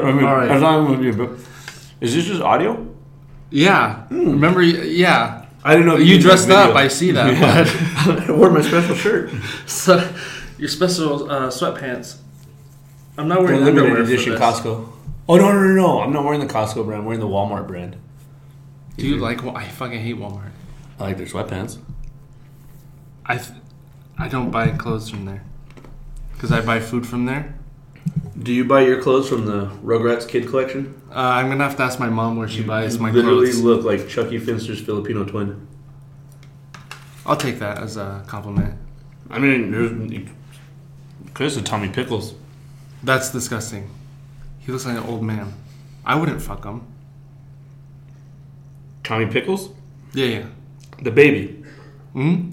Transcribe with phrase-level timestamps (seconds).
[0.04, 0.50] I mean, All right.
[0.50, 1.30] as you, but
[2.00, 2.86] is this just audio?
[3.50, 4.04] Yeah.
[4.10, 4.62] Remember?
[4.62, 5.46] Yeah.
[5.64, 6.74] I didn't know You did dressed up.
[6.74, 7.32] I see that.
[7.32, 8.24] Yeah.
[8.28, 9.30] I wore my special shirt.
[9.66, 10.12] So,
[10.58, 12.18] your special uh, sweatpants.
[13.16, 14.34] I'm not wearing The limited edition.
[14.34, 14.88] Costco.
[15.28, 16.00] Oh no no no no!
[16.00, 17.00] I'm not wearing the Costco brand.
[17.00, 17.96] I'm wearing the Walmart brand.
[18.96, 19.44] Do you like?
[19.44, 20.50] I fucking hate Walmart.
[20.98, 21.78] I like their sweatpants.
[23.24, 23.58] I, th-
[24.18, 25.44] I don't buy clothes from there.
[26.32, 27.54] Because I buy food from there.
[28.40, 31.00] Do you buy your clothes from the Rugrats Kid Collection?
[31.10, 33.24] Uh, I'm gonna have to ask my mom where she buys my clothes.
[33.24, 33.60] literally clothes.
[33.62, 35.66] look like Chuckie Finster's Filipino twin.
[37.24, 38.74] I'll take that as a compliment.
[39.30, 40.28] I mean, there's
[41.34, 42.34] Chris is Tommy Pickles.
[43.04, 43.88] That's disgusting.
[44.58, 45.52] He looks like an old man.
[46.04, 46.82] I wouldn't fuck him.
[49.04, 49.70] Tommy Pickles,
[50.14, 50.46] Yeah, yeah.
[51.02, 51.64] the baby.
[52.12, 52.50] Hmm.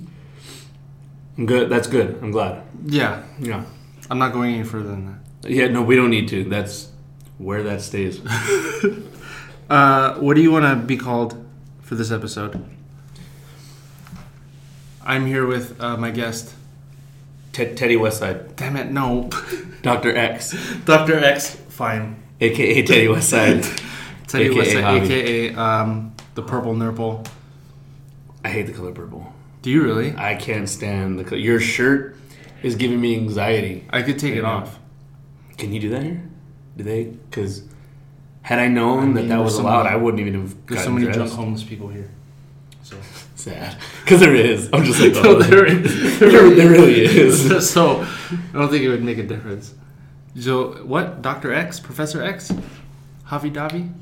[1.37, 1.69] I'm good.
[1.69, 2.19] That's good.
[2.21, 2.63] I'm glad.
[2.85, 3.23] Yeah.
[3.39, 3.63] Yeah.
[4.09, 5.18] I'm not going any further than that.
[5.43, 5.67] Yeah.
[5.67, 6.43] No, we don't need to.
[6.43, 6.89] That's
[7.37, 8.21] where that stays.
[9.69, 11.45] Uh, what do you want to be called
[11.83, 12.65] for this episode?
[15.05, 16.53] I'm here with uh, my guest.
[17.51, 19.29] Ted Teddy Westside, Damn it, no.
[19.81, 21.23] Doctor X, Dr.
[21.23, 22.21] X, fine.
[22.41, 23.61] aka Teddy Westside.
[24.27, 25.05] Tell you AKA what's Javi.
[25.05, 27.23] AKA um, the purple nurple.
[28.43, 29.31] I hate the color purple.
[29.61, 30.15] Do you really?
[30.17, 31.37] I can't stand the color.
[31.41, 32.15] Your shirt
[32.63, 33.85] is giving me anxiety.
[33.89, 34.49] I could take it Yeah.
[34.51, 34.79] off.
[35.59, 36.21] Can you do that here?
[36.77, 37.03] Do they?
[37.03, 37.63] Because
[38.41, 40.83] had I known I mean, that that was allowed, many- I wouldn't even have There's
[40.83, 41.17] so many dressed.
[41.19, 42.09] drunk homeless people here.
[42.83, 42.97] So
[43.35, 43.77] Sad.
[44.03, 44.69] Because there is.
[44.73, 47.69] I'm just like, No, oh, there, there, there really is.
[47.69, 49.73] so I don't think it would make a difference.
[50.37, 51.21] So what?
[51.21, 51.53] Dr.
[51.53, 52.51] X, Professor X,
[53.27, 53.93] Javi Davi.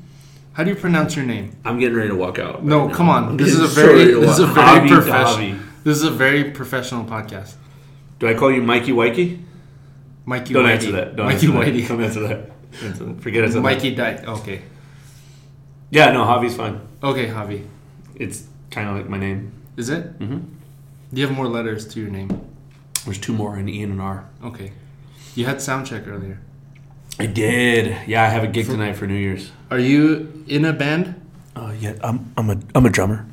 [0.54, 1.56] How do you pronounce your name?
[1.64, 2.64] I'm getting ready to walk out.
[2.64, 3.36] No, right come on.
[3.36, 5.50] This is a very this is a very professional.
[5.50, 5.84] Davi.
[5.84, 7.54] This is a very professional podcast.
[8.18, 9.40] Do I call you Mikey Wakey?
[10.28, 10.70] Mikey Don't Whitey.
[10.74, 11.16] answer that.
[11.16, 11.66] Don't Mikey answer that.
[11.74, 11.88] Whitey.
[11.88, 13.22] Don't answer that.
[13.22, 13.60] Forget it.
[13.62, 14.24] Mikey died.
[14.26, 14.60] Okay.
[15.90, 16.80] Yeah, no, Javi's fine.
[17.02, 17.66] Okay, Javi.
[18.14, 19.52] It's kind of like my name.
[19.78, 20.18] Is it?
[20.18, 20.36] Mm-hmm.
[21.12, 22.28] Do you have more letters to your name?
[23.06, 24.28] There's two more, an E and an R.
[24.44, 24.72] Okay.
[25.34, 26.40] You had sound check earlier.
[27.18, 27.96] I did.
[28.06, 29.50] Yeah, I have a gig tonight for New Year's.
[29.70, 31.14] Are you in a band?
[31.56, 33.24] Uh, yeah, I'm, I'm a I'm a drummer.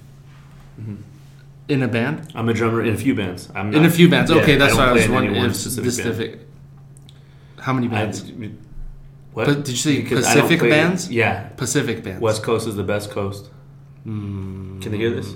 [1.67, 2.31] In a band?
[2.35, 3.49] I'm a drummer in a few bands.
[3.53, 4.31] I'm In a few bands.
[4.31, 5.93] yeah, okay, that's why I was play in any wondering if specific band.
[5.93, 6.44] specific.
[7.65, 8.23] How many I- bands?
[9.33, 9.47] what?
[9.47, 11.09] But did you say Because Pacific bands?
[11.11, 12.21] Yeah, Pacific bands.
[12.21, 13.49] West Coast is the best coast.
[14.05, 15.35] Mm, Can they hear this?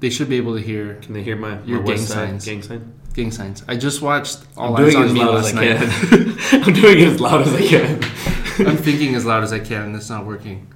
[0.00, 2.14] They should be able to hear Can they hear my, my Your West gang Side
[2.42, 2.44] signs.
[2.44, 2.92] gang sign?
[3.14, 3.64] gang signs.
[3.66, 5.78] I just watched All I'm Eyes doing on as Me loud as last I night.
[6.50, 6.62] can.
[6.64, 7.94] I'm doing it as loud as I can.
[8.68, 10.68] I'm thinking as loud as I can, and it's not working.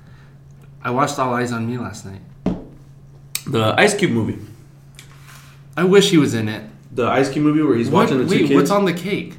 [0.83, 2.23] I watched All Eyez on Me last night.
[3.47, 4.39] The Ice Cube movie.
[5.77, 6.65] I wish he was in it.
[6.91, 8.55] The Ice Cube movie where he's What- watching the two wait, kids.
[8.55, 9.37] what's on the cake?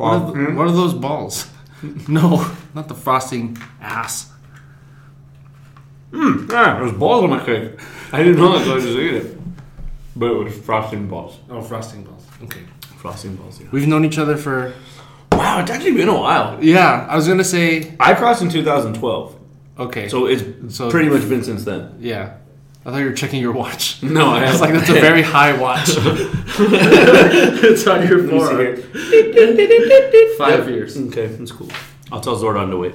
[0.00, 0.56] What are, th- hmm?
[0.56, 1.50] what are those balls?
[2.08, 4.30] no, not the frosting ass.
[6.12, 7.78] Hmm, yeah, there's balls on my cake.
[8.12, 9.38] I didn't know that, so I just ate it.
[10.16, 11.38] But it was frosting balls.
[11.48, 12.26] Oh, frosting balls.
[12.42, 12.62] Okay.
[12.96, 13.68] Frosting balls, yeah.
[13.70, 14.72] We've known each other for.
[15.32, 16.62] Wow, it's actually been a while.
[16.62, 17.94] Yeah, I was gonna say.
[18.00, 19.36] I crossed in 2012,
[19.78, 20.08] Okay.
[20.08, 21.94] so it's So- pretty much been since then.
[22.00, 22.34] yeah,
[22.84, 24.02] I thought you were checking your watch.
[24.18, 25.88] No, I I was like, that's a very high watch.
[25.96, 28.76] it's on your Let forearm.
[30.38, 30.68] Five Yep.
[30.68, 30.96] years.
[30.96, 31.68] Okay, that's cool.
[32.10, 32.94] I'll tell Zordon to wait.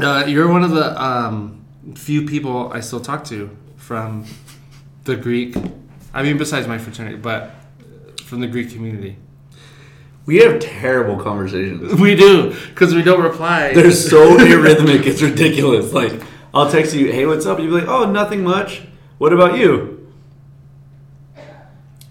[0.00, 1.64] Uh, you're one of the um,
[1.94, 4.24] few people I still talk to from
[5.04, 5.54] the Greek.
[6.14, 7.50] I mean, besides my fraternity, but
[8.24, 9.16] from the Greek community.
[10.24, 11.94] We have terrible conversations.
[12.00, 13.72] We do because we don't reply.
[13.74, 15.92] They're so arrhythmic, it's ridiculous.
[15.92, 16.20] Like,
[16.52, 17.58] I'll text you, hey, what's up?
[17.60, 18.82] You'll be like, oh, nothing much.
[19.18, 19.92] What about you?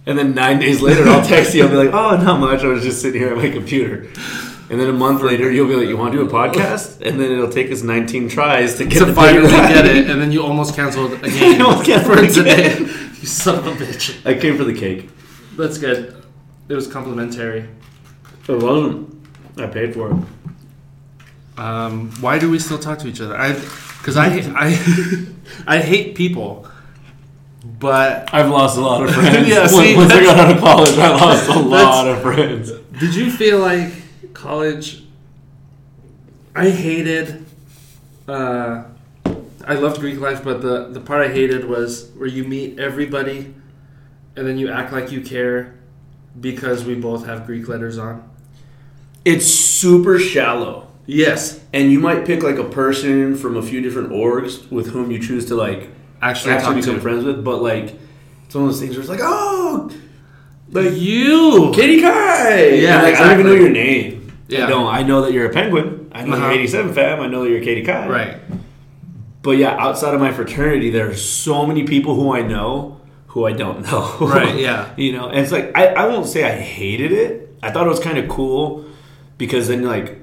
[0.08, 2.62] And then nine days later, I'll text you, I'll be like, oh, not much.
[2.62, 4.08] I was just sitting here at my computer.
[4.70, 7.02] And then a month later, you'll be like, you want to do a podcast?
[7.02, 9.74] And then it'll take us 19 tries to get to finally right.
[9.74, 12.34] get it, and then you almost canceled again You almost canceled for again.
[12.34, 12.78] today.
[13.16, 14.24] You son of a bitch.
[14.26, 15.10] I came for the cake.
[15.56, 16.24] That's good.
[16.68, 17.68] It was complimentary.
[18.48, 19.28] It wasn't.
[19.58, 21.60] I paid for it.
[21.60, 23.36] Um, why do we still talk to each other?
[23.36, 25.26] I, because I, I,
[25.78, 26.68] I hate people,
[27.80, 29.48] but I've lost a lot of friends.
[29.48, 32.22] Yeah, Once- see, once I that's- got out of college, I lost a lot of
[32.22, 32.72] friends.
[33.00, 33.92] Did you feel like
[34.34, 35.04] college?
[36.56, 37.46] I hated.
[38.28, 38.84] Uh,
[39.68, 43.54] I loved Greek life, but the the part I hated was where you meet everybody,
[44.36, 45.76] and then you act like you care
[46.40, 48.30] because we both have Greek letters on.
[49.26, 50.88] It's super shallow.
[51.08, 55.12] Yes, And you might pick like a person from a few different orgs with whom
[55.12, 55.90] you choose to like
[56.22, 57.96] actually, actually become to friends with, but like
[58.46, 59.90] it's one of those things where it's like, oh,
[60.72, 61.72] like you.
[61.74, 62.66] Kitty Kai.
[62.70, 64.32] Yeah, like, I don't even know your name.
[64.48, 64.66] Yeah.
[64.66, 64.88] I don't.
[64.88, 66.10] I know that you're a penguin.
[66.12, 66.46] I know Uh-huh.
[66.46, 67.20] you're 87 fam.
[67.20, 68.08] I know that you're Katie Kai.
[68.08, 68.38] Right.
[69.42, 73.46] But yeah, outside of my fraternity, there are so many people who I know who
[73.46, 74.16] I don't know.
[74.22, 74.90] Right, yeah.
[74.98, 77.54] you know, and it's like I, I won't say I hated it.
[77.62, 78.86] I thought it was kind of cool
[79.38, 80.18] because then like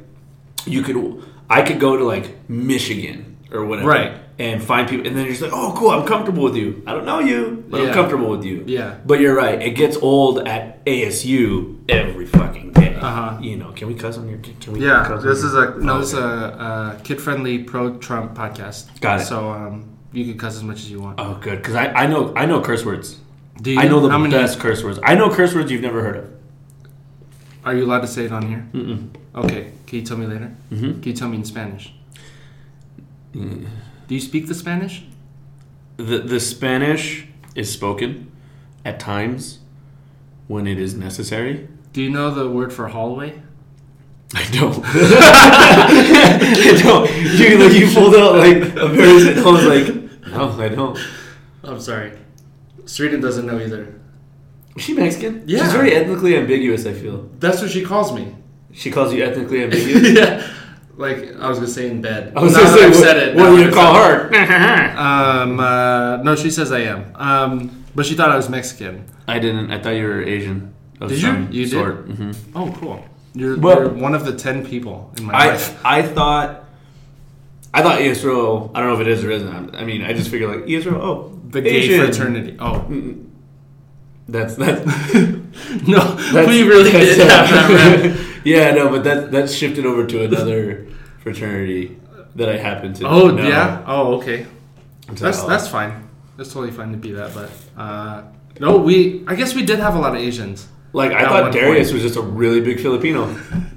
[0.64, 4.12] you could I could go to like Michigan or whatever, Right.
[4.38, 6.82] And find people, and then you're just like, oh, cool, I'm comfortable with you.
[6.86, 7.88] I don't know you, but Yeah.
[7.88, 8.64] I'm comfortable with you.
[8.66, 8.96] Yeah.
[9.06, 9.60] But you're right.
[9.60, 12.94] It gets old at ASU every fucking day.
[12.96, 13.38] Uh-huh.
[13.40, 14.38] You know, can we cuss on your?
[14.38, 14.84] Can we?
[14.86, 16.24] Yeah, cuss this on is your- a no, Oh, this is okay.
[16.24, 19.00] a, a kid-friendly pro-Trump podcast.
[19.00, 19.24] Got it.
[19.24, 21.18] So um, you can cuss as much as you want.
[21.20, 23.18] Oh, good, because I, I know I know curse words.
[23.60, 23.78] Do you?
[23.80, 24.32] I know the how many?
[24.34, 24.98] best curse words.
[25.02, 26.30] I know curse words you've never heard of.
[27.64, 28.66] Are you allowed to say it on here?
[28.72, 29.08] Mm-mm.
[29.34, 29.72] Okay.
[29.86, 30.50] Can you tell me later?
[30.72, 31.00] Mm-hmm.
[31.00, 31.92] Can you tell me in Spanish?
[33.34, 33.66] Mm.
[34.12, 35.04] Do you speak the Spanish?
[35.96, 37.24] The the Spanish
[37.54, 38.30] is spoken
[38.84, 39.60] at times
[40.48, 41.66] when it is necessary.
[41.94, 43.40] Do you know the word for hallway?
[44.34, 44.78] I don't.
[44.84, 47.10] I don't.
[47.38, 49.32] You like you pulled out like a very.
[49.32, 49.86] I was like,
[50.26, 50.98] no, I don't.
[51.64, 52.12] I'm sorry.
[52.84, 53.98] Sweden doesn't know either.
[54.76, 55.44] Is she Mexican?
[55.46, 55.62] Yeah.
[55.64, 56.84] She's very ethnically ambiguous.
[56.84, 58.36] I feel That's what she calls me.
[58.72, 60.12] she calls you ethnically ambiguous.
[60.12, 60.46] yeah.
[60.96, 62.32] Like I was gonna say in bed.
[62.36, 63.34] I was Now gonna that say, I've what, said it.
[63.36, 64.90] what now do that you I've call said her?
[64.92, 64.98] it.
[64.98, 65.60] Um.
[65.60, 67.12] Uh, no, she says I am.
[67.16, 67.84] Um.
[67.94, 69.04] But she thought I was Mexican.
[69.28, 69.70] I didn't.
[69.70, 70.74] I thought you were Asian.
[71.00, 71.26] Of Did you?
[71.28, 71.70] some You did?
[71.70, 72.08] sort.
[72.08, 72.36] Mhm.
[72.54, 73.04] Oh, cool.
[73.34, 75.80] You're, Well- you're one of the ten people in my I life.
[75.84, 76.64] I thought
[77.74, 78.70] I thought Israel.
[78.74, 79.74] I don't know if it is or isn't.
[79.74, 81.00] I mean, I just figured like Israel.
[81.02, 82.04] Oh, The gay Asian.
[82.04, 82.56] fraternity.
[82.60, 83.26] Oh Mm,
[84.28, 84.84] That's that's
[85.88, 85.98] no,
[86.32, 88.00] that's we really that's- did have that.
[88.16, 88.26] Rep.
[88.44, 90.86] yeah, no, but that that shifted over to another
[91.22, 91.98] fraternity
[92.36, 93.06] that I happen to.
[93.06, 93.46] Oh know.
[93.46, 93.84] yeah.
[93.86, 94.46] Oh okay.
[95.12, 96.08] That's that's fine.
[96.36, 97.34] That's totally fine to be that.
[97.34, 98.22] But uh,
[98.60, 99.24] no, we.
[99.26, 100.66] I guess we did have a lot of Asians.
[100.92, 101.94] like I thought Darius point.
[101.94, 103.36] was just a really big Filipino.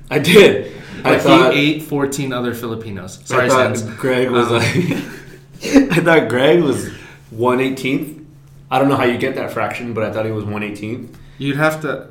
[0.10, 0.72] I did.
[1.04, 3.20] I Like thought he ate fourteen other Filipinos.
[3.26, 3.96] Sorry, I thought Sans.
[3.98, 4.76] Greg was Um, like.
[5.98, 6.90] I thought Greg was
[7.32, 8.26] one eighteenth.
[8.72, 11.18] I don't know how you get that fraction, but I thought he was one eighteenth.
[11.38, 12.10] You'd have to.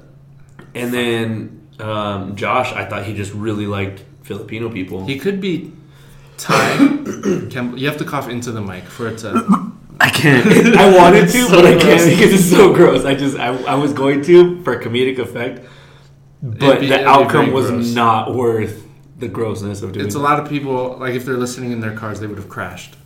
[0.74, 5.06] And then um, Josh, I thought he just really liked Filipino people.
[5.06, 5.72] He could be
[6.36, 6.76] Thai.
[7.50, 9.72] Can, you have to cough into the mic for it to.
[10.00, 10.46] I can't.
[10.76, 13.04] I wanted to, So but I can't because it's so gross.
[13.04, 15.66] I just I, I was going to for comedic effect,
[16.42, 17.94] but be- the outcome was gross.
[17.94, 18.82] not worth
[19.18, 20.04] the grossness of doing.
[20.04, 20.06] It.
[20.06, 20.96] It's a lot of people.
[20.98, 22.96] Like if they're listening in their cars, they would have crashed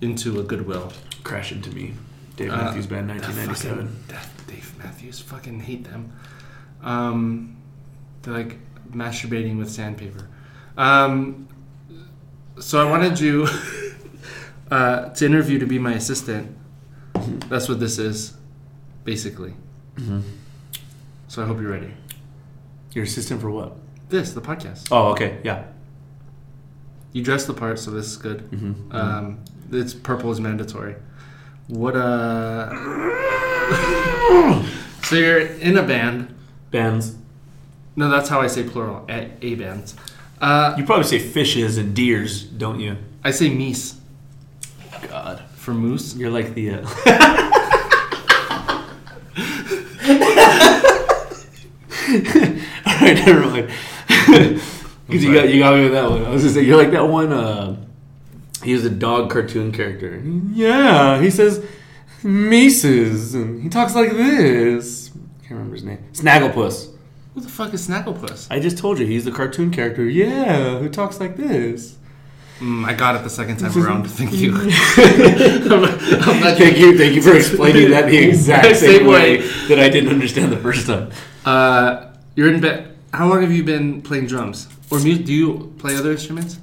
[0.00, 0.90] into a Goodwill.
[1.22, 1.92] Crash into me,
[2.36, 4.04] Dave Uh, Matthews Band, 1997.
[4.46, 6.12] Dave Matthews, fucking hate them.
[6.82, 7.56] Um,
[8.22, 8.58] they're like
[8.90, 10.28] masturbating with sandpaper.
[10.76, 11.48] Um,
[12.58, 13.48] so I wanted you
[14.70, 16.56] uh, to interview to be my assistant.
[17.48, 18.34] That's what this is,
[19.04, 19.54] basically.
[19.96, 20.22] Mhm.
[21.28, 21.94] So I hope you're ready.
[22.92, 23.76] Your assistant for what?
[24.08, 24.88] This, the podcast.
[24.90, 25.64] Oh, okay, yeah.
[27.12, 28.50] You dress the part, so this is good.
[28.50, 28.94] Mm-hmm.
[28.94, 29.38] Um,
[29.70, 30.96] it's purple is mandatory.
[31.68, 32.70] What uh?
[35.04, 36.34] so you're in a band.
[36.70, 37.16] Bands.
[37.96, 39.04] No, that's how I say plural.
[39.08, 39.94] A, a bands.
[40.40, 42.96] Uh, You probably say fishes and deers, don't you?
[43.22, 43.96] I say meese
[45.08, 46.14] God, for moose.
[46.14, 46.70] you're like the.
[46.70, 46.86] Uh...
[52.86, 53.70] All right, never mind.
[55.06, 56.24] Because you got you got me with that one.
[56.24, 57.32] I was gonna say you're like that one.
[57.32, 57.84] Uh,
[58.62, 60.22] he was a dog cartoon character.
[60.52, 61.66] Yeah, he says
[62.22, 65.08] Mises, and he talks like this.
[65.40, 65.98] Can't remember his name.
[66.12, 66.89] Snagglepuss.
[67.40, 68.48] Who the fuck is Snagglepuss?
[68.50, 70.04] I just told you he's the cartoon character.
[70.04, 71.96] Yeah, who talks like this.
[72.58, 74.04] Mm, I got it the second time around.
[74.10, 74.52] Thank you.
[74.56, 79.38] I'm, I'm Thank you, thank you for explaining that the exact Same way.
[79.68, 81.12] that I didn't understand the first time.
[81.46, 82.94] Uh, you're in bed.
[83.14, 85.24] How long have you been playing drums or music?
[85.24, 86.58] Do you play other instruments?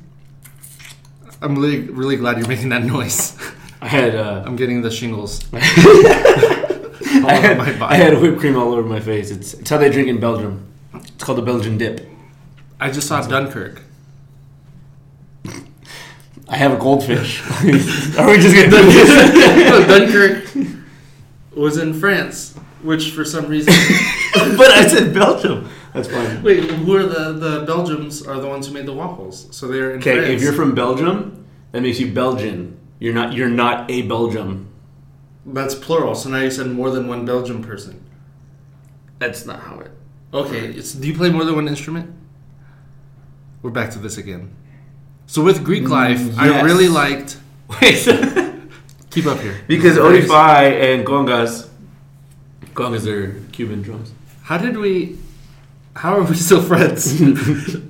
[1.41, 3.35] I'm really really glad you're making that noise.
[3.81, 5.41] I had uh, I'm getting the shingles.
[7.27, 7.95] All I over had, my body.
[7.95, 9.31] I had whipped cream all over my face.
[9.31, 10.65] It's, it's how they drink in Belgium.
[10.93, 12.07] It's called the Belgian dip.
[12.79, 13.81] I just saw Dunkirk.
[16.49, 17.41] I have a goldfish.
[18.17, 19.87] Are we just gonna do this?
[19.87, 20.75] Dunkirk
[21.55, 23.73] was in France, which for some reason.
[24.57, 25.69] but I said Belgium.
[25.93, 26.43] That's fine.
[26.43, 28.25] Wait, who are the the Belgians?
[28.25, 29.47] Are the ones who made the waffles?
[29.55, 30.29] So they're in Okay, France.
[30.35, 32.77] if you're from Belgium, that makes you Belgian.
[32.99, 33.33] You're not.
[33.33, 34.67] You're not a Belgium.
[35.47, 36.13] That's plural.
[36.13, 38.03] So now you said more than one Belgian person.
[39.17, 39.91] That's not how it.
[40.33, 42.13] Okay, it's, do you play more than one instrument?
[43.61, 44.53] We're back to this again.
[45.25, 47.37] So with Greek mm, life, I really liked.
[47.81, 48.03] Wait.
[49.09, 49.59] Keep up here.
[49.67, 51.69] because Odify and congas,
[52.73, 54.11] congas are Cuban drums.
[54.43, 55.17] How did we?
[55.95, 57.19] How are we still friends?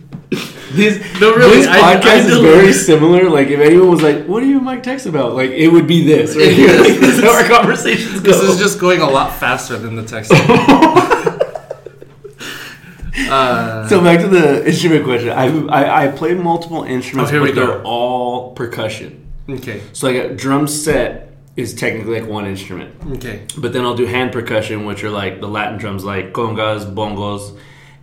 [0.72, 3.30] This, No, really, this I- podcast I is very similar.
[3.30, 5.88] Like, if anyone was like, "What do you and Mike text about?" Like, it would
[5.88, 6.36] be this.
[6.36, 6.68] Right here.
[6.68, 6.80] Yes.
[6.90, 8.32] Like, this is how our conversations go.
[8.32, 10.32] This is just going a lot faster than the text.
[13.30, 15.30] uh, so back to the instrument question.
[15.30, 19.26] I I, I play multiple instruments, Oh, here but we they're all percussion.
[19.50, 19.82] okay.
[19.94, 21.24] So like a drum set
[21.56, 22.94] is technically like one instrument.
[23.14, 23.46] Okay.
[23.58, 27.58] But then I'll do hand percussion, which are like the Latin drums, like congas, bongos,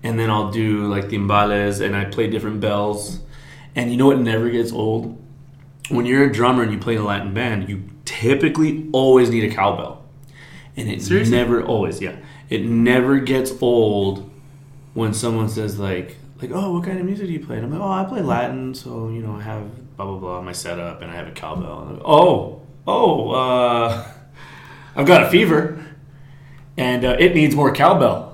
[0.05, 3.21] and then I'll do like timbales, and I play different bells.
[3.75, 5.21] And you know what never gets old?
[5.89, 9.51] When you're a drummer and you play in a Latin band, you typically always need
[9.51, 10.05] a cowbell,
[10.77, 11.37] and it Seriously?
[11.37, 12.17] never always, yeah,
[12.51, 14.31] it never gets old
[14.93, 17.57] when someone says like, like, oh, what kind of music do you play?
[17.57, 20.41] And I'm like, oh, I play Latin, so you know, I have blah blah blah
[20.43, 21.89] my setup, and I have a cowbell.
[21.91, 24.07] Like, oh, oh, uh,
[24.97, 25.83] I've got a fever,
[26.77, 28.34] and uh, it needs more cowbell.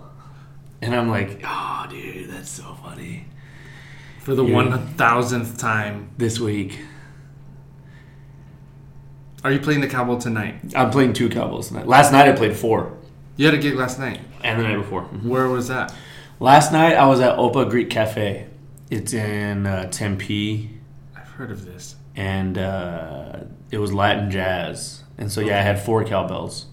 [0.83, 3.27] And I'm like, oh, dude, that's so funny.
[4.21, 6.79] For the one thousandth time, This week,
[9.43, 10.57] are you playing the cowbell tonight?
[10.77, 11.87] I'm playing two cowbells tonight.
[11.87, 12.97] Last night I played four,
[13.37, 14.21] You had a gig last night.
[14.45, 15.03] and the night before.
[15.05, 15.25] Mhm.
[15.25, 15.95] Where was that?
[16.39, 18.47] Last night I was at Opa Greek Cafe.
[18.91, 20.71] It's in uh, Tempe,
[21.17, 21.97] I've heard of this.
[22.17, 25.05] and uh, it was Latin jazz.
[25.17, 26.67] And so yeah, I had four cowbells.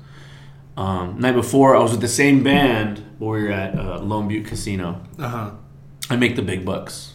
[0.77, 4.27] Um, night before I was with the same band, but we were at uh, Lone
[4.27, 5.01] Butte Casino.
[5.17, 5.51] Uh huh.
[6.09, 7.13] I make the big bucks.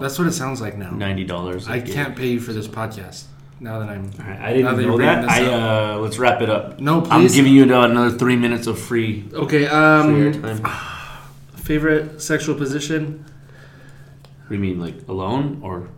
[0.00, 0.90] That's what it sounds like now.
[0.90, 1.68] ninety dollars.
[1.68, 3.24] I can't pay you for this podcast.
[3.60, 4.10] Now that I'm.
[4.20, 5.28] All right, I didn't that know that.
[5.28, 5.44] I
[5.94, 6.80] uh, let's wrap it up.
[6.80, 7.10] No, please.
[7.10, 9.66] I'm giving you another three minutes of free, Okay.
[9.66, 10.32] free Um.
[10.32, 10.78] airtime.
[11.56, 13.24] Favorite sexual position?
[14.42, 15.88] What do you mean, like alone or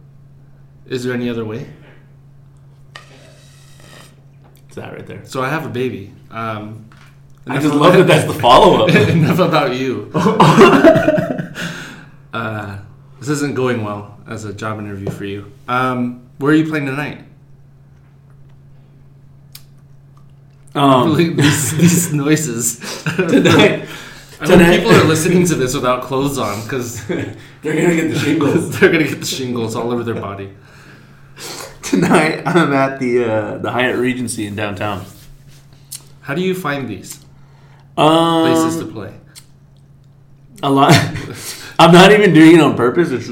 [0.87, 1.66] Is there any other way?
[4.68, 5.25] is that right there?
[5.25, 6.12] So I have a baby.
[6.30, 6.90] Um.
[7.46, 8.94] I just love that that's the follow up.
[8.94, 10.10] enough about you.
[12.32, 12.78] uh,
[13.20, 15.52] this isn't going well as a job interview for you.
[15.68, 17.20] Um, where are you playing tonight?
[20.74, 22.78] um, these, these noises.
[23.04, 23.86] tonight,
[24.40, 28.18] I Tonight- people are listening to this without clothes on because they're gonna get the
[28.18, 28.78] shingles.
[28.78, 30.50] they're gonna get the shingles all over their body.
[31.82, 35.04] tonight, I'm at the uh, the Hyatt Regency in downtown.
[36.22, 37.24] How do you find these
[37.96, 39.14] Um, places to play?
[40.62, 40.92] a lot.
[41.78, 43.10] I'm not even doing it on purpose.
[43.10, 43.28] It's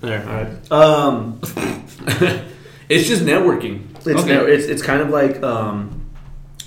[0.00, 0.20] there.
[0.28, 0.72] All right.
[0.72, 1.40] Um,
[2.88, 3.90] it's just networking.
[3.98, 4.34] It's Okay.
[4.34, 6.02] net- it's it's kind of like um,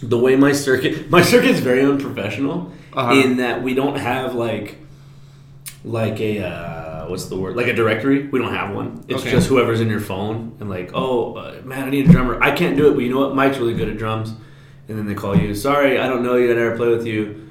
[0.02, 1.10] the way my circuit.
[1.10, 3.14] My circuit's very unprofessional Uh-huh.
[3.14, 4.78] in that we don't have like
[5.84, 8.28] like a uh, what's the word like a directory.
[8.28, 9.04] We don't have one.
[9.08, 9.32] It's Okay.
[9.32, 12.42] just whoever's in your phone and like oh uh, man I need a drummer.
[12.42, 13.36] I can't do it, but you know what?
[13.36, 14.34] Mike's really good at drums.
[14.90, 15.54] And then they call you.
[15.54, 16.50] Sorry, I don't know you.
[16.52, 17.50] I never play with you,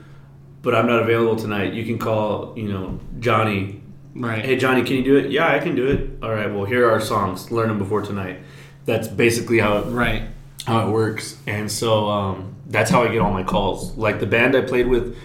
[0.63, 1.75] but I'm not available tonight.
[1.75, 3.83] You can call you know Johnny
[4.19, 4.43] Right.
[4.43, 5.31] Hey Johnny, can you do it?
[5.31, 6.23] Yeah, I can do it.
[6.23, 6.51] All right.
[6.51, 7.51] Well, here are our songs.
[7.53, 8.41] Learn them before tonight.
[8.87, 10.23] That's basically how it, Right.
[10.67, 11.37] how it works.
[11.47, 13.95] And so um, that's how I get all my calls.
[13.99, 15.19] Like the band I played with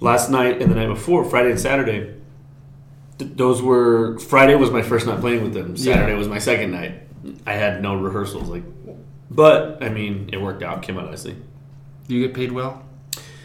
[0.00, 2.14] last night and the night before, Friday and Saturday.
[3.18, 5.76] th- those were Friday was my first night playing with them.
[5.76, 6.18] Saturday Yeah.
[6.18, 6.94] was my second night.
[7.46, 8.48] I had no rehearsals.
[8.48, 8.64] Like,
[9.30, 10.82] but I mean, it worked out.
[10.82, 11.36] Came out nicely.
[12.12, 12.84] Do you get paid well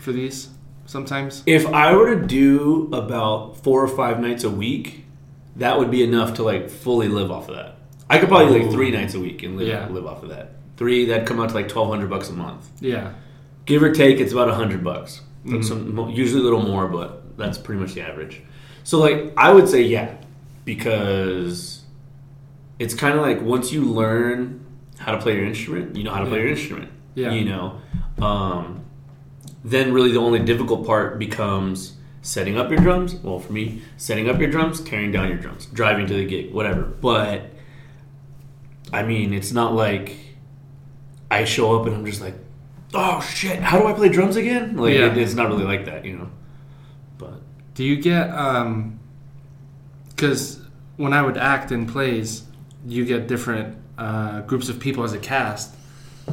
[0.02, 0.50] for these
[0.88, 1.42] sometimes?
[1.46, 5.06] If I were to do about four or five nights a week,
[5.56, 7.78] that would be enough to like fully live off of that.
[8.10, 9.88] I could probably do like three nights a week and live, Yeah.
[9.88, 10.56] live off of that.
[10.76, 13.14] Three that'd come out to like twelve hundred bucks a month, Yeah.
[13.66, 14.20] give or take.
[14.20, 15.22] It's about a hundred bucks.
[15.46, 15.64] Mhm.
[15.64, 18.42] Some usually a little more, but that's pretty much the average.
[18.84, 20.16] So like I would say yeah,
[20.66, 21.84] because
[22.80, 24.60] it's kind of like once you learn
[25.00, 26.90] how to play your instrument, you know how to play your instrument.
[27.16, 27.32] Yeah.
[27.32, 27.78] You know,
[28.22, 28.84] um,
[29.64, 33.16] then really the only difficult part becomes setting up your drums.
[33.16, 36.54] Well, for me, setting up your drums, carrying down your drums, driving to the gig,
[36.54, 36.82] whatever.
[36.84, 37.52] But
[38.92, 40.16] I mean, it's not like
[41.30, 42.36] I show up and I'm just like,
[42.94, 44.78] oh shit, how do I play drums again?
[44.78, 45.08] Like Yeah.
[45.12, 46.30] it, it's not really like that, you know.
[47.18, 47.34] But
[47.76, 49.00] Do you get um
[50.10, 50.60] because
[50.96, 52.44] when I would act in plays,
[52.86, 55.76] you get different uh, groups of people as a cast.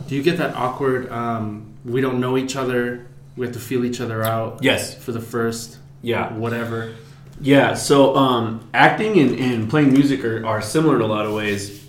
[0.06, 1.10] Do you get that awkward?
[1.10, 3.06] Um, we don't know each other.
[3.36, 6.94] We have to feel each other out yes, for the first yeah, whatever.
[7.40, 11.32] Yeah, so um, acting and, and playing music are, are similar in a lot of
[11.32, 11.84] ways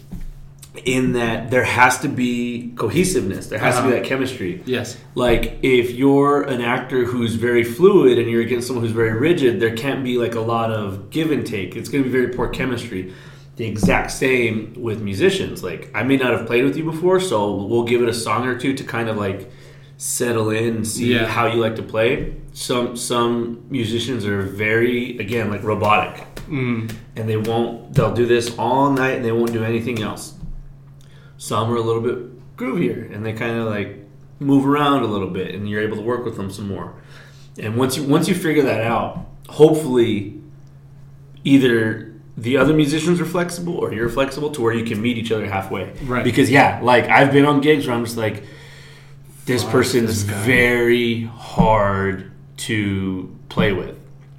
[0.86, 3.90] in that there has to be cohesiveness, there has to Uh-huh.
[3.92, 4.62] be that chemistry.
[4.66, 4.98] Yes.
[5.14, 9.60] Like, if you're an actor who's very fluid and you're against someone who's very rigid,
[9.60, 11.76] there can't be like a lot of give and take.
[11.76, 13.14] It's going to be very poor chemistry.
[13.56, 15.64] The exact same with musicians.
[15.64, 18.46] Like, I may not have played with you before, so we'll give it a song
[18.48, 19.50] or two to kind of like
[19.98, 21.26] settle in see Yeah.
[21.26, 22.34] how you like to play.
[22.54, 26.92] Some some musicians are very again like robotic, Mm.
[27.16, 27.94] and they won't.
[27.94, 30.34] They'll do this all night and they won't do anything else.
[31.38, 32.18] Some are a little bit
[32.58, 34.00] groovier and they kind of like
[34.40, 36.94] move around a little bit, and you're able to work with them some more.
[37.58, 40.36] And once you once you figure that out, hopefully,
[41.44, 45.32] either the other musicians are flexible or you're flexible to where you can meet each
[45.32, 45.94] other halfway.
[46.06, 46.24] Right.
[46.24, 48.44] Because yeah, like I've been on gigs where I'm just like,
[49.46, 50.46] this person's this guy.
[50.46, 53.96] very hard to play with.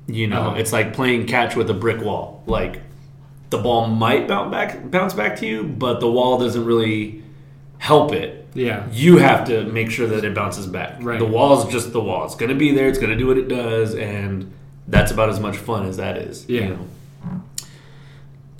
[0.06, 0.56] You know, Uh-huh.
[0.56, 2.42] it's like playing catch with a brick wall.
[2.46, 2.80] Like
[3.50, 7.22] the ball might bounce back bounce back to you, but the wall doesn't really
[7.78, 8.46] help it.
[8.54, 8.86] Yeah.
[8.90, 10.96] You have to make sure that it bounces back.
[11.00, 11.18] Right.
[11.18, 12.24] The wall is just the wall.
[12.24, 12.88] It's going to be there.
[12.88, 14.50] It's going to do what it does, and
[14.88, 16.48] that's about as much fun as that is.
[16.48, 16.60] Yeah.
[16.62, 17.42] You know?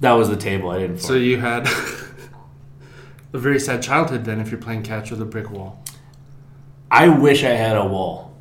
[0.01, 0.69] That was the table.
[0.71, 0.99] I didn't.
[0.99, 1.67] So you had
[3.33, 5.83] a very sad childhood then if you're playing catch with a brick wall.
[6.97, 8.35] I wish I had a wall.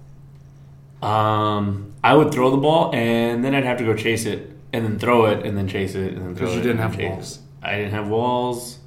[1.02, 4.86] Um, I would throw the ball and then I'd have to go chase it and
[4.86, 7.12] then throw it and then chase it and then throw 'Cause you didn't have chase
[7.12, 7.40] walls.
[7.62, 8.80] I didn't have walls.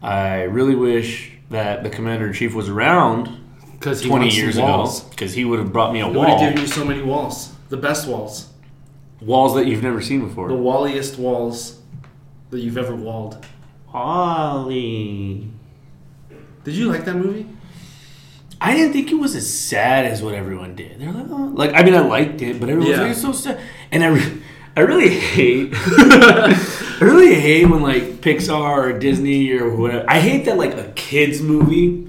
[0.00, 3.30] I really wish that the commander in chief was around
[3.72, 5.00] Because 20 years walls.
[5.00, 6.12] ago because he would have brought me a wall.
[6.12, 6.38] He would wall.
[6.38, 7.52] have given you so many walls.
[7.70, 8.50] The best walls.
[9.20, 10.48] walls that you've never seen before.
[10.48, 11.78] The walliest walls
[12.50, 13.44] that you've ever walled.
[13.92, 15.48] WALL-E.
[16.62, 17.46] Did you like that movie?
[18.64, 20.98] I didn't think it was as sad as what everyone did.
[20.98, 21.52] They're like, oh.
[21.54, 23.02] like I mean, I liked it, but everyone was Yeah.
[23.02, 23.60] like, it's so sad.
[23.92, 24.42] And I, re-
[24.76, 30.04] I really hate, I really hate when like Pixar or Disney or whatever.
[30.08, 32.08] I hate that like a kids movie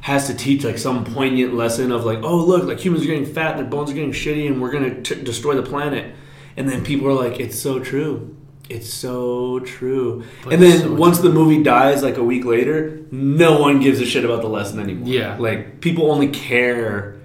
[0.00, 3.24] has to teach like some poignant lesson of like, oh look, like humans are getting
[3.24, 6.14] fat, their bones are getting shitty, and we're gonna t- destroy the planet.
[6.56, 8.36] And then people are like, it's so true.
[8.68, 10.24] It's so true.
[10.44, 14.00] But and then so once the movie dies, like a week later, no one gives
[14.00, 15.08] a shit about the lesson anymore.
[15.08, 15.36] Yeah.
[15.38, 17.16] Like people only care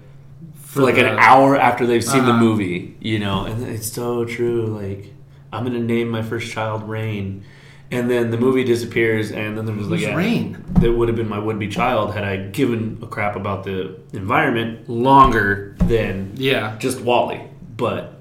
[0.55, 2.43] for like the- an hour after they've seen the Uh-huh.
[2.43, 4.65] movie, you know, and it's so true.
[4.65, 5.13] Like
[5.53, 7.43] I'm gonna name my first child Rain,
[7.91, 10.57] and then the movie disappears, and then there was like yeah, Rain?
[10.81, 14.89] that would have been my would-be child had I given a crap about the environment
[14.89, 16.75] longer than Yeah.
[16.79, 17.39] just WALL-E,
[17.77, 18.16] but.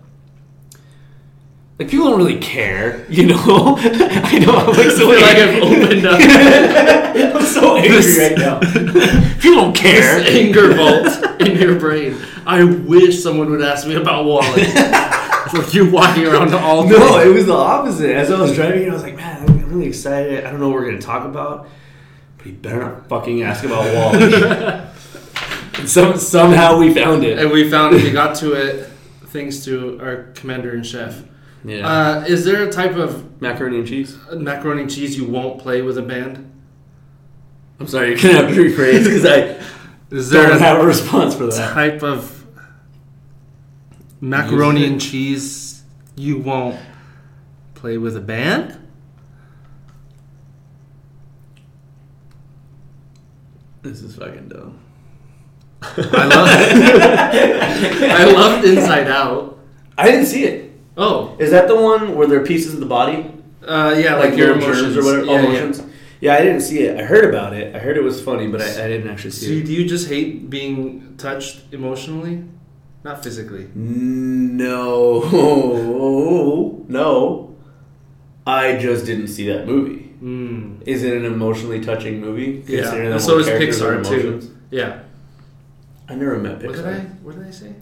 [1.78, 3.36] Like people don't really care, you know.
[3.78, 5.60] I know I'm like so like angry.
[5.60, 6.20] I've opened up
[7.36, 8.60] I'm so angry This- right now.
[9.40, 10.20] people don't care.
[10.20, 12.16] this anger vault in your brain.
[12.46, 14.72] I wish someone would ask me about WALL-E.
[15.58, 16.90] like you're walking around all day.
[16.96, 18.10] No, it was the opposite.
[18.10, 20.44] As I was driving, I was like, man, I'm really excited.
[20.44, 21.68] I don't know what we're going to talk about,
[22.38, 24.88] but you better not fucking ask about WALL-E.
[25.78, 27.38] and some, somehow we found it.
[27.38, 28.02] and we found it.
[28.04, 28.88] we got to it
[29.26, 31.22] thanks to our commander and chef.
[31.66, 31.86] Yeah.
[31.86, 34.16] Uh, is there a type of Macaroni and cheese?
[34.32, 36.52] macaroni and cheese you won't play with a band?
[37.80, 39.60] I'm sorry, you're to have to rephrase because I
[40.14, 41.72] Is there don't a have a response for that.
[41.74, 42.46] type of
[44.20, 45.82] macaroni and cheese
[46.14, 46.78] you won't
[47.74, 48.78] play with a band?
[53.82, 54.78] This is fucking dumb.
[55.82, 56.48] I love
[58.10, 59.58] I loved Inside Out.
[59.98, 60.65] I didn't see it.
[60.96, 63.30] Oh, Is that the one where there are pieces of the body?
[63.62, 65.24] uh, yeah, like, Like, your emotions or whatever?
[65.26, 65.48] Yeah, oh, yeah.
[65.48, 65.82] emotions?
[66.20, 66.34] Yeah.
[66.34, 66.98] I didn't see it.
[66.98, 67.74] I heard about it.
[67.74, 69.66] I heard it was funny, but I, I didn't actually So see it.
[69.66, 72.44] do you just hate being touched emotionally,
[73.04, 73.66] not physically?
[73.74, 75.20] No,
[76.88, 77.54] no.
[78.46, 80.14] I just didn't see that movie.
[80.22, 80.86] Mm.
[80.86, 82.64] Is it an emotionally touching movie?
[82.66, 84.40] Yeah, Considering and that so is Pixar too.
[84.70, 85.00] Yeah.
[86.08, 86.66] I never met Pixar.
[86.68, 86.98] What did I?
[87.22, 87.74] What did I say?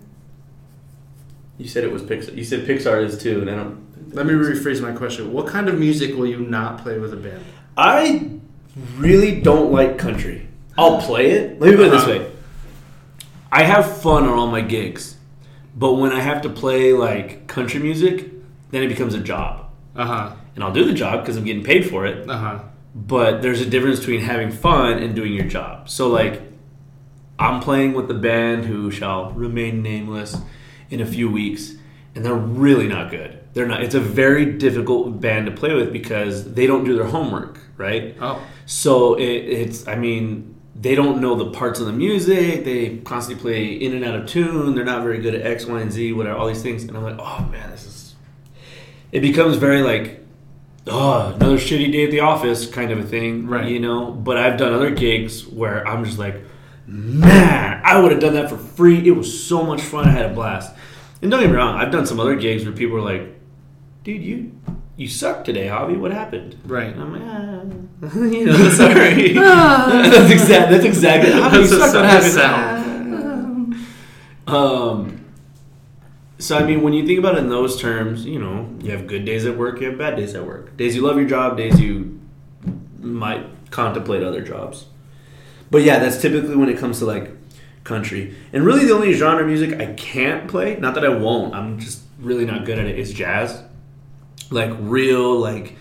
[1.59, 2.35] You said it was Pixar.
[2.37, 4.15] You said Pixar is too, and I don't.
[4.15, 5.33] Let me rephrase my question.
[5.33, 7.45] What kind of music will you not play with a band?
[7.77, 8.31] I
[8.97, 10.49] really don't like country.
[10.79, 11.61] I'll play it.
[11.61, 12.11] Let me put it this Uh-huh.
[12.19, 12.31] way.
[13.53, 15.17] I have fun on all my gigs,
[15.77, 18.31] but when I have to play like country music,
[18.71, 19.67] then it becomes a job.
[19.95, 20.33] Uh huh.
[20.57, 22.29] And I'll do the job because I'm getting paid for it.
[22.29, 22.59] Uh huh.
[22.97, 25.89] But there's a difference between having fun and doing your job.
[25.89, 26.43] So like,
[27.39, 30.37] I'm playing with the band who shall remain nameless
[30.91, 31.75] in a few weeks,
[32.15, 33.41] and they're really not good.
[33.55, 33.83] They're not.
[33.83, 38.17] It's a very difficult band to play with because they don't do their homework, right?
[38.21, 38.43] Oh.
[38.67, 42.65] So it, it's, I mean, they don't know the parts of the music.
[42.65, 44.75] They constantly play in and out of tune.
[44.75, 46.83] They're not very good at X, Y, and Z, whatever, all these things.
[46.83, 48.15] And I'm like, oh man, this is.
[49.13, 50.25] It becomes very like,
[50.89, 53.69] oh, another shitty day at the office kind of a thing, Right.
[53.69, 54.11] You know.
[54.11, 56.43] But I've done other gigs where I'm just like,
[56.87, 59.07] man, I would have done that for free.
[59.07, 60.07] It was so much fun.
[60.07, 60.75] I had a blast.
[61.23, 63.35] And don't get me wrong, I've done some other gigs where people are like,
[64.03, 64.53] dude, you
[64.97, 65.99] you suck today, Javi.
[65.99, 66.57] What happened?
[66.65, 66.93] Right.
[66.93, 69.33] And I'm like, ah, you know, sorry.
[69.33, 70.77] that's exactly.
[70.77, 71.33] That's exactly.
[71.33, 71.95] How do you suck?
[71.95, 73.87] What happened?
[74.47, 75.25] Um,
[76.39, 79.07] so I mean, when you think about it in those terms, you know, you have
[79.07, 80.77] good days at work, you have bad days at work.
[80.77, 82.21] Days you love your job, days you
[82.99, 84.87] might contemplate other jobs.
[85.75, 87.31] But yeah, that's typically when it comes to like
[87.83, 88.35] country.
[88.53, 91.81] And really, the only genre of music I can't play, not that I won't, I'm
[91.81, 93.61] just really not good at it, is jazz.
[94.51, 95.77] Like real, like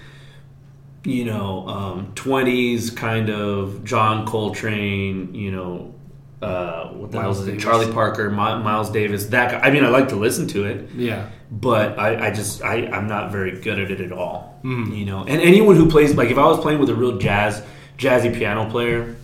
[1.04, 5.94] you know, um, 20s kind of John Coltrane, you know,
[6.42, 7.60] uh, what the Miles hell is it?
[7.60, 9.28] Charlie Parker, Mi- Miles Davis.
[9.28, 9.60] That guy.
[9.68, 11.30] I mean, I like to listen to it, Yeah.
[11.52, 14.60] but I, I just I, I'm not very good at it at all.
[14.64, 14.98] Mm.
[14.98, 17.62] You know, and anyone who plays like if I was playing with a real jazz
[17.98, 19.16] jazzy piano player,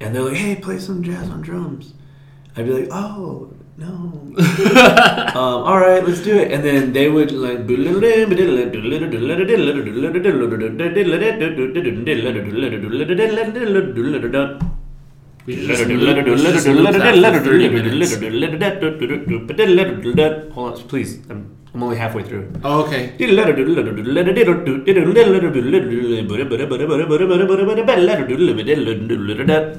[0.00, 1.94] and they're like, "Hey, play some jazz on drums,"
[2.56, 3.86] I'd be like, "Oh." No.
[5.34, 6.52] um, all right, let's do it.
[6.52, 7.66] And then they would like.
[15.46, 18.12] We should just loop- we should just loop that for 30 minutes.
[20.52, 21.18] Hold on, please.
[21.30, 22.52] I'm, I'm only halfway through.
[22.64, 23.02] Oh, okay.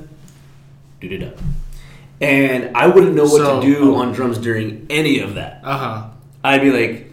[2.21, 5.61] And I wouldn't know what So- to do on drums during any of that.
[5.63, 6.03] Uh huh.
[6.43, 7.07] I'd be like,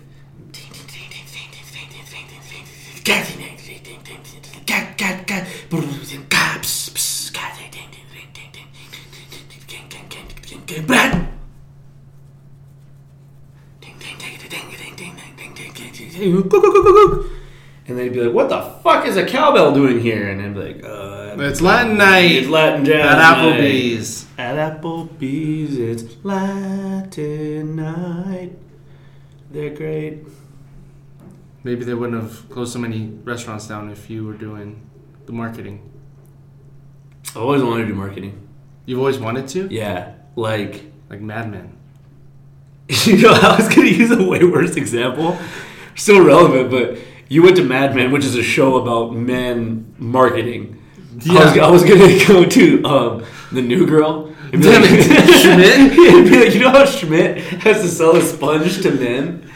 [17.89, 20.61] and they'd be like, "What the fuck is a cowbell doing here?" And I'd be
[20.61, 24.27] like, uh, It's Latin night "It's Latin jazz at night." Applebee's.
[24.37, 28.53] At Applebee's, it's Latin night.
[29.51, 30.25] They're great.
[31.65, 34.87] Maybe they wouldn't have closed so many restaurants down if you were doing
[35.27, 35.91] the marketing.
[37.35, 38.49] I always wanted to do marketing.
[38.87, 39.69] You've always wanted to?
[39.71, 41.77] Yeah, like Like Mad Men.
[42.89, 45.39] you know, I was gonna use a way worse example.
[45.95, 50.75] Still relevant, but you went to Mad Men, which is a show about men marketing.
[51.29, 54.27] I, was, I was gonna go to um, the New Girl.
[54.53, 55.99] and be Damn like- it, Schmidt?
[56.15, 59.51] And be like, you know how Schmidt has to sell a sponge to men,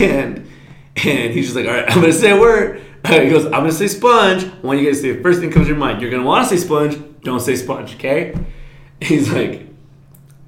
[0.00, 0.48] and
[0.96, 2.80] and he's just like, all right, I'm gonna say a word.
[3.06, 4.44] He goes, I'm gonna say sponge.
[4.44, 6.00] I want you guys to say the first thing comes to your mind.
[6.00, 6.96] You're gonna want to say sponge.
[7.22, 8.34] Don't say sponge, okay?
[9.02, 9.66] He's like,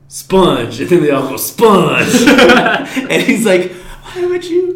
[0.09, 4.76] sponge, and then they all go sponge, and he's like, why would you?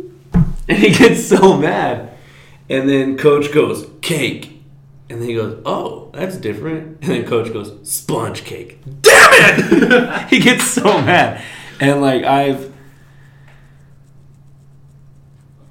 [0.75, 2.17] And he gets so mad,
[2.69, 4.63] and then Coach goes cake,
[5.09, 8.79] and then he goes, oh, that's different, and then Coach goes sponge cake.
[9.03, 10.29] Damn it!
[10.31, 11.43] he gets so mad,
[11.81, 12.73] and like I've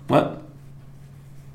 [0.10, 0.42] what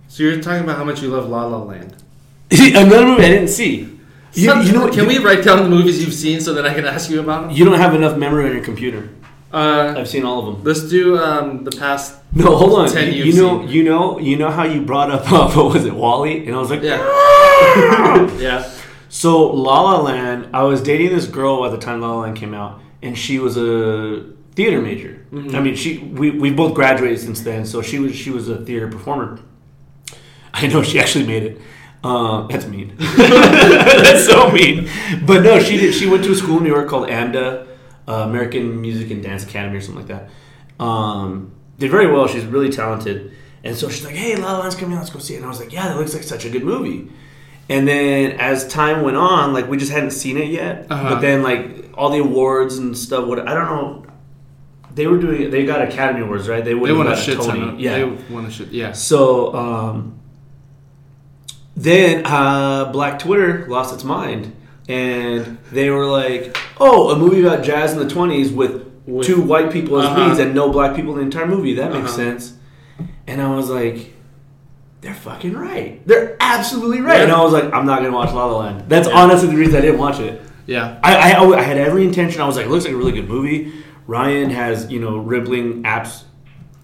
[0.08, 2.02] So you're talking about how much you love La La Land.
[2.50, 3.90] another movie I didn't see.
[4.32, 6.72] You, Some- you know, can we write down the movies you've seen so that I
[6.72, 7.50] can ask you about them?
[7.50, 9.10] You don't have enough memory on your computer.
[9.54, 10.64] Uh, I've seen all of them.
[10.64, 12.16] let's do um, the past.
[12.36, 12.88] No, hold on.
[12.90, 13.68] Ten You, you've know, seen.
[13.68, 16.44] you know, you know how you brought up uh, what was it, WALL-E?
[16.46, 16.98] And I was like, Yeah.
[18.38, 18.68] yeah.
[19.08, 22.36] So La La Land, I was dating this girl at the time La La Land
[22.36, 24.24] came out, and she was a
[24.56, 25.24] theater major.
[25.32, 25.54] Mhm.
[25.54, 28.56] I mean, she we we both graduated since then, so she was she was a
[28.64, 29.38] theater performer.
[30.54, 31.60] I know she actually made it.
[32.02, 32.96] Uh, that's mean.
[32.98, 34.88] that's so mean.
[35.24, 35.94] But no, she did.
[35.94, 37.66] She went to a school in New York called AMDA,
[38.08, 40.28] uh, American Music and Dance Academy, or something like
[40.78, 40.84] that.
[40.84, 42.26] Um, did very well.
[42.28, 45.00] She's really talented, and so she's like, "Hey, La La Land's coming out.
[45.00, 46.64] Let's go see it." And I was like, "Yeah, that looks like such a good
[46.64, 47.10] movie."
[47.68, 50.86] And then as time went on, like we just hadn't seen it yet.
[50.90, 51.10] Uh-huh.
[51.14, 53.26] But then like all the awards and stuff.
[53.26, 54.00] What I don't know.
[54.94, 55.50] They were doing.
[55.50, 56.62] They got Academy Awards, right?
[56.64, 57.68] They, They would've a shit ton Tony.
[57.72, 57.80] of.
[57.80, 57.98] Yeah.
[57.98, 58.68] They want a shit.
[58.68, 58.92] Yeah.
[58.92, 60.20] So um,
[61.76, 64.54] then uh, Black Twitter lost its mind,
[64.88, 69.40] and they were like, "Oh, a movie about jazz in the '20s with, With- two
[69.42, 70.26] white people as Uh-huh.
[70.28, 71.74] leads and no black people in the entire movie.
[71.74, 72.16] That makes Uh-huh.
[72.16, 72.54] sense."
[73.26, 74.10] And I was like.
[75.00, 76.00] They're fucking right.
[76.06, 77.18] They're absolutely right.
[77.18, 77.24] Yeah.
[77.24, 78.84] And I was like, I'm not gonna watch La La Land.
[78.88, 79.18] That's Yeah.
[79.20, 80.40] honestly the reason I didn't watch it.
[80.66, 80.96] Yeah.
[81.04, 82.40] I, I, I had every intention.
[82.40, 83.70] I was like, it looks like a really good movie.
[84.06, 86.22] Ryan has, you know, rippling apps.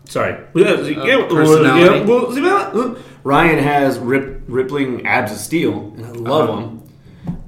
[0.05, 0.35] Sorry.
[0.53, 2.97] personality.
[3.25, 6.61] Ryan has rip, rippling abs of steel, and I love Uh-huh.
[6.61, 6.80] him.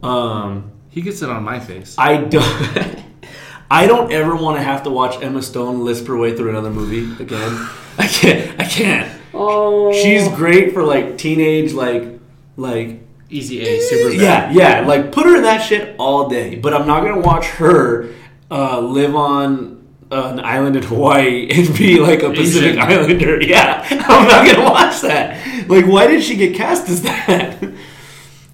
[0.03, 1.95] Um, He gets it on my face.
[1.99, 3.05] I don't.
[3.71, 6.71] I don't ever want to have to watch Emma Stone lisp her way through another
[6.71, 7.69] movie again.
[7.99, 8.61] I can't.
[8.61, 9.21] I can't.
[9.33, 9.93] Oh.
[9.93, 12.19] She's great for like teenage, like,
[12.59, 14.55] like Easy A, super yeah, bad.
[14.55, 14.81] yeah.
[14.87, 16.57] Like put her in that shit all day.
[16.57, 18.13] But I'm not gonna watch her
[18.51, 22.79] uh, live on an island in Hawaii and be like a Pacific Asian.
[22.79, 23.43] Islander.
[23.43, 25.67] Yeah, I'm not gonna watch that.
[25.67, 27.63] Like, why did she get cast as that?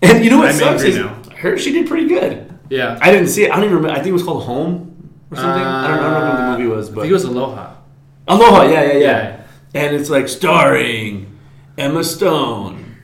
[0.00, 1.17] And you know what I'm sucks is now.
[1.38, 1.56] Her.
[1.58, 2.58] She did pretty good.
[2.70, 2.98] Yeah.
[3.00, 3.50] I didn't see it.
[3.50, 3.92] I don't even remember.
[3.94, 5.10] I think it was called Home.
[5.30, 5.62] or something.
[5.62, 7.74] I, don't, I don't know what the movie was, I but think it was Aloha.
[8.28, 8.62] Aloha.
[8.64, 11.38] Yeah, yeah, yeah, And it's like starring
[11.78, 12.96] Emma Stone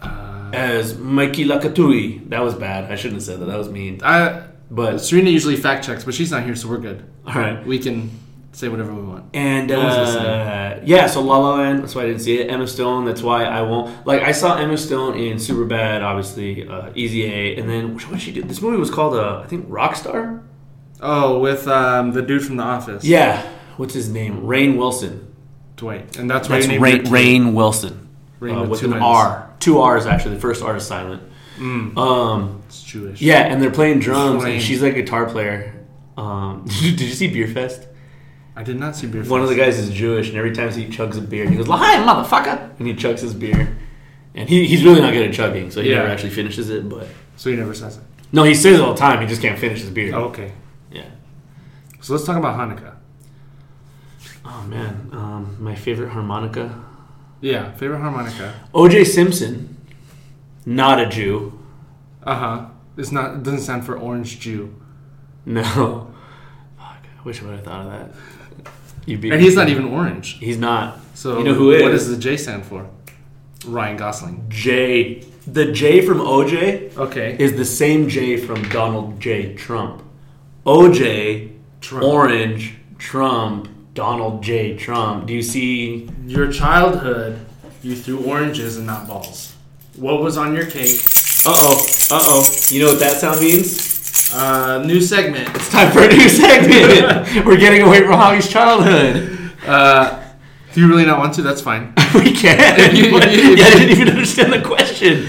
[0.00, 2.28] Uh, as Mikey Lakatui.
[2.30, 2.90] That was bad.
[2.90, 3.46] I shouldn't have said that.
[3.46, 4.00] That was mean.
[4.02, 7.04] I, But Serena usually fact checks, but she's not here, so we're good.
[7.26, 7.64] all right.
[7.66, 8.10] We can
[8.56, 9.24] say whatever we want.
[9.34, 11.82] And uh, yeah, so La La Land.
[11.82, 12.50] That's why I didn't see it.
[12.50, 13.04] Emma Stone.
[13.04, 14.06] That's why I won't.
[14.06, 18.20] Like I saw Emma Stone in Superbad, obviously uh, Easy A, and then what did
[18.22, 18.42] she do?
[18.42, 20.42] This movie was called uh, I think Rockstar.
[21.00, 23.04] Oh, with um, the dude from The Office.
[23.04, 24.42] Yeah, what's his name?
[24.42, 25.34] Rainn Wilson.
[25.76, 26.16] Dwight.
[26.16, 27.44] And that's, That's why you named Rain.
[27.44, 28.08] Rainn Wilson.
[28.40, 29.02] Rain uh, with with an N's.
[29.02, 29.54] R.
[29.60, 30.36] Two R's actually.
[30.36, 31.22] The first R is silent.
[31.58, 33.20] Mm, Um, it's Jewish.
[33.20, 34.54] yeah, and they're playing drums, Rain.
[34.54, 35.74] and she's like a guitar player.
[36.16, 37.86] Um, did, you, see Beerfest?
[38.56, 40.86] I did not see Beer One of the guys is Jewish, and every time he
[40.86, 43.76] chugs a beer, he goes, "Hi, motherfucker!" and he chugs his beer.
[44.34, 45.96] And he, he's really not good at chugging, so he Yeah.
[45.98, 46.88] never actually finishes it.
[46.88, 48.02] But So he never says it.
[48.32, 49.20] no, he says it all the time.
[49.20, 50.14] He just can't finish his beer.
[50.14, 50.52] Oh, okay.
[50.90, 51.04] Yeah.
[52.00, 52.94] So let's talk about Hanukkah.
[54.44, 56.74] Oh man, um, my favorite harmonica.
[57.40, 58.54] Yeah, favorite harmonica.
[58.74, 59.04] O.J.
[59.04, 59.76] Simpson,
[60.64, 61.58] not a Jew.
[62.22, 62.66] Uh huh.
[62.96, 63.34] It's not.
[63.36, 64.74] It doesn't stand for orange Jew.
[65.44, 65.62] No.
[66.78, 67.04] Fuck.
[67.18, 68.10] I wish I would have thought of that.
[69.06, 70.38] You beat And he's not even orange.
[70.38, 70.98] He's not.
[71.14, 72.06] So You know who What is?
[72.06, 72.86] does the J stand for?
[73.66, 74.44] Ryan Gosling.
[74.48, 75.24] J.
[75.46, 77.36] The J from OJ Okay.
[77.38, 79.54] is the same J from Donald J.
[79.54, 80.02] Trump.
[80.66, 82.04] OJ, Trump.
[82.04, 84.76] Orange, Trump, Donald J.
[84.76, 85.26] Trump.
[85.26, 86.10] Do you see?
[86.26, 87.38] Your childhood,
[87.82, 89.54] you threw oranges and not balls.
[89.94, 91.00] What was on your cake?
[91.46, 91.86] Uh oh.
[92.10, 92.54] Uh oh.
[92.70, 93.95] You know what that sound means?
[94.34, 95.48] Uh, new segment.
[95.54, 97.44] It's time for a new segment.
[97.46, 99.52] We're getting away from Hoggy's childhood.
[99.66, 100.22] Uh,
[100.68, 101.92] if you really not want to, that's fine.
[102.14, 102.58] we can.
[102.80, 105.26] If you- if you- yeah, I didn't even understand the question.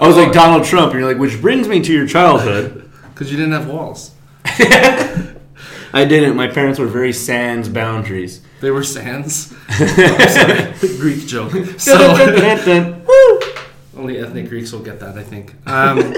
[0.00, 2.90] I was like Donald Trump, and you're like, which brings me to your childhood.
[3.12, 4.14] Because you didn't have walls.
[5.92, 6.36] I didn't.
[6.36, 8.40] My parents were very sans boundaries.
[8.60, 9.54] They were sands.
[9.76, 11.52] Sorry, Greek joke.
[11.78, 11.96] So
[13.96, 15.54] only ethnic Greeks will get that, I think.
[15.66, 16.14] Um,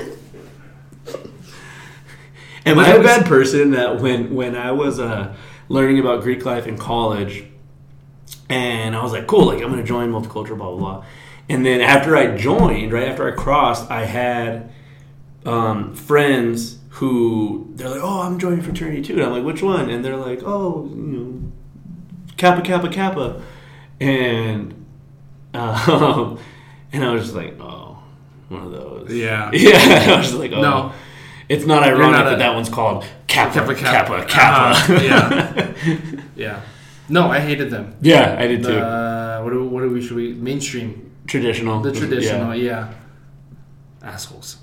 [2.66, 5.34] Am I a bad person that when when I was uh,
[5.68, 7.44] learning about Greek life in college,
[8.48, 11.04] and I was like, cool, like I'm gonna join multicultural, blah blah blah.
[11.48, 14.72] And then after I joined, right after I crossed, I had
[15.44, 19.14] um, friends who they're like, oh, I'm joining fraternity too.
[19.14, 19.90] And I'm like, which one?
[19.90, 21.52] And they're like, oh, you know,
[22.36, 23.42] Kappa Kappa Kappa,
[24.00, 24.74] and
[25.54, 26.38] um,
[26.92, 27.98] and I was just like, oh,
[28.48, 29.12] one of those.
[29.12, 29.50] yeah.
[29.54, 30.60] Yeah, I was just like, oh.
[30.60, 30.92] No.
[31.54, 34.28] It's not ironic not a- that that one's called Kappa Kappa Kappa Kappa.
[34.34, 34.94] Kappa.
[34.94, 36.20] Uh-huh, yeah.
[36.44, 36.60] Yeah.
[37.08, 37.94] No, I hated them.
[38.00, 38.78] yeah, I did too.
[38.78, 40.88] Uh, what do, what do we should we mainstream
[41.26, 41.80] traditional.
[41.82, 42.88] the traditional Yeah.
[44.02, 44.08] yeah.
[44.14, 44.56] assholes.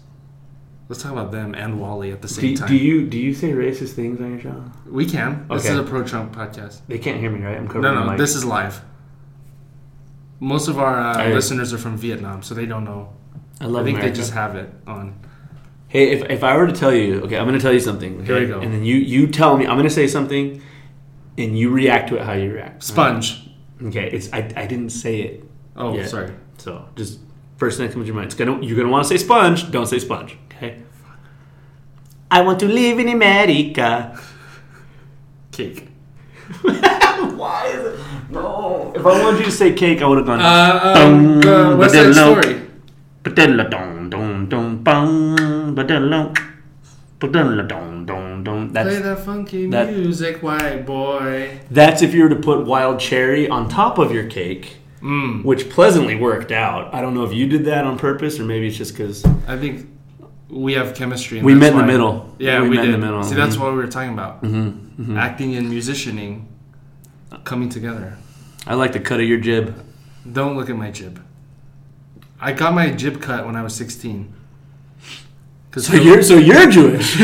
[0.88, 2.68] Let's talk about them and WALL-E at the Do, same time.
[2.68, 4.64] do you do you say racist things on your show?
[4.88, 5.46] we can.
[5.50, 6.82] This is a pro Trump podcast.
[6.88, 7.58] They can't hear me, right?
[7.58, 8.82] I'm covering No, no, this is live.
[10.40, 13.14] Most of our uh, listeners are from Vietnam, so they don't know.
[13.62, 14.14] I love I think America.
[14.16, 15.14] they just have it on.
[15.90, 18.24] Hey, if, if I were to tell you, okay, I'm going to tell you something.
[18.24, 18.46] Here okay?
[18.46, 18.60] we go.
[18.62, 19.66] And then you you tell me.
[19.66, 20.62] I'm going to say something,
[21.38, 22.84] and you react to it how you react.
[22.84, 23.50] Sponge.
[23.82, 25.44] Okay, it's I, I didn't say it,
[25.76, 26.06] Oh, Yeah.
[26.06, 26.32] sorry.
[26.58, 27.20] so just
[27.58, 28.28] first thing that comes to your mind.
[28.28, 29.72] It's gonna you're gonna want to say sponge.
[29.72, 30.38] Don't say sponge.
[30.52, 30.78] Okay.
[32.30, 34.20] I want to live in America.
[35.52, 35.88] Cake.
[36.62, 38.00] Why is it?
[38.30, 38.94] No.
[38.96, 40.40] If I wanted you to say cake, I would have gone.
[40.40, 42.62] Uh, um, the West Side Story.
[44.20, 46.34] Dum, dum, bum, ba-da-lum,
[47.20, 48.70] ba-da-la-dum, dum, dum.
[48.72, 51.60] Play that funky that- music, white boy.
[51.72, 55.44] that's if you were to put wild cherry on top of your cake, Mm.
[55.46, 56.94] which pleasantly worked out.
[56.94, 59.56] I don't know if you did that on purpose or maybe it's just because I
[59.58, 59.88] think
[60.50, 61.38] we have chemistry.
[61.38, 62.36] and we that's met in the why- middle.
[62.38, 62.94] Yeah, we, met did.
[62.94, 63.24] in the middle.
[63.24, 64.40] See, that's what we were talking about.
[64.44, 66.42] hmm Acting and musicianing
[67.46, 68.18] coming together.
[68.68, 69.74] I like the cut of your jib.
[70.30, 71.22] Don't look at my jib.
[72.42, 74.34] I got my jib cut when I was 16.
[75.72, 77.20] Cause So you're so you're Jewish.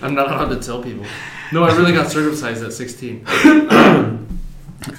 [0.00, 1.04] I'm not allowed to tell people.
[1.52, 3.24] No, I really got circumcised at 16.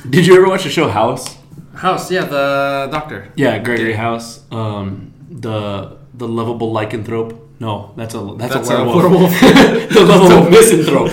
[0.09, 1.37] Did you ever watch the show House?
[1.75, 3.31] House, yeah, the doctor.
[3.35, 4.43] Yeah, Gregory House.
[4.51, 7.39] Um, the the lovable lycanthrope.
[7.59, 9.31] No, that's a that's, That's a a werewolf.
[9.39, 11.11] the lovable misanthrope.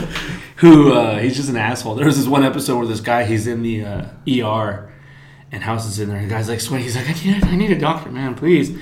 [0.56, 1.94] Who uh, he's just an asshole.
[1.96, 4.90] There was this one episode where this guy he's in the uh, ER,
[5.56, 6.18] and House is in there.
[6.18, 6.84] And the guy's like sweating.
[6.84, 8.78] He's like, I need I need a doctor, man, please.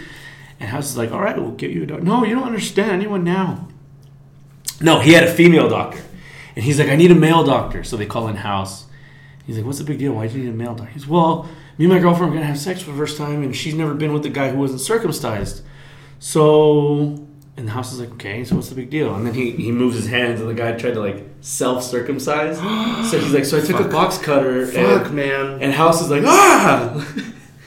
[0.59, 2.05] And House is like, All right, we'll get you a doctor.
[2.05, 3.69] No, you don't understand anyone now.
[4.81, 6.03] No, he had a female doctor,
[6.57, 7.85] and he's like, I need a male doctor.
[7.85, 8.87] So they call in House.
[9.47, 10.15] He's like, "What's the big deal?
[10.15, 12.47] Why do you need a male doctor?" He's, "Well, me and my girlfriend are gonna
[12.47, 14.81] have sex for the first time, and she's never been with a guy who wasn't
[14.81, 15.63] circumcised.
[16.19, 17.25] So
[17.57, 19.15] And the house is like, okay, so what's the big deal?
[19.15, 22.57] And then he, he moves his hands, and the guy tried to like self circumcise.
[23.11, 25.63] so he's like, so I took a box cutter, Fuck, and, man.
[25.63, 27.07] and House is like, ah!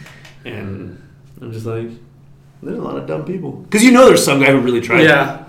[0.45, 1.02] and
[1.41, 1.89] I'm just like,
[2.62, 3.52] there's a lot of dumb people.
[3.54, 5.04] Because you know there's some guy who really tried.
[5.04, 5.45] yeah.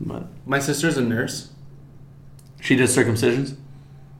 [0.00, 1.50] But My sister's a nurse.
[2.60, 3.56] she does circumcisions.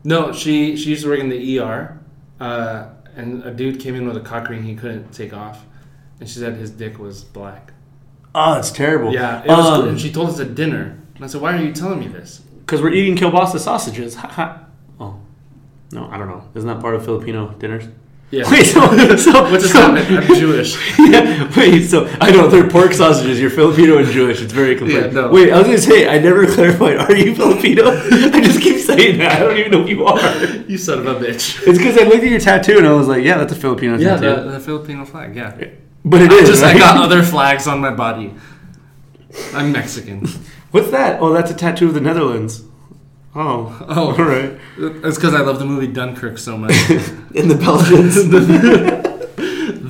[0.05, 1.99] No, she she used to work in the ER,
[2.41, 5.65] uh, and a dude came in with a cock ring he couldn't take off,
[6.21, 7.73] and she said his dick was black.
[8.35, 9.13] Oh, it's terrible.
[9.13, 9.67] Yeah, it was.
[9.67, 12.09] Um, and she told us at dinner, and I said, "Why are you telling me
[12.09, 14.15] this?" Because we're eating kielbasa sausages.
[14.17, 14.61] Ha ha.
[15.01, 15.17] Oh.
[15.93, 16.45] No, I don't know.
[16.55, 17.85] Isn't that part of Filipino dinners?
[18.31, 18.81] Yeah, Wait, so,
[19.17, 19.81] so, is so-.
[19.81, 20.77] I'm Jewish.
[20.99, 23.41] yeah, wait, so I know they're pork sausages.
[23.41, 24.43] You're Filipino and Jewish.
[24.43, 25.07] It's very complex.
[25.07, 25.31] Yeah, no.
[25.31, 26.99] Wait, I was gonna say I never clarified.
[26.99, 27.85] Are you Filipino?
[27.89, 29.33] I just keep saying that.
[29.33, 30.19] I don't even know who you are.
[30.69, 31.67] You son of a bitch.
[31.67, 33.97] It's because I looked at your tattoo and I was like, yeah, that's a Filipino
[33.97, 34.43] Yeah, tattoo.
[34.45, 35.35] the, the Filipino flag.
[35.35, 35.57] Yeah,
[36.05, 36.49] but it I is.
[36.49, 38.35] just I got other flags on my body.
[39.55, 40.27] I'm Mexican.
[40.71, 41.21] What's that?
[41.21, 42.63] Oh, that's a tattoo of the Netherlands.
[43.35, 44.13] Oh, Oh.
[44.19, 44.59] all right.
[44.79, 46.73] It's because I love the movie Dunkirk so much.
[47.35, 48.15] In the Belgians.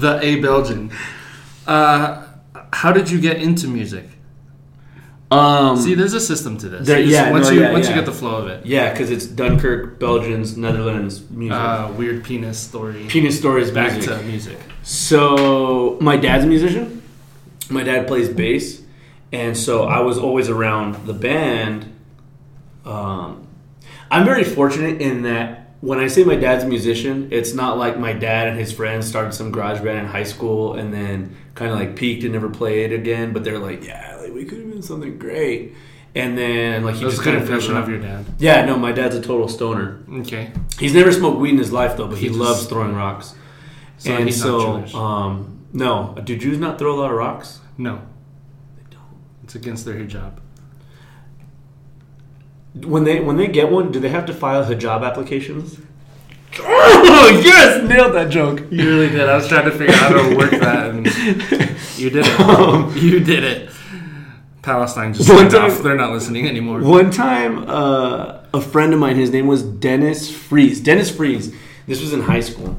[0.00, 0.90] the A Belgian.
[1.66, 2.26] Uh,
[2.72, 4.08] how did you get into music?
[5.30, 6.86] Um, See, there's a system to this.
[6.86, 7.94] There- yeah, once no, you yeah, once yeah.
[7.94, 8.64] you get the flow of it.
[8.64, 11.58] yeah, because it's Dunkirk, Belgians, Netherlands music.
[11.58, 13.06] Uh, weird penis story.
[13.08, 14.16] Penis stories Back music.
[14.18, 14.58] to music.
[14.82, 17.02] So my dad's a musician.
[17.70, 18.80] My dad plays bass,
[19.30, 21.94] and so I was always around the band.
[22.86, 23.46] Um,
[24.10, 27.98] I'm very fortunate in that when I say my dad's a musician, it's not like
[27.98, 31.70] my dad and his friends started some garage band in high school and then kind
[31.70, 33.32] of like peaked and never played again.
[33.34, 35.74] But they're like, yeah, like we could have been something great.
[36.14, 38.24] And then like he That just kind of impression of your dad.
[38.38, 40.00] Yeah, no, my dad's a total stoner.
[40.20, 40.50] Okay.
[40.78, 43.34] He's never smoked weed in his life though, but he, He just- loves throwing rocks.
[43.98, 47.60] So and he's so, um, no, do Jews not throw a lot of rocks?
[47.76, 48.00] No,
[48.76, 49.02] They don't.
[49.42, 50.34] it's against their hijab.
[52.74, 55.78] When they when they get one, do they have to file hijab applications?
[56.60, 58.60] Oh yes, nailed that joke.
[58.70, 59.28] You really did.
[59.28, 61.06] I was trying to figure out how to work that, and
[61.98, 62.40] you did it.
[62.40, 63.70] Um, you did it.
[64.72, 65.82] Palestine just One time- off.
[65.82, 66.80] They're not listening anymore.
[66.82, 70.78] One time, uh, a friend of mine, his name was Dennis Fries.
[70.80, 71.52] Dennis Fries.
[71.86, 72.76] This was in high school,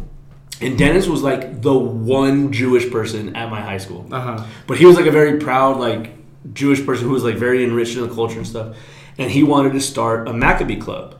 [0.61, 4.05] and Dennis was like the one Jewish person at my high school.
[4.11, 4.45] Uh huh.
[4.67, 6.11] But he was like a very proud, like
[6.53, 8.75] Jewish person who was like very enriched in the culture and stuff.
[9.17, 11.15] And he wanted to start a Maccabee club.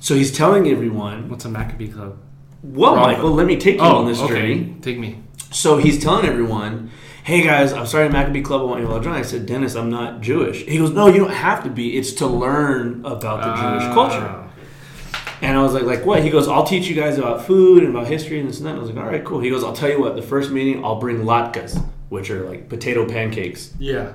[0.00, 2.16] So he's telling everyone, What's a Maccabee club?
[2.62, 3.02] "Well, Wrong.
[3.08, 4.34] Michael, let me take you on this okay.
[4.34, 5.10] journey." Take me.
[5.50, 6.90] So he's telling everyone,
[7.24, 8.60] "Hey guys, I'm starting a Maccabee club.
[8.62, 11.06] I want you all to join." I said, "Dennis, I'm not Jewish." He goes, "No,
[11.08, 11.96] you don't have to be.
[11.96, 13.94] It's to learn about the Jewish Ah.
[13.94, 14.34] culture."
[15.40, 17.94] And I was like, "Like what?" He goes, "I'll teach you guys about food and
[17.94, 19.64] about history and this and that." And I was like, "All right, cool." He goes,
[19.64, 20.14] "I'll tell you what.
[20.16, 21.80] The first meeting, I'll bring latkes,
[22.10, 24.08] which are like potato pancakes." Yeah.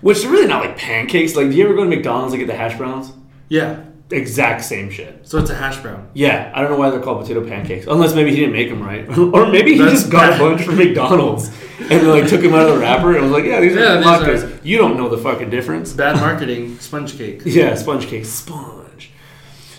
[0.00, 1.36] Which are really not like pancakes.
[1.36, 3.12] Like, do you ever go to McDonald's and get the hash browns?
[3.48, 3.76] Yeah.
[4.12, 5.26] Exact same shit.
[5.26, 6.08] So it's a hash brown.
[6.14, 7.86] Yeah, I don't know why they're called potato pancakes.
[7.86, 10.62] Unless maybe he didn't make them right, or maybe he That's just got a bunch
[10.62, 11.50] from McDonald's
[11.90, 13.96] and like took them out of the wrapper and was like, "Yeah, these Yeah, are
[13.98, 15.92] these latkes." You don't know the fucking difference.
[15.92, 16.78] Bad marketing.
[16.78, 17.42] Sponge cake.
[17.46, 19.10] Yeah, sponge cake, sponge.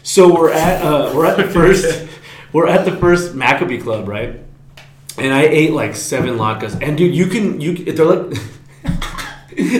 [0.03, 2.07] So we're at uh, we're at the first
[2.53, 4.39] we're at the first Maccabee Club, right?
[5.17, 8.37] And I ate like seven latkes, and dude, you can you they're like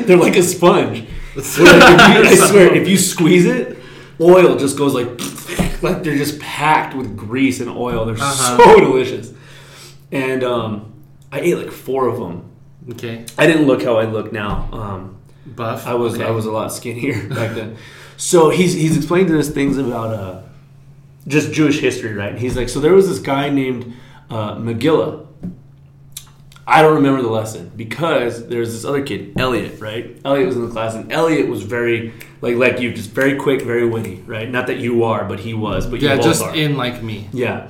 [0.06, 1.06] they're like a sponge.
[1.36, 3.78] Like, you- I swear, if you squeeze it,
[4.22, 5.08] oil just goes like
[5.84, 8.06] like they're just packed with grease and oil.
[8.06, 8.58] They're Uh-huh.
[8.58, 9.34] so delicious.
[10.12, 10.94] And um,
[11.32, 12.50] I ate like four of them.
[12.92, 13.26] Okay.
[13.38, 14.70] I didn't look how I look now.
[14.72, 15.86] Um, Buff.
[15.88, 16.24] I was Okay.
[16.26, 17.78] I was a lot skinnier back then.
[18.18, 20.42] So he's he's explaining to us things about uh,
[21.28, 22.30] just Jewish history, right?
[22.32, 23.94] And He's like, so there was this guy named
[24.30, 25.23] uh, Megillah.
[26.66, 30.18] I don't remember the lesson because there's this other kid, Elliot, right?
[30.24, 33.62] Elliot was in the class, and Elliot was very like like you, just very quick,
[33.64, 34.50] very witty, right?
[34.50, 36.56] Not that you are, but he was, but Yeah, just are.
[36.56, 37.28] in like me.
[37.34, 37.70] Yeah.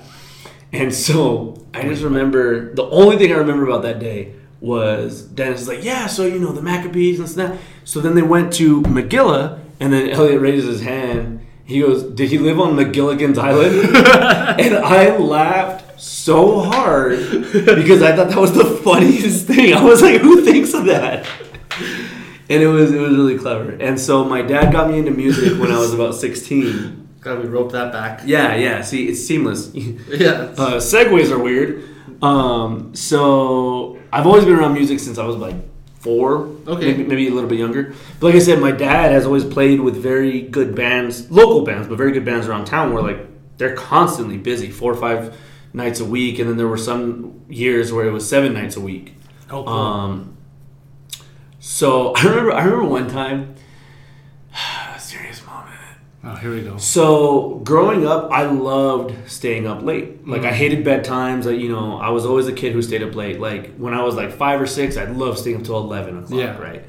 [0.71, 5.61] And so I just remember the only thing I remember about that day was Dennis
[5.61, 7.59] is like, yeah, so you know the Maccabees and stuff.
[7.83, 11.45] So then they went to Megillah, and then Elliot raises his hand.
[11.65, 13.95] He goes, "Did he live on McGilligan's Island?"
[14.59, 17.17] and I laughed so hard
[17.51, 19.73] because I thought that was the funniest thing.
[19.73, 21.25] I was like, "Who thinks of that?"
[22.49, 23.71] And it was it was really clever.
[23.71, 27.07] And so my dad got me into music when I was about sixteen.
[27.21, 28.21] God, we rope that back.
[28.25, 28.81] Yeah, yeah.
[28.81, 29.71] See, it's seamless.
[29.75, 30.51] Yeah.
[30.57, 31.83] Uh, segues are weird.
[32.21, 35.55] Um, so I've always been around music since I was like
[35.99, 36.87] four, Okay.
[36.87, 37.93] maybe, maybe a little bit younger.
[38.19, 41.87] But like I said, my dad has always played with very good bands, local bands,
[41.87, 43.19] but very good bands around town where like
[43.57, 45.33] they're constantly busy, four or five
[45.73, 48.81] nights a week, and then there were some years where it was seven nights a
[48.81, 49.15] week.
[49.49, 49.69] oh, cool.
[49.69, 50.37] Um,
[51.59, 53.55] So I remember, I remember one time,
[54.99, 55.69] serious moment.
[56.23, 56.77] Oh, here we go.
[56.77, 60.25] So growing up, I loved staying up late.
[60.27, 61.45] Like I hated bedtimes.
[61.45, 63.39] Like you know, I was always a kid who stayed up late.
[63.39, 66.39] Like when I was like five or six, I'd love staying up till eleven o'clock.
[66.39, 66.57] Yeah.
[66.57, 66.85] Right.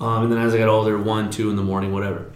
[0.00, 2.32] Um, and then as I got older, one, two in the morning, whatever.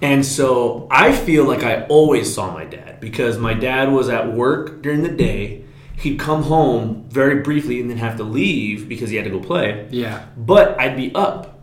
[0.00, 4.32] And so I feel like I always saw my dad because my dad was at
[4.32, 5.64] work during the day.
[5.96, 9.40] He'd come home very briefly and then have to leave because he had to go
[9.40, 9.88] play.
[9.90, 10.24] Yeah.
[10.36, 11.58] But I'd be up.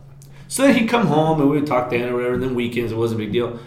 [0.48, 2.34] So then he'd come home and we would talk then or whatever.
[2.34, 3.58] And then weekends, it wasn't a big deal.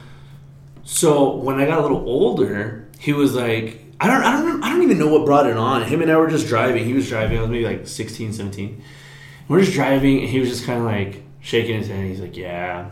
[0.84, 4.70] So when I got a little older, he was like, I don't, I don't, I
[4.70, 5.82] don't even know what brought it on.
[5.82, 6.86] Him and I were just driving.
[6.86, 7.40] He was driving.
[7.40, 8.84] I was maybe like 16, 17.
[9.48, 12.06] We're just driving, and he was just kind of like shaking his head.
[12.06, 12.90] He's like, "Yeah,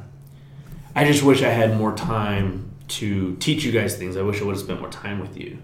[0.95, 4.17] I just wish I had more time to teach you guys things.
[4.17, 5.57] I wish I would have spent more time with you."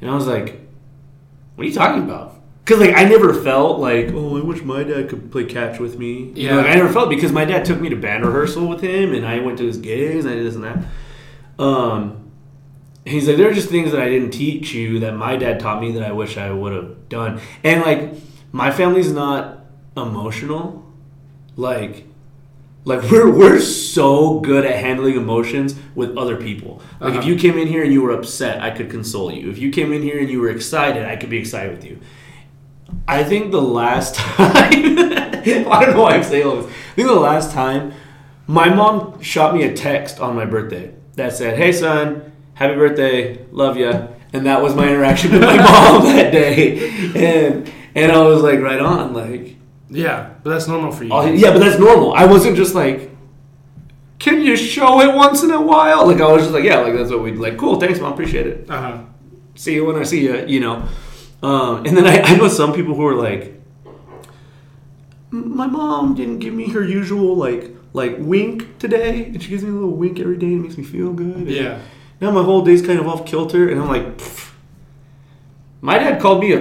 [0.00, 0.60] And I was like,
[1.54, 2.34] "What are you talking about?"
[2.64, 5.98] Because like I never felt like, "Oh, I wish my dad could play catch with
[5.98, 6.62] me." You know, Yeah.
[6.62, 9.24] like, I never felt because my dad took me to band rehearsal with him, and
[9.26, 10.78] I went to his gigs, and I did this and that.
[11.62, 12.16] Um,
[13.04, 15.80] he's like, there are just things that I didn't teach you that my dad taught
[15.80, 17.40] me that I wish I would have done.
[17.62, 18.12] And like,
[18.52, 19.60] my family's not
[19.96, 20.84] emotional.
[21.56, 22.05] Like,
[22.86, 26.80] like we're we're so good at handling emotions with other people.
[27.00, 27.28] Like, if Uh-huh.
[27.28, 29.50] you came in here and you were upset, I could console you.
[29.50, 31.98] If you came in here and you were excited, I could be excited with you.
[33.08, 34.72] I think the last time,
[35.76, 36.66] I don't know why I'm saying all this.
[36.66, 37.92] I think the last time,
[38.46, 43.44] my mom shot me a text on my birthday that said, "Hey son, happy birthday,
[43.50, 48.22] love ya," and that was my interaction with my mom that day, and and I
[48.22, 49.56] was like, right on, like,
[49.88, 51.10] Yeah, but that's normal for you.
[51.12, 52.12] oh, yeah, but that's normal.
[52.14, 53.10] I wasn't just like.
[54.18, 56.06] Can you show it once in a while?
[56.06, 57.58] Like I was just like, yeah, like that's what we'd like.
[57.58, 58.98] Cool, thanks, mom, appreciate it Uh huh.
[59.54, 60.88] see you when I see you, you know.
[61.42, 63.60] Um, and then I, I know some people who are like,
[65.30, 69.70] my mom didn't give me her usual like like wink today, and she gives me
[69.70, 71.36] a little wink every day and it makes me feel good.
[71.36, 71.78] And Yeah.
[72.20, 74.52] Now my whole day's kind of off kilter, and I'm like, "Pfft."
[75.82, 76.60] my dad called me a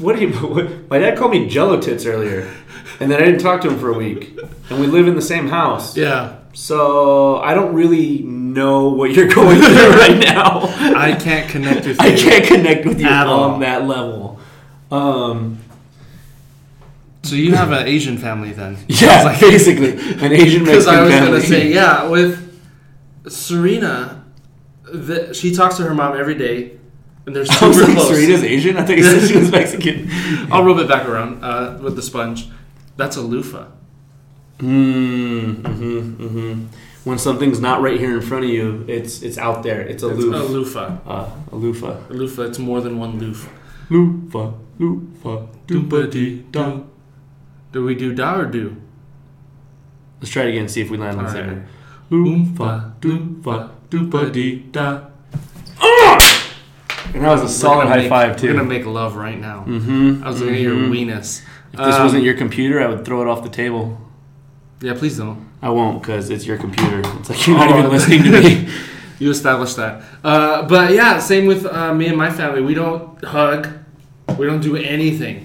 [0.00, 0.32] what do you?
[0.48, 2.52] What, my dad called me Jello tits earlier,
[3.00, 4.38] and then I didn't talk to him for a week,
[4.70, 5.96] and we live in the same house.
[5.96, 6.38] Yeah.
[6.54, 10.60] So I don't really know what you're going through right now.
[10.96, 12.06] I can't connect with you.
[12.08, 13.58] I can't connect with you on all.
[13.58, 14.40] that level.
[14.90, 15.58] Um,
[17.22, 18.78] So you have an Asian family then?
[18.88, 19.92] yeah, Like- basically
[20.24, 22.38] an Asian Because I was gonna say, yeah, with
[23.28, 24.24] Serena,
[24.84, 26.78] the, she talks to her mom every day,
[27.26, 28.08] and they're I was super like, close.
[28.08, 28.76] Serena's Asian.
[28.76, 30.08] I said she was Mexican.
[30.52, 32.48] I'll rub it back around uh, with the sponge.
[32.96, 33.66] That's a loofah.
[34.58, 36.64] Mm, mm-hmm, mm-hmm.
[37.04, 39.80] When something's not right here in front of you, it's it's out there.
[39.82, 40.38] It's a loofah.
[40.38, 40.98] It's a loofah.
[41.06, 41.96] Uh, a loofah.
[42.10, 42.42] A loofah.
[42.42, 43.48] It's more than one loof.
[43.90, 44.52] Loofah.
[44.78, 45.46] Loofah.
[45.66, 46.86] Doompa-dee-doo.
[47.72, 48.76] Do we do da or do?
[50.20, 50.62] Let's try it again.
[50.62, 51.62] And see if we land on the right.
[52.10, 52.90] Loofah.
[53.00, 53.70] Doofah.
[53.90, 55.02] Doopa dee da.
[57.14, 58.52] And that was a solid high make- five We're too.
[58.52, 59.64] gonna make love right now.
[59.66, 60.24] Mm-hmm.
[60.24, 61.42] I was looking at your weenus.
[61.72, 63.98] If this Um, wasn't your computer, I would throw it off the table.
[64.80, 65.38] Yeah, please don't.
[65.62, 67.00] I won't because it's your computer.
[67.18, 68.68] It's like you're not Oh, even listening to me.
[69.18, 70.02] You established that.
[70.22, 72.60] Uh, but yeah, same with uh, me and my family.
[72.60, 73.66] We don't hug.
[74.36, 75.36] We don't do anything.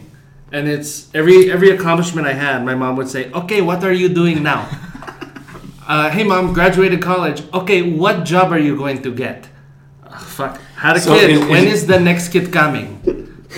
[0.52, 4.10] And it's every every accomplishment I had, my mom would say, "Okay, what are you
[4.10, 4.68] doing now?"
[5.88, 7.44] uh, hey, mom, graduated college.
[7.54, 9.48] Okay, what job are you going to get?
[10.20, 11.30] Fuck, had a So kid.
[11.30, 13.00] is- when is- is the next kid coming?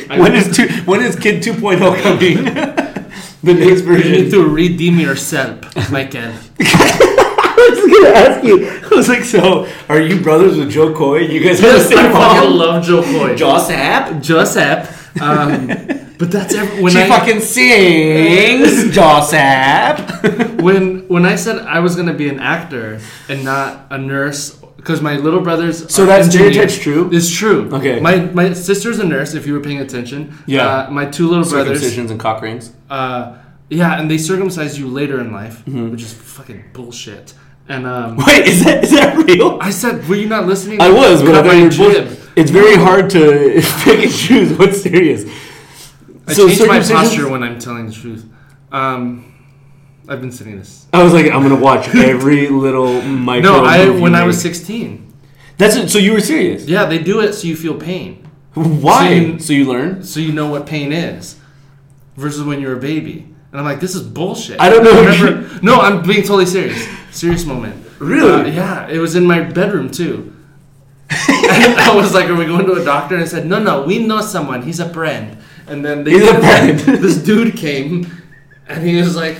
[0.10, 2.44] I- when is two, when is Kid 2.0 coming?
[3.44, 4.12] the next version.
[4.14, 6.34] you need to redeem yourself, Michael.
[6.60, 8.68] I was gonna ask you.
[8.68, 11.20] I was like, so are you brothers with Jo Koy?
[11.20, 12.58] You guys have the I same fucking mom?
[12.58, 13.36] love Jo Koy.
[13.36, 14.22] Joss App?
[14.22, 15.00] Joseph.
[15.22, 15.68] Um,
[16.18, 18.94] but that's every, when She I, fucking sings.
[18.94, 20.24] Joss App.
[20.62, 25.02] when when I said I was gonna be an actor and not a nurse, because
[25.02, 25.92] my little brothers.
[25.94, 26.52] So are that engineers.
[26.54, 27.10] stereotype's true?
[27.14, 27.70] It's true.
[27.74, 28.00] Okay.
[28.02, 29.34] My my sister's a nurse.
[29.34, 30.38] If you were paying attention.
[30.46, 30.68] Yeah.
[30.68, 31.82] Uh, my two little brothers.
[31.82, 32.74] Circumcisions and cock rings.
[32.90, 33.38] Uh,
[33.70, 35.90] yeah, and they circumcise you later in life, Mm-hmm.
[35.92, 37.34] which is fucking bullshit.
[37.70, 39.58] And um, Wait, is that is that real?
[39.62, 40.82] I said, were you not listening?
[40.82, 44.58] I was, but I Cut thought you were It's very hard to pick and choose
[44.60, 45.24] what's serious.
[46.28, 48.26] I So change my posture when I'm telling the truth.
[48.72, 49.33] Um,
[50.14, 50.86] I've been sitting this.
[50.94, 53.50] I was like, I'm gonna watch every little micro.
[53.52, 55.12] No, I you when I was 16.
[55.58, 55.90] That's it.
[55.90, 56.66] So you were serious?
[56.66, 58.28] Yeah, they do it so you feel pain.
[58.54, 59.10] Why?
[59.10, 60.04] See- So you learn?
[60.04, 61.38] so you know what pain is
[62.16, 63.28] versus when you're a baby.
[63.52, 64.60] And I'm like, this is bullshit.
[64.60, 66.88] I don't know if Remember, no, I'm being totally serious.
[67.12, 67.76] Serious moment.
[68.00, 68.32] Really?
[68.32, 70.34] Uh, yeah, it was in my bedroom too.
[71.10, 71.20] and
[71.80, 73.16] I was like, are we going to a doctor?
[73.16, 74.62] And I said, no, no, we know someone.
[74.64, 75.38] He's a friend.
[75.68, 76.80] And then they, He's a friend.
[76.80, 78.12] this dude came
[78.68, 79.38] and he was like,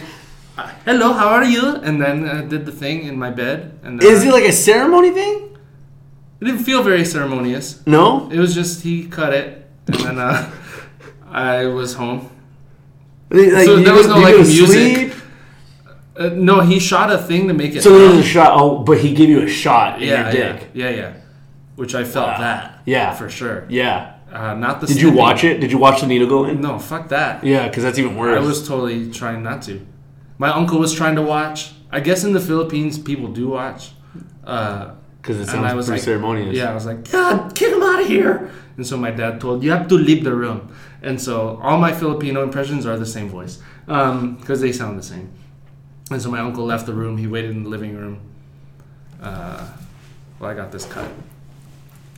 [0.58, 3.80] uh, "Hello, how are you?" And then uh, did the thing in my bed.
[3.84, 5.58] And Is it like a ceremony thing?
[6.42, 7.86] It didn't feel very ceremonious.
[7.88, 8.30] No.
[8.30, 10.52] It was just he cut it, and then uh,
[11.30, 12.30] I was home.
[13.30, 15.12] Like, So you there was go- no, you like, go to music?
[15.12, 15.14] sleep?
[16.16, 17.82] Uh, no, he shot a thing to make it.
[17.82, 18.52] So there was a shot.
[18.54, 20.70] Oh, but he gave you a shot in yeah, your yeah, dick.
[20.74, 21.14] yeah, yeah.
[21.76, 22.82] Which I felt that.
[22.86, 23.14] Yeah.
[23.16, 23.66] for sure.
[23.70, 24.12] Yeah.
[24.32, 24.86] Uh, not the.
[24.88, 25.18] Did you snipping.
[25.18, 25.60] watch it?
[25.60, 26.62] Did you watch the needle go in?
[26.62, 27.44] No, fuck that.
[27.44, 28.38] Yeah, because that's even worse.
[28.38, 29.80] I was totally trying not to.
[30.38, 31.72] My uncle was trying to watch.
[31.92, 33.92] I guess in the Philippines, people do watch.
[34.44, 36.56] Uh, because it and I sounds was pretty like- ceremonious.
[36.58, 38.52] yeah, I was like, God, get him out of here.
[38.76, 40.74] And so my dad told, you have to leave the room.
[41.02, 45.30] And so all my Filipino impressions are the same voice because they sound the same.
[46.12, 47.18] And so my uncle left the room.
[47.18, 48.20] He waited in the living room.
[49.22, 49.66] Uh,
[50.40, 51.10] well, I got this cut.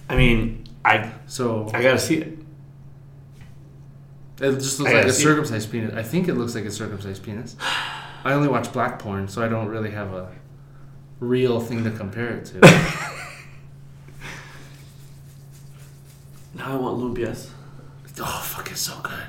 [0.09, 2.39] I mean, I So I gotta see it.
[4.41, 5.25] it just looks gotta like a see it.
[5.25, 5.93] circumcised penis.
[5.93, 7.55] I think it looks like a circumcised penis.
[8.25, 10.31] I only watch black porn, so I don't really have a
[11.19, 12.59] real thing to compare it to.
[16.55, 17.49] Now I want lumpias.
[18.21, 19.27] oh, fuck, it's so good.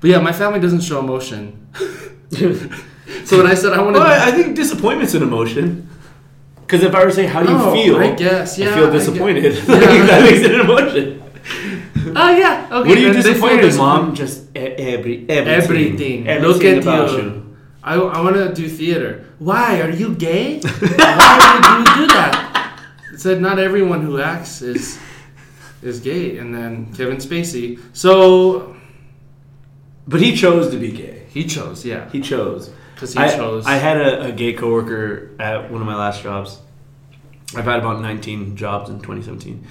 [0.00, 1.68] But yeah, my family doesn't show emotion.
[3.24, 5.88] So when I said I wanted, Well, I I think disappointment's an emotion.
[6.60, 8.74] Because if I were to say, "How do you Oh, feel?" I guess, yeah, I
[8.74, 9.44] feel I disappointed.
[9.68, 9.74] Yeah.
[9.74, 11.22] Like, that makes it an emotion.
[12.16, 12.88] oh yeah, okay.
[12.88, 14.14] what are you disappointed, mom?
[14.16, 16.26] Just every everything.
[16.26, 16.42] Everything.
[16.42, 17.45] Look at about you.
[17.86, 19.24] I, I want to do theater.
[19.38, 19.80] Why?
[19.80, 20.60] Are you gay?
[20.60, 22.82] Why would you do that?
[23.14, 24.98] It said not everyone who acts is
[25.82, 26.38] is gay.
[26.38, 27.78] And then Kevin Spacey.
[27.92, 28.74] So
[30.08, 31.26] But he chose to be gay.
[31.28, 32.70] he chose, yeah, He chose.
[32.94, 33.66] because he I, chose.
[33.66, 36.58] I had a, a gay coworker at one of my last jobs.
[37.54, 39.64] I've had about 19 jobs in 2017,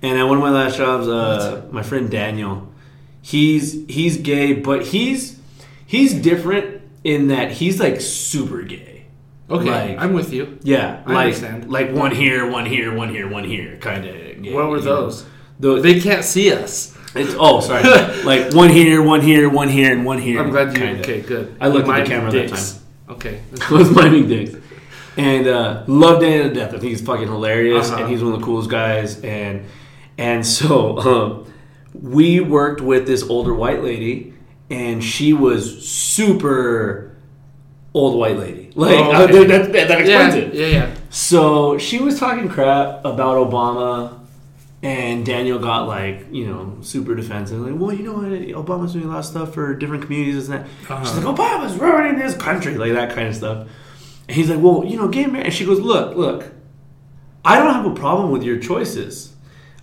[0.00, 2.72] and at one of my last jobs, uh, my friend Daniel,
[3.20, 5.38] he's he's gay, but he's
[5.86, 6.77] he's different
[7.12, 9.06] in that he's like super gay.
[9.50, 10.58] okay, like- I'm with you.
[10.62, 11.70] Yeah, I like understand.
[11.70, 14.14] like one here, one here, one here, one here, kind of.
[14.54, 15.24] What were those?
[15.60, 16.96] Those They can't see us.
[17.14, 17.82] it's oh sorry,
[18.24, 20.40] like one here, one here, one here, and one here.
[20.40, 20.78] I'm glad you.
[20.84, 21.00] kinda.
[21.00, 21.56] Okay, good.
[21.60, 22.80] I looked at the camera that dicks.
[23.08, 23.40] Okay.
[23.70, 24.54] I was miming dicks.
[25.16, 26.68] And uh, love Danny to death.
[26.68, 28.02] I think he's fucking hilarious, Uh-huh.
[28.02, 29.20] and he's one of the coolest guys.
[29.24, 29.64] And
[30.18, 31.52] and so um,
[31.94, 34.34] we worked with this older white lady,
[34.70, 37.16] and she was super
[37.94, 38.70] old white lady.
[38.74, 39.44] Like Oh, okay.
[39.46, 40.54] that, that, that Yeah, it.
[40.54, 40.94] yeah, yeah.
[41.10, 44.20] So she was talking crap about Obama,
[44.82, 47.58] and Daniel got like, you know, super defensive.
[47.60, 48.24] Like, well, you know what?
[48.66, 50.66] Obama's doing a lot of stuff for different communities and that.
[50.90, 51.04] Uh-huh.
[51.04, 53.68] She's like, Obama's ruining this country, like that kind of stuff.
[54.28, 55.46] And he's like, well, you know, gay marriage.
[55.46, 56.52] And she goes, look, look,
[57.44, 59.32] I don't have a problem with your choices.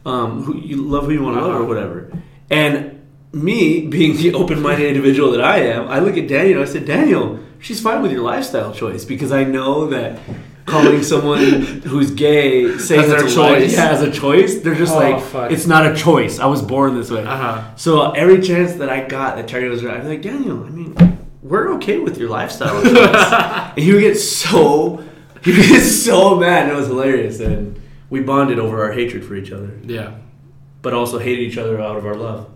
[0.05, 1.65] Um, who you love who you want to love or Uh-huh.
[1.65, 2.13] whatever.
[2.51, 2.94] And
[3.35, 6.61] me being the open-minded individual that I am, I look at Daniel.
[6.61, 10.19] and I said, Daniel, she's fine with your lifestyle choice because I know that
[10.65, 11.43] calling someone
[11.83, 13.73] who's gay saying As their a choice.
[13.73, 15.51] yeah, as a choice, they're just Oh, like, fuck.
[15.51, 16.39] it's not a choice.
[16.39, 17.23] I was born this way.
[17.23, 17.75] Uh-huh.
[17.75, 20.69] So every chance that I got that Terry was right, I'd be like, Daniel, I
[20.69, 20.95] mean,
[21.43, 22.97] we're okay with your lifestyle choice.
[22.97, 25.03] and he would get so,
[25.43, 26.63] he would get so mad.
[26.63, 27.39] And it was hilarious.
[27.41, 27.79] And
[28.09, 30.15] we bonded over our hatred for each other, Yeah.
[30.81, 32.49] but also hated each other out of our love.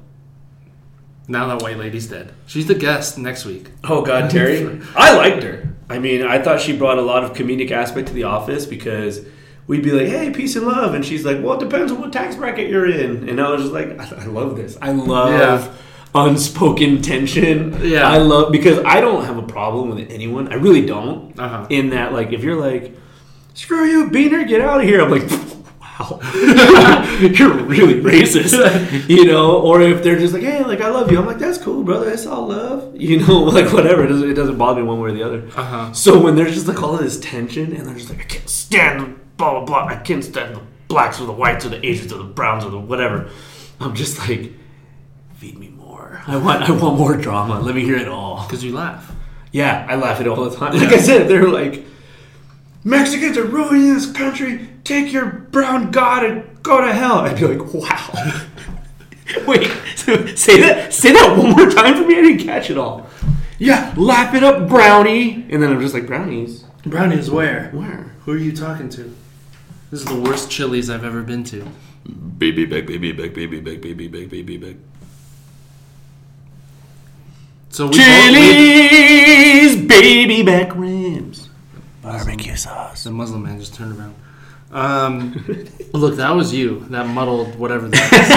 [1.29, 2.33] Now that white lady's dead.
[2.47, 3.69] She's the guest next week.
[3.85, 4.81] Oh God, Terry!
[4.95, 5.69] I liked her.
[5.89, 9.21] I mean, I thought she brought a lot of comedic aspect to the office because
[9.67, 12.11] we'd be like, "Hey, peace and love," and she's like, "Well, it depends on what
[12.11, 14.75] tax bracket you're in." And I was just like, "I, I love this.
[14.81, 15.31] I love
[15.65, 15.71] Yeah.
[16.23, 17.77] unspoken tension.
[17.83, 18.07] Yeah.
[18.09, 20.51] I love because I don't have a problem with anyone.
[20.51, 21.39] I really don't.
[21.39, 21.67] Uh-huh.
[21.69, 22.97] In that, like, if you're like,
[23.53, 25.29] "Screw you, Beaner, get out of here," I'm like.
[25.99, 26.19] Wow,
[27.19, 29.59] you're really racist, you know.
[29.61, 32.05] Or if they're just like, "Hey, like I love you," I'm like, "That's cool, brother.
[32.05, 33.39] That's all love," you know.
[33.49, 34.05] Like whatever.
[34.05, 35.47] It doesn't, it doesn't bother me one way or the other.
[35.55, 35.91] Uh-huh.
[35.91, 38.49] So when there's just like all of this tension, and they're just like, "I can't
[38.49, 39.87] stand blah blah blah.
[39.87, 42.69] I can't stand the blacks or the whites or the Asians or the browns or
[42.69, 43.29] the whatever,"
[43.81, 44.53] I'm just like,
[45.35, 46.21] "Feed me more.
[46.27, 47.59] I want I want more drama.
[47.59, 49.11] Let me hear it all." Because you laugh.
[49.51, 50.77] Yeah, I laugh at it all the time.
[50.77, 51.83] Like I said, they're like,
[52.83, 54.69] Mexicans are ruining this country.
[54.83, 57.19] Take your brown god and go to hell.
[57.19, 58.45] I'd be like, wow.
[59.47, 59.67] Wait,
[60.37, 60.93] say that.
[60.93, 62.17] Say that one more time for me.
[62.17, 63.07] I didn't catch it all.
[63.59, 65.45] Yeah, lap it up, brownie.
[65.49, 66.63] And then I'm just like, brownies.
[66.85, 67.69] Brownies where?
[67.71, 68.15] Where?
[68.21, 69.13] Who are you talking to?
[69.91, 71.67] This is the worst Chili's I've ever been to.
[72.37, 74.75] Baby back, baby back, baby back, baby back, baby back.
[77.69, 81.38] So we both- we- Chili's baby back ribs.
[82.01, 83.03] Barbecue sauce.
[83.03, 84.15] the Muslim man just turned around.
[84.71, 85.33] Um,
[85.93, 86.81] look, that was you.
[86.89, 88.29] That muddled whatever that is.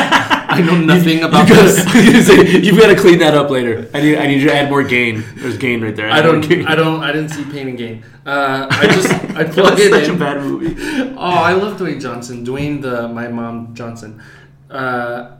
[0.53, 2.65] I know nothing about you this.
[2.67, 3.89] you've got to clean that up later.
[3.95, 5.25] I need, I need you to add more gain.
[5.37, 6.11] There's gain right there.
[6.11, 6.67] I Add don't.
[6.67, 7.03] I don't.
[7.03, 8.05] I didn't see Pain and Gain.
[8.27, 9.11] Uh, I just.
[9.13, 10.15] I plug That's it such in.
[10.17, 10.75] a bad movie.
[11.17, 12.45] Oh, I love Dwayne Johnson.
[12.45, 14.23] Dwayne, the my mom Johnson.
[14.71, 15.37] Uh,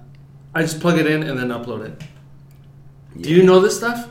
[0.55, 2.03] I just plug it in and then upload it.
[3.21, 4.09] Do you know this stuff?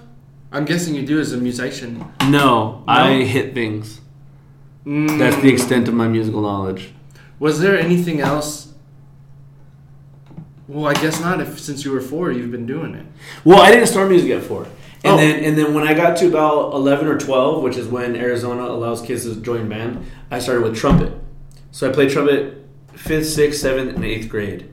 [0.52, 2.06] I'm guessing you do as a musician.
[2.28, 4.02] No, I hit things.
[4.86, 5.18] Mm.
[5.18, 6.91] That's the extent of my musical knowledge.
[7.39, 8.74] Was there anything else?
[10.68, 11.41] Well, I guess not.
[11.41, 13.06] If since you were four, you've been doing it.
[13.43, 14.64] Well, I didn't start music at four,
[15.04, 15.18] and Oh.
[15.18, 18.64] then and then when I got to about eleven or twelve, which is when Arizona
[18.64, 21.14] allows kids to join band, I started with trumpet.
[21.72, 24.70] So I played trumpet fifth, sixth, seventh, and eighth grade,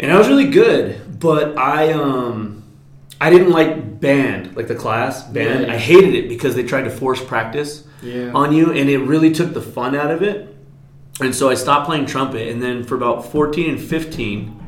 [0.00, 1.18] and I was really good.
[1.20, 2.62] But I um
[3.20, 5.66] I didn't like band, like the class band.
[5.66, 5.72] Yeah.
[5.72, 8.30] I hated it because they tried to force practice Yeah.
[8.34, 10.54] on you, and it really took the fun out of it.
[11.20, 14.60] And so I stopped playing trumpet, and then for about 14 and 15,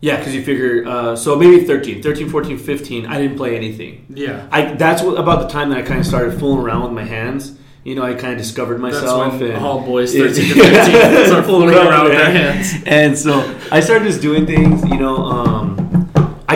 [0.00, 4.04] yeah, because you figure, uh, so maybe 13, 13, 14, 15, I didn't play anything.
[4.08, 4.46] yeah.
[4.50, 7.04] I That's what, about the time that I kind of started fooling around with my
[7.04, 7.52] hands.
[7.84, 9.40] You know, I kind of discovered myself.
[9.40, 10.26] And, all boys Yeah.
[10.28, 12.74] 13 to 15 start fooling around with their hands.
[12.86, 13.32] And so
[13.72, 15.81] I started just doing things, you know, um,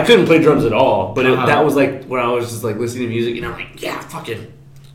[0.07, 1.45] couldn't play drums at all, but it, Uh-huh.
[1.45, 3.99] that was like when I was just like listening to music, and I'm like, yeah,
[3.99, 4.51] fucking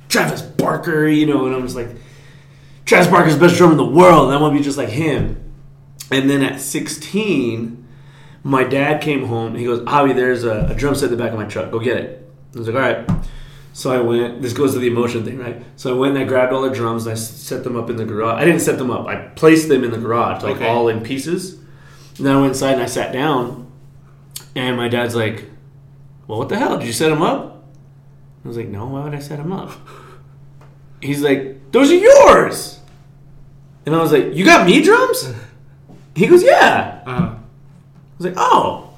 [0.08, 1.88] Travis Barker, you know, and I'm just like,
[2.84, 4.88] Travis Barker's the best drummer in the world, and I want to be just like
[4.88, 5.38] him.
[6.10, 7.86] And then at 16,
[8.42, 11.22] my dad came home, and he goes, Javi, there's a, a drum set in the
[11.22, 12.28] back of my truck, go get it.
[12.54, 13.24] I was like, all right.
[13.74, 14.42] So I went.
[14.42, 15.62] This goes to the emotion thing, right?
[15.76, 17.96] So I went and I grabbed all the drums and I set them up in
[17.96, 18.38] the garage.
[18.38, 19.06] I didn't set them up.
[19.06, 20.66] I placed them in the garage, like Okay.
[20.68, 21.54] all in pieces.
[22.18, 23.61] And then I went inside and I sat down,
[24.54, 25.44] and my dad's like,
[26.26, 26.78] "Well, what the hell?
[26.78, 27.64] Did you set him up?"
[28.44, 28.86] I was like, "No.
[28.86, 29.70] Why would I set him up?"
[31.00, 32.80] He's like, "Those are yours."
[33.86, 35.32] And I was like, "You got me drums?"
[36.14, 37.36] He goes, "Yeah." Uh, I
[38.18, 38.90] was like, "Oh."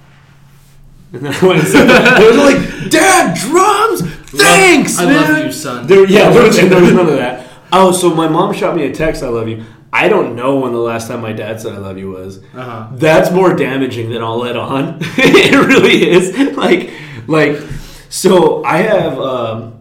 [1.12, 4.02] And then I went and said, "They were like, Dad, drums!
[4.30, 5.86] Thanks, I man." love you, son.
[5.86, 7.46] There, yeah, there was, there was none of that.
[7.72, 9.22] Oh, so my mom shot me a text.
[9.22, 9.64] I love you.
[9.94, 12.38] I don't know when the last time my dad said I love you was.
[12.52, 12.88] Uh-huh.
[12.94, 14.98] That's more damaging than I'll let on.
[15.00, 16.36] it really is.
[16.56, 16.90] Like,
[17.28, 17.58] like,
[18.10, 19.78] so I have, um,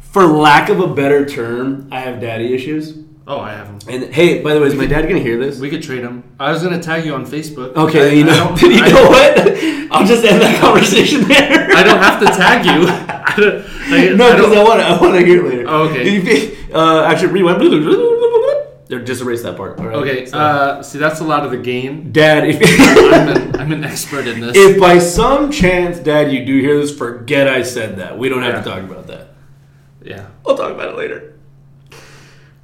[0.00, 2.98] for lack of a better term, I have daddy issues.
[3.26, 3.94] Oh, I have them.
[4.02, 5.58] And hey, by the way, is my dad gonna hear this?
[5.60, 6.24] We could trade him.
[6.38, 7.74] I was gonna tag you on Facebook.
[7.74, 9.38] Okay, I, you know, you I- know what?
[9.92, 11.68] I'll just end that conversation there.
[11.74, 12.86] I don't have to tag you.
[12.88, 14.86] I don't, I, no, because I want to.
[14.86, 15.64] I want to hear it later.
[15.68, 16.56] Oh, okay.
[16.72, 17.62] Uh, actually, rewind.
[18.90, 19.78] Or just erase that part.
[19.80, 19.96] All right.
[19.96, 22.12] Okay, So- uh, see, that's a lot of the game.
[22.12, 24.54] Dad, if I'm an, I'm an expert in this.
[24.56, 28.18] if by some chance, Dad, you do hear this, forget I said that.
[28.18, 29.28] We don't have to talk about that.
[30.02, 31.34] yeah, We'll talk about it later.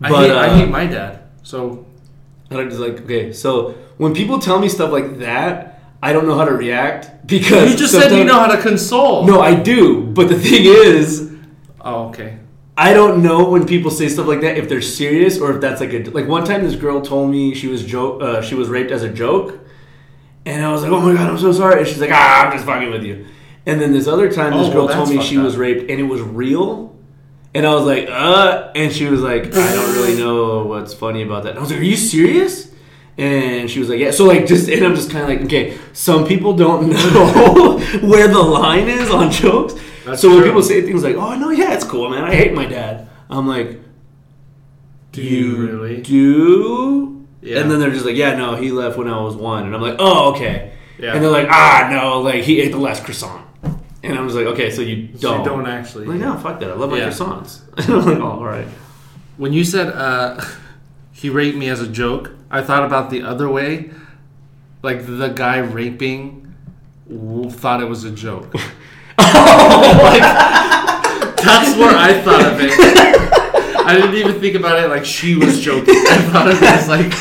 [0.02, 1.22] I, But, hate, I uh, hate my dad.
[1.42, 1.86] So
[2.50, 3.32] And I'm just like, okay.
[3.32, 7.70] So when people tell me stuff like that, I don't know how to react because
[7.70, 9.26] you just said you know how to console.
[9.26, 10.02] No, I do.
[10.02, 11.30] But the thing is,
[11.82, 12.39] Oh, okay.
[12.80, 15.80] I don't know when people say stuff like that if they're serious or if that's
[15.82, 18.68] like a like one time this girl told me she was joke uh, she was
[18.70, 19.58] raped as a joke,
[20.46, 21.80] and I was like, oh my god, I'm so sorry.
[21.80, 23.26] And she's like, ah, I'm just fucking with you.
[23.66, 25.90] And then this other time this Oh, girl well, told me she fucked was raped
[25.90, 26.96] and it was real,
[27.54, 31.22] and I was like, uh, and she was like, I don't really know what's funny
[31.22, 31.50] about that.
[31.50, 32.72] And I was like, are you serious?
[33.18, 34.12] And she was like, yeah.
[34.12, 35.76] So like, just and I'm just kind of like, okay.
[35.92, 37.78] Some people don't know
[38.08, 39.74] where the line is on jokes.
[40.10, 42.24] That's so when people say things like, "Oh no, yeah, it's cool, man.
[42.24, 43.80] I hate my dad," I'm like,
[45.12, 46.00] Do you really?
[46.02, 47.60] do?" Yeah.
[47.60, 49.80] And then they're just like, "Yeah, no, he left when I was one," and I'm
[49.82, 51.14] like, "Oh, okay." Yeah.
[51.14, 53.42] And they're like, "Ah, no, like he ate the last croissant,"
[54.02, 56.04] and I'm just like, "Okay, so you don't." you don't actually.
[56.04, 56.70] I'm like, no, fuck that.
[56.70, 57.08] I love my Yeah.
[57.08, 57.60] croissants.
[57.78, 58.68] And I'm like, "Oh, all right."
[59.38, 60.44] When you said uh,
[61.12, 63.90] he raped me as a joke, I thought about the other way.
[64.82, 66.54] Like the guy raping
[67.50, 68.54] thought it was a joke.
[70.02, 70.22] like,
[71.42, 72.72] that's where I thought of it.
[73.86, 75.94] I didn't even think about it like she was joking.
[75.96, 77.12] I thought of it as like,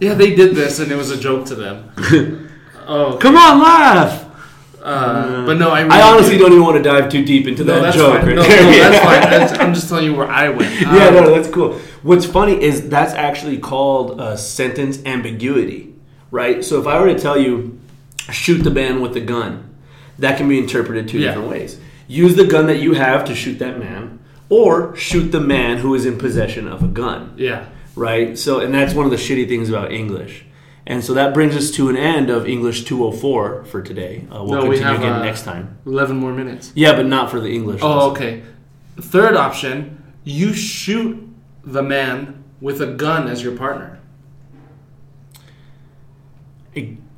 [0.00, 2.46] yeah, they did this and it was a joke to them.
[2.92, 4.24] Oh, Come on, laugh.
[4.82, 5.82] uh, but no, I.
[5.82, 8.16] Really I honestly don't even want to dive too deep into No, that that's joke.
[8.22, 8.26] fine.
[8.26, 9.20] right No, no, that's fine.
[9.30, 10.72] That's- I'm just telling you where I went.
[10.80, 11.74] yeah, Um, no, that's cool.
[12.02, 15.94] What's funny is that's actually called uh, sentence ambiguity,
[16.32, 16.64] right?
[16.64, 17.78] So if I were to tell you,
[18.32, 19.69] shoot the man with the gun,
[20.20, 21.28] that can be interpreted two Yeah.
[21.28, 21.78] different ways.
[22.08, 24.18] Use the gun that you have to shoot that man,
[24.48, 27.64] or shoot the man who is in possession of a gun, Yeah.
[27.94, 28.36] right?
[28.38, 30.44] So, and that's one of the shitty things about English.
[30.86, 34.24] And so that brings us to an end of English 204 for today.
[34.30, 35.76] Uh, we'll No, we continue have, again uh, next time.
[35.86, 36.72] 11 more minutes.
[36.74, 37.80] Yeah, but not for the English.
[37.82, 38.10] Oh, lesson.
[38.10, 38.42] okay.
[39.00, 41.28] Third option, you shoot
[41.64, 43.98] the man with a gun as your partner?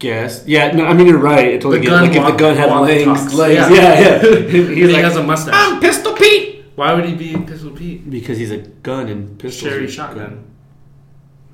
[0.03, 0.45] Guess.
[0.47, 1.47] Yeah, no, I mean you're right.
[1.55, 3.33] It totally The get- like if the gun had legs, talks.
[3.35, 3.55] legs.
[3.55, 3.71] Yeah.
[3.71, 4.49] Yeah, yeah.
[4.55, 5.55] He's he like, has a mustache.
[5.57, 8.11] I'm Pistol Pete Why would he be Pistol Pete?
[8.11, 9.69] because he's a gun and pistol.
[9.69, 10.33] Cherry shotgun.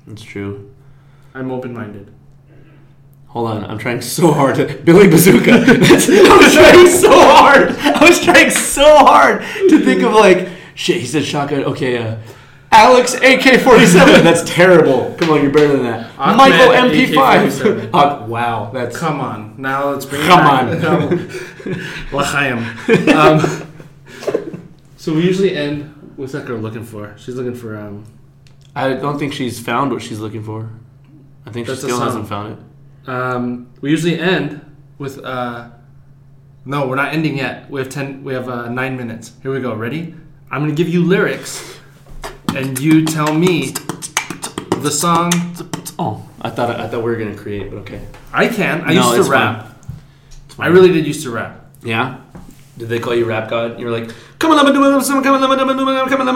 [0.07, 0.71] That's true.
[1.35, 2.11] I'm open minded.
[3.27, 5.51] Hold on, I'm trying so hard to Billy Bazooka.
[5.53, 7.69] I was trying so hard.
[7.77, 10.97] I was trying so hard to think of like shit.
[10.97, 11.63] He said shotgun.
[11.65, 12.17] Okay, uh,
[12.71, 14.23] Alex AK-47.
[14.23, 15.15] That's terrible.
[15.17, 16.11] Come on, you're better than that.
[16.17, 17.89] Ahmed Michael AK-47.
[17.89, 17.93] MP5.
[17.93, 20.83] Uh, wow, that's Come on, now let's bring it Come back.
[20.83, 22.17] on.
[22.17, 22.59] L'chaim.
[23.15, 24.63] um,
[24.97, 25.95] so we usually end.
[26.15, 27.15] What's that girl looking for?
[27.17, 28.05] She's looking for um.
[28.75, 30.69] I don't think she's found what she's looking for.
[31.45, 33.09] I think she still hasn't found it.
[33.09, 34.61] Um, we usually end
[34.97, 35.69] with uh.
[36.65, 37.69] No, we're not ending yet.
[37.71, 38.23] We have ten.
[38.23, 39.33] We have uh, nine minutes.
[39.41, 39.73] Here we go.
[39.73, 40.13] Ready?
[40.51, 41.78] I'm gonna give you lyrics,
[42.55, 43.71] and you tell me
[44.81, 45.31] the song.
[45.97, 48.01] Oh, I thought I thought we were gonna create, but okay.
[48.33, 48.81] I can.
[48.81, 49.67] I No, used to rap.
[50.57, 51.65] I really did used to rap.
[51.83, 52.19] Yeah.
[52.77, 53.79] Did they call you rap god?
[53.79, 55.77] You were like, come on, come on, come on, come on, come on, come on,
[55.77, 56.35] come on, come on,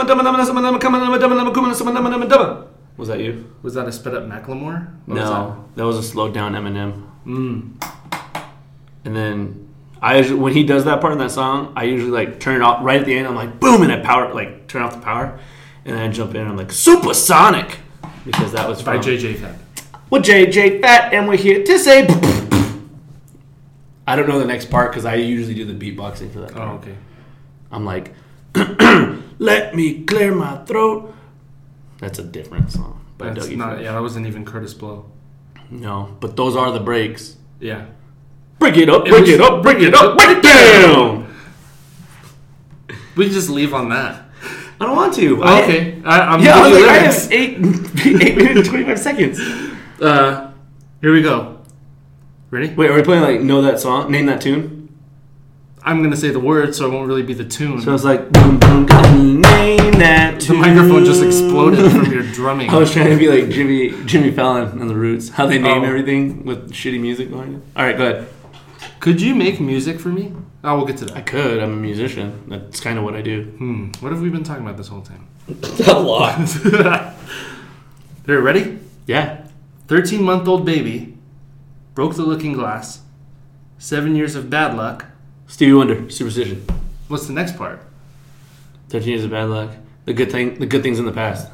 [1.95, 2.67] come on, come on.
[2.97, 3.49] Was that you?
[3.63, 4.87] Was that a sped up Macklemore?
[5.05, 7.03] What was No, that was a slowed down Eminem.
[7.25, 7.29] that?
[7.29, 7.83] Mm.
[9.05, 9.69] And then
[10.01, 12.61] I usually, when he does that part in that song, I usually like turn it
[12.61, 13.27] off right at the end.
[13.27, 15.39] I'm like, boom, and I power like turn off the power,
[15.85, 16.41] and then I jump in.
[16.41, 17.79] and I'm like, supersonic,
[18.25, 19.59] because that was By from JJ Fad.
[20.09, 22.07] Well, JJ Fat, and we're here to say.
[24.05, 26.55] I don't know the next part because I usually do the beatboxing for that.
[26.57, 26.95] Oh, okay.
[27.71, 28.13] I'm like,
[29.39, 31.13] let me clear my throat.
[31.99, 33.69] That's a different song by That's not.
[33.75, 33.83] Fresh.
[33.85, 35.09] Yeah, that wasn't even Kurtis Blow.
[35.69, 37.37] No, but those are the breaks.
[37.59, 37.85] Yeah.
[38.59, 41.33] Break it up, It break was- it up, break it up, break it down.
[43.15, 44.25] We just leave on that.
[44.79, 45.41] I don't want to.
[45.43, 46.01] Oh, I- okay.
[46.03, 47.57] I, I'm yeah, I was like, I have eight,
[48.23, 49.39] eight minutes and twenty-five seconds.
[50.01, 50.51] Uh,
[51.01, 51.59] here we go.
[52.51, 52.73] Ready?
[52.73, 54.11] Wait, are we playing like know that song?
[54.11, 54.79] Name that tune.
[55.85, 57.81] I'm gonna say the words, so it won't really be the tune.
[57.81, 60.59] So it's like boom boom name that tune.
[60.61, 60.75] the tune.
[60.75, 62.69] microphone just exploded from your drumming.
[62.69, 65.29] I was trying to be like Jimmy Jimmy Fallon and the Roots.
[65.29, 65.85] How they name Oh.
[65.85, 67.61] everything with shitty music behind it.
[67.75, 68.27] All right, go ahead.
[69.03, 70.31] Could you make music for me?
[70.63, 71.17] Oh, we'll get to that.
[71.17, 71.61] I could.
[71.61, 72.41] I'm a musician.
[72.47, 73.43] That's kind of what I do.
[73.43, 73.91] Hmm.
[73.99, 75.27] What have we been talking about this whole time?
[75.89, 76.39] A lot.
[78.25, 78.79] Here, ready?
[79.05, 79.45] Yeah.
[79.89, 81.17] 13 month old baby
[81.95, 83.01] broke the looking glass.
[83.77, 85.07] Seven years of bad luck.
[85.47, 86.65] Stevie Wonder, Superstition.
[87.09, 87.81] What's the next part?
[88.87, 89.71] Thirteen years of bad luck.
[90.05, 90.59] The good thing.
[90.59, 91.51] The good things in the past.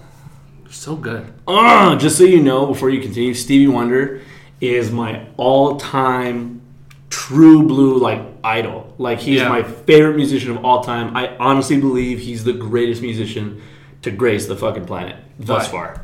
[0.65, 1.33] You're so good.
[1.47, 4.21] Uh, just so you know, before you continue, Stevie Wonder
[4.61, 6.61] is my all-time
[7.09, 8.93] true blue like idol.
[8.97, 9.49] Like he's Yeah.
[9.49, 11.15] my favorite musician of all time.
[11.15, 13.61] I honestly believe he's the greatest musician
[14.01, 16.01] to grace the fucking planet thus far.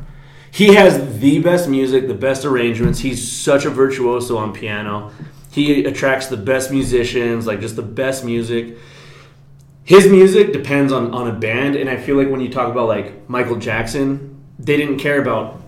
[0.50, 3.00] He has the best music, the best arrangements.
[3.00, 5.10] He's such a virtuoso on piano.
[5.50, 8.76] He attracts the best musicians, like just the best music
[9.84, 12.88] his music depends on, on a band and i feel like when you talk about
[12.88, 15.62] like michael jackson they didn't care about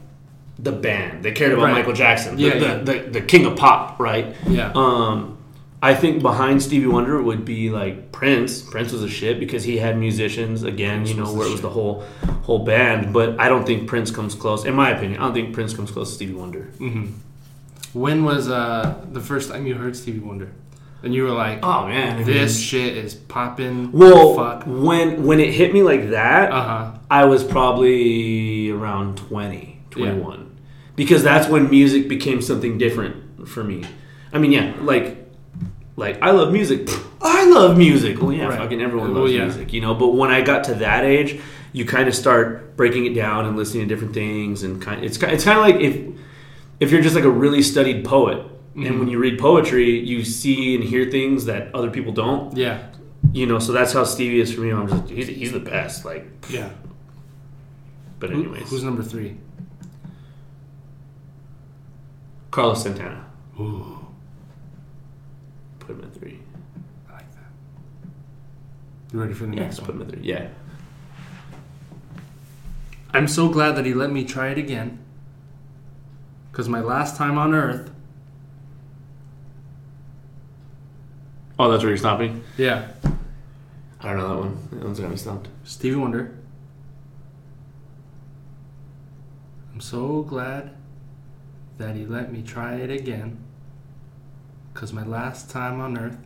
[0.59, 1.73] the band they cared about Right.
[1.75, 2.77] michael jackson the, Yeah, the, yeah.
[2.79, 4.73] The, the king of pop right Yeah.
[4.75, 5.39] um
[5.81, 9.77] i think behind stevie wonder would be like prince prince was a shit because he
[9.79, 12.03] had musicians again you know where it was the whole
[12.43, 15.55] whole band but i don't think prince comes close in my opinion i don't think
[15.55, 17.07] prince comes close to stevie wonder hmm
[17.93, 20.51] When was uh, the first time you heard Stevie Wonder?
[21.03, 23.93] And you were like, oh man I mean- this shit is popping.
[23.93, 24.65] well fuck.
[24.67, 26.99] when when it hit me like that Uh huh.
[27.11, 30.48] I was probably around 20, 21.
[30.99, 33.85] Because that's when music became something different for me.
[34.33, 35.17] I mean, yeah, like
[35.97, 36.89] like I love music.
[37.23, 38.21] I love music.
[38.21, 38.59] Well, yeah, Right.
[38.59, 39.45] fucking everyone Well, loves yeah.
[39.45, 39.95] music, you know.
[39.95, 41.41] But when I got to that age,
[41.73, 45.17] you kind of start breaking it down and listening to different things, and kind it's
[45.23, 45.97] it's kind of like if
[46.81, 48.87] if you're just like a really studied poet, Mm-hmm.
[48.87, 52.57] and when you read poetry, you see and hear things that other people don't.
[52.57, 52.79] Yeah.
[53.33, 54.71] You know, so that's how Stevie is for me.
[54.73, 56.05] I'm just he's, he's the best.
[56.05, 56.71] Like, Yeah.
[58.21, 59.37] but anyways, who's number three?
[62.51, 63.25] Carlos Santana.
[63.61, 64.07] Ooh,
[65.81, 66.39] Put him at three.
[67.09, 67.51] I like that.
[69.13, 69.97] You ready for the Yeah, next put one?
[70.03, 70.23] him at three.
[70.23, 70.49] Yeah.
[73.13, 74.99] I'm so glad that he let me try it again.
[76.53, 77.91] Because my last time on Earth.
[81.59, 82.45] Oh, that's where you're stopping.
[82.57, 82.89] Yeah.
[84.01, 84.69] I don't know that one.
[84.73, 85.49] That one's got me stumped.
[85.65, 86.35] Stevie Wonder.
[89.73, 90.75] I'm so glad
[91.79, 93.39] that he let me try it again.
[94.72, 96.18] Because my last time on Earth.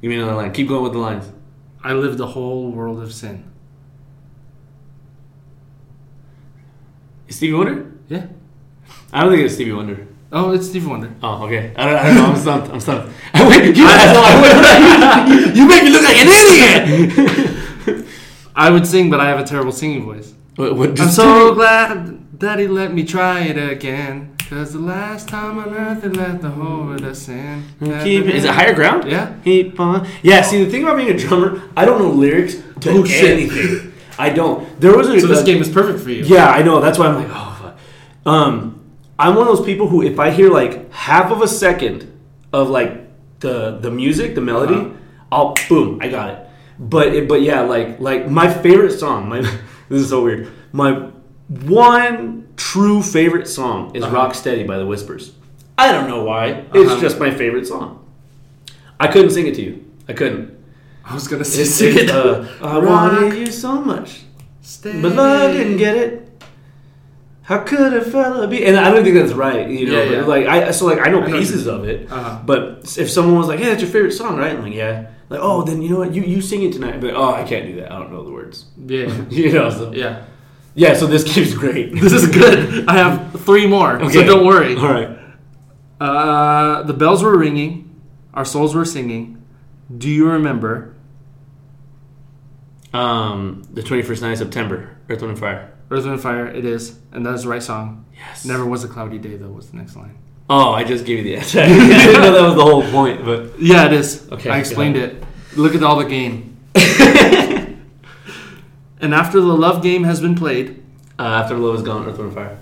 [0.00, 0.52] Give me another line.
[0.52, 1.30] Keep going with the lines.
[1.82, 3.50] I lived a whole world of sin.
[7.26, 7.92] Is Stevie Wonder?
[8.08, 8.26] Yeah.
[9.12, 10.06] I don't think it's Stevie Wonder.
[10.30, 11.14] Oh, it's Stevie Wonder.
[11.22, 11.72] Oh, okay.
[11.76, 12.26] I don't, I don't know.
[12.26, 12.70] I'm stumped.
[12.70, 13.12] I'm stumped.
[13.34, 18.06] Wait, you, I you make me look like an idiot.
[18.54, 20.34] I would sing, but I have a terrible singing voice.
[20.58, 24.34] What, what, I'm just so glad that he let me try it again.
[24.48, 27.64] Cause the last time on earth he let the whole world of sin.
[27.80, 29.04] Keep, is it higher ground?
[29.10, 29.34] Yeah.
[29.44, 30.06] Keep on.
[30.22, 30.40] Yeah.
[30.42, 33.92] See, the thing about being a drummer, I don't know lyrics to Oh, anything.
[34.18, 34.80] I don't.
[34.80, 35.20] There was a.
[35.20, 36.24] So this a- game is perfect for you.
[36.24, 36.80] Yeah, I know.
[36.80, 37.78] That's why I'm like, oh, fuck.
[38.24, 38.80] Um,
[39.18, 42.10] I'm one of those people who, if I hear like half of a second
[42.52, 42.92] of like
[43.40, 44.94] the the music, the melody, Uh-huh.
[45.30, 46.48] I'll boom, I got it.
[46.80, 49.28] But it, but yeah, like like my favorite song.
[49.28, 49.42] My
[49.88, 50.48] this is so weird.
[50.72, 51.10] My
[51.48, 54.14] one true favorite song is Uh-huh.
[54.14, 55.32] "Rock Steady" by the Whispers.
[55.76, 56.64] I don't know why.
[56.74, 57.00] It's Uh-huh.
[57.00, 58.00] just my favorite song.
[59.00, 59.84] I couldn't sing it to you.
[60.08, 60.50] I couldn't.
[61.04, 62.02] I was gonna say sing it.
[62.04, 64.22] it's, uh, I wanted you so much.
[64.82, 66.24] But love didn't get it.
[67.42, 68.66] How could a fella be?
[68.66, 69.66] And I don't think that's right.
[69.66, 70.24] You know, Yeah, yeah.
[70.26, 72.10] like I so like I know I know pieces of it.
[72.12, 72.40] Uh-huh.
[72.44, 75.40] But if someone was like, "Hey, that's your favorite song, right?" I'm like, "Yeah." Like,
[75.42, 76.14] oh, then you know what?
[76.14, 77.00] You you sing it tonight.
[77.00, 77.92] But oh, I can't do that.
[77.92, 78.66] I don't know the words.
[78.76, 79.24] Yeah.
[79.30, 79.70] you know.
[79.70, 79.92] So.
[79.92, 80.24] Yeah.
[80.74, 80.94] Yeah.
[80.94, 81.92] So this game's great.
[81.94, 82.88] This is good.
[82.88, 84.74] I have three more, so don't worry.
[84.76, 85.18] All right.
[86.00, 88.00] Uh, the bells were ringing,
[88.34, 89.42] our souls were singing.
[89.96, 90.94] Do you remember?
[92.94, 95.72] Um, the 21st night of September, Earth, Wind, and Fire.
[95.90, 96.46] Earth, Wind, and Fire.
[96.46, 98.06] It is, and that is the right song.
[98.16, 98.44] Yes.
[98.44, 99.48] Never was a cloudy day though.
[99.48, 100.16] Was the next line?
[100.50, 101.60] Oh, I just gave you the answer.
[101.62, 104.26] I didn't know that was the whole point, but Yeah, it is.
[104.32, 105.02] Okay, I explained yeah.
[105.04, 105.24] it.
[105.56, 106.56] Look at all the game.
[109.00, 110.82] and after the love game has been played,
[111.18, 112.58] uh, after the love is gone, Earth, Wind, and Fire.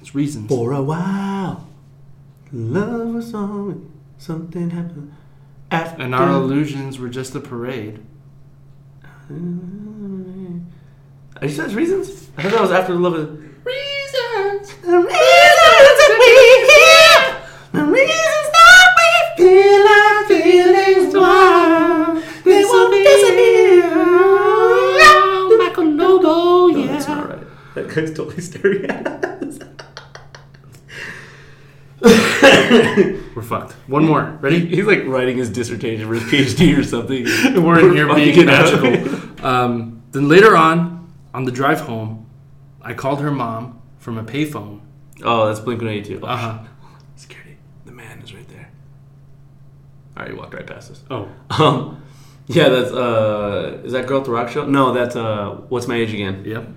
[0.00, 0.48] it's reasons.
[0.48, 1.68] For a while,
[2.52, 3.90] love was on.
[4.18, 5.14] Something happened.
[5.70, 8.00] After And our illusions were just a parade.
[9.30, 9.34] Are
[11.46, 12.28] you sure that's reasons?
[12.36, 13.49] I thought that was after the love of.
[14.12, 14.74] Reasons.
[14.82, 16.34] The reasons that we
[16.66, 17.22] here,
[17.72, 23.86] the reasons that we feel our feelings wild, they won't disappear.
[25.58, 27.46] Michael Lobo, No, that's not right.
[27.76, 29.58] That guy's totally staring at us.
[33.36, 33.72] We're fucked.
[33.86, 34.38] One more.
[34.40, 34.66] Ready?
[34.66, 36.24] He's like writing his dissertation for his
[36.56, 37.24] PhD or something.
[37.62, 39.46] We're in here being magical.
[39.46, 42.26] Um, then later on, on the drive home,
[42.82, 44.80] I called her mom from a payphone.
[45.22, 46.26] Oh, that's Blink 182.
[46.26, 46.58] Uh huh.
[47.14, 47.56] Security.
[47.84, 48.70] The man is right there.
[50.16, 51.04] All right, he walked right past us.
[51.10, 51.28] Oh.
[51.50, 52.02] Um,
[52.48, 54.66] yeah, that's uh, is that Girl at the Rock Show?
[54.66, 56.42] No, that's uh, what's my age again?
[56.44, 56.68] Yep.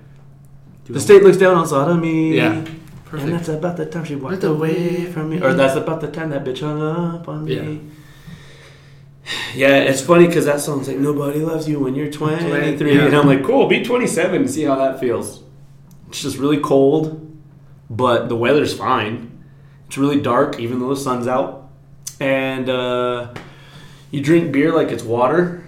[0.84, 2.36] The state looks down on sodomy.
[2.36, 2.64] Yeah.
[3.12, 5.40] And that's about the time she walked Walked away from me.
[5.40, 7.62] Or that's about the time that bitch hung up on Yeah.
[7.62, 7.80] me.
[9.54, 13.06] Yeah, it's funny because that song's like nobody loves you when you're 23, Yeah.
[13.06, 15.43] and I'm like, cool, be 27 and see how that feels.
[16.14, 17.36] It's just really cold,
[17.90, 19.44] but the weather's fine.
[19.88, 21.68] It's really dark, even though the sun's out,
[22.20, 23.34] and uh,
[24.12, 25.64] you drink beer like it's water.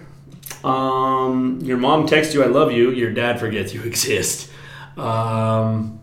[0.63, 4.49] Um, your mom texts you, "I love you." Your dad forgets you exist.
[4.95, 5.99] Um,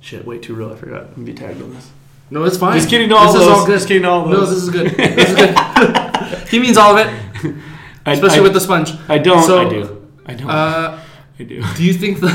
[0.00, 0.72] shit, way too real.
[0.72, 1.02] I forgot.
[1.02, 1.90] I'm gonna be tagged on this.
[2.30, 2.78] No, it's fine.
[2.78, 3.74] Just kidding, all this is all good.
[3.74, 4.32] Just kidding, all those.
[4.32, 4.92] No, this is good.
[4.96, 6.48] This is good.
[6.48, 7.54] he means all of it,
[8.06, 8.94] I, especially I, with the sponge.
[9.06, 9.44] I don't.
[9.44, 10.12] So, I do.
[10.24, 10.48] I don't.
[10.48, 11.02] Uh,
[11.38, 11.62] I do.
[11.76, 12.32] do you think the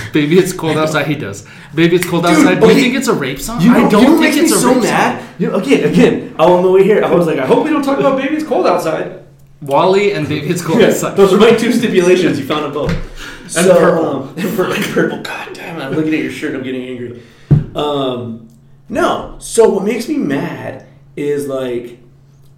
[0.12, 1.06] baby it's cold outside?
[1.06, 1.46] He does.
[1.74, 2.60] Baby it's cold outside.
[2.60, 3.60] do you think it's a rape song?
[3.62, 5.40] You I don't you think it's me a so rape mad.
[5.40, 7.70] You know, again, again, I on the way here, I was like, I hope we
[7.70, 8.36] don't talk about baby.
[8.36, 9.20] It's cold outside.
[9.62, 11.16] WALL-E and baby it's cold Yeah, outside.
[11.16, 12.38] those are my two stipulations.
[12.38, 12.90] You found them both.
[13.56, 14.06] And purple.
[14.06, 15.22] Um, and pur- and purple.
[15.22, 15.84] God damn it!
[15.84, 16.54] I'm looking at your shirt.
[16.54, 17.22] I'm getting angry.
[17.74, 18.48] Um,
[18.88, 19.36] no.
[19.38, 20.86] So what makes me mad
[21.16, 21.98] is like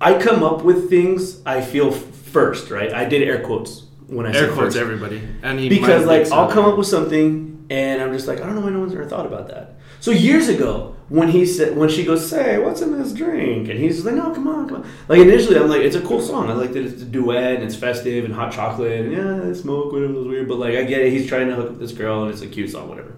[0.00, 2.70] I come up with things I feel first.
[2.70, 2.92] Right?
[2.92, 4.76] I did air quotes when I Air said quotes first.
[4.76, 5.22] everybody.
[5.42, 8.54] And he because like I'll come up with something and I'm just like I don't
[8.56, 9.76] know why no one's ever thought about that.
[10.00, 13.78] So years ago when he said when she goes say what's in this drink and
[13.78, 16.50] he's like no come on come on like initially I'm like it's a cool song
[16.50, 19.92] I like that it's a duet and it's festive and hot chocolate and yeah smoke
[19.92, 21.92] whatever it was weird but like I get it he's trying to hook up this
[21.92, 23.14] girl and it's a cute song whatever.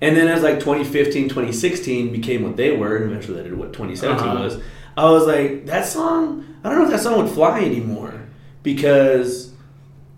[0.00, 3.72] And then as like 2015 2016 became what they were and eventually that did what
[3.72, 4.42] 2017 Uh-huh.
[4.44, 4.58] was
[4.96, 8.15] I was like that song I don't know if that song would fly anymore
[8.66, 9.52] because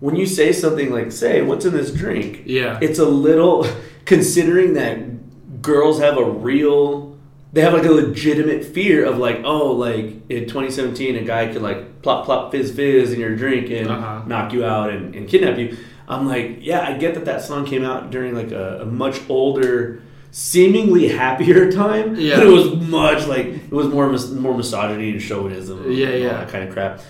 [0.01, 2.41] when you say something like, say, what's in this drink?
[2.45, 2.79] Yeah.
[2.81, 3.65] It's a little,
[4.05, 7.17] considering that girls have a real,
[7.53, 11.61] they have like a legitimate fear of like, oh, like in 2017, a guy could
[11.61, 14.23] like plop, plop, fizz, fizz in your drink and Uh-huh.
[14.25, 15.77] knock you out and, and kidnap you.
[16.07, 19.19] I'm like, yeah, I get that that song came out during like a, a much
[19.29, 22.15] older seemingly happier time.
[22.15, 22.37] Yeah.
[22.37, 25.83] But it was much like it was more mis- more misogyny and chauvinism.
[25.85, 26.29] and Yeah, all yeah.
[26.39, 27.01] that kind of crap.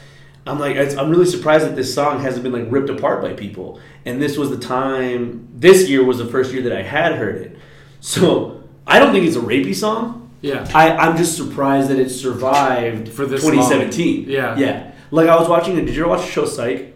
[0.48, 3.80] I'm like, I'm really surprised that this song hasn't been like ripped apart by people.
[4.06, 5.48] And this was the time.
[5.54, 7.58] This year was the first year that I had heard it.
[8.00, 10.32] So I don't think it's a rapey song.
[10.42, 10.70] Yeah.
[10.74, 14.24] I, I'm just surprised that it survived For this 2017.
[14.24, 14.32] long.
[14.32, 14.58] Yeah.
[14.58, 14.92] yeah.
[15.12, 15.76] Like I was watching.
[15.76, 16.96] Did you ever watch the show Psych?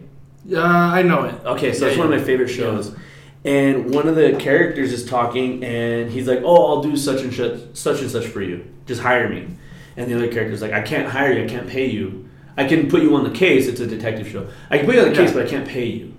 [0.50, 1.34] Uh, I know it.
[1.44, 2.94] Okay, so Yeah, it's one of my favorite shows.
[3.44, 7.32] And one of the characters is talking, and he's like, "Oh, I'll do such and
[7.32, 8.64] such, such and such for you.
[8.86, 9.48] Just hire me."
[9.96, 11.44] And the other character's like, "I can't hire you.
[11.44, 12.28] I can't pay you.
[12.56, 13.66] I can put you on the case.
[13.66, 14.46] It's a detective show.
[14.70, 15.34] I can put you on the case, Yeah.
[15.36, 16.12] but I can't pay you."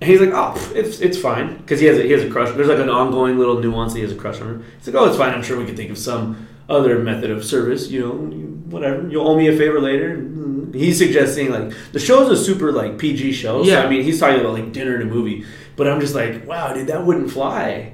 [0.00, 2.54] And he's like, "Oh, it's it's fine," because he has a, he has a crush.
[2.54, 3.92] There's like an ongoing little nuance.
[3.92, 4.60] That he has a crush on her.
[4.78, 5.34] He's like, "Oh, it's fine.
[5.34, 7.90] I'm sure we can think of some other method of service.
[7.90, 8.12] You know,
[8.70, 9.08] whatever.
[9.08, 10.24] You'll owe me a favor later."
[10.72, 13.64] He's suggesting like the show's a super like PG show.
[13.64, 13.82] So, Yeah.
[13.82, 15.44] I mean, he's talking about like dinner and a movie.
[15.76, 17.92] But I'm just like, wow, dude, that wouldn't fly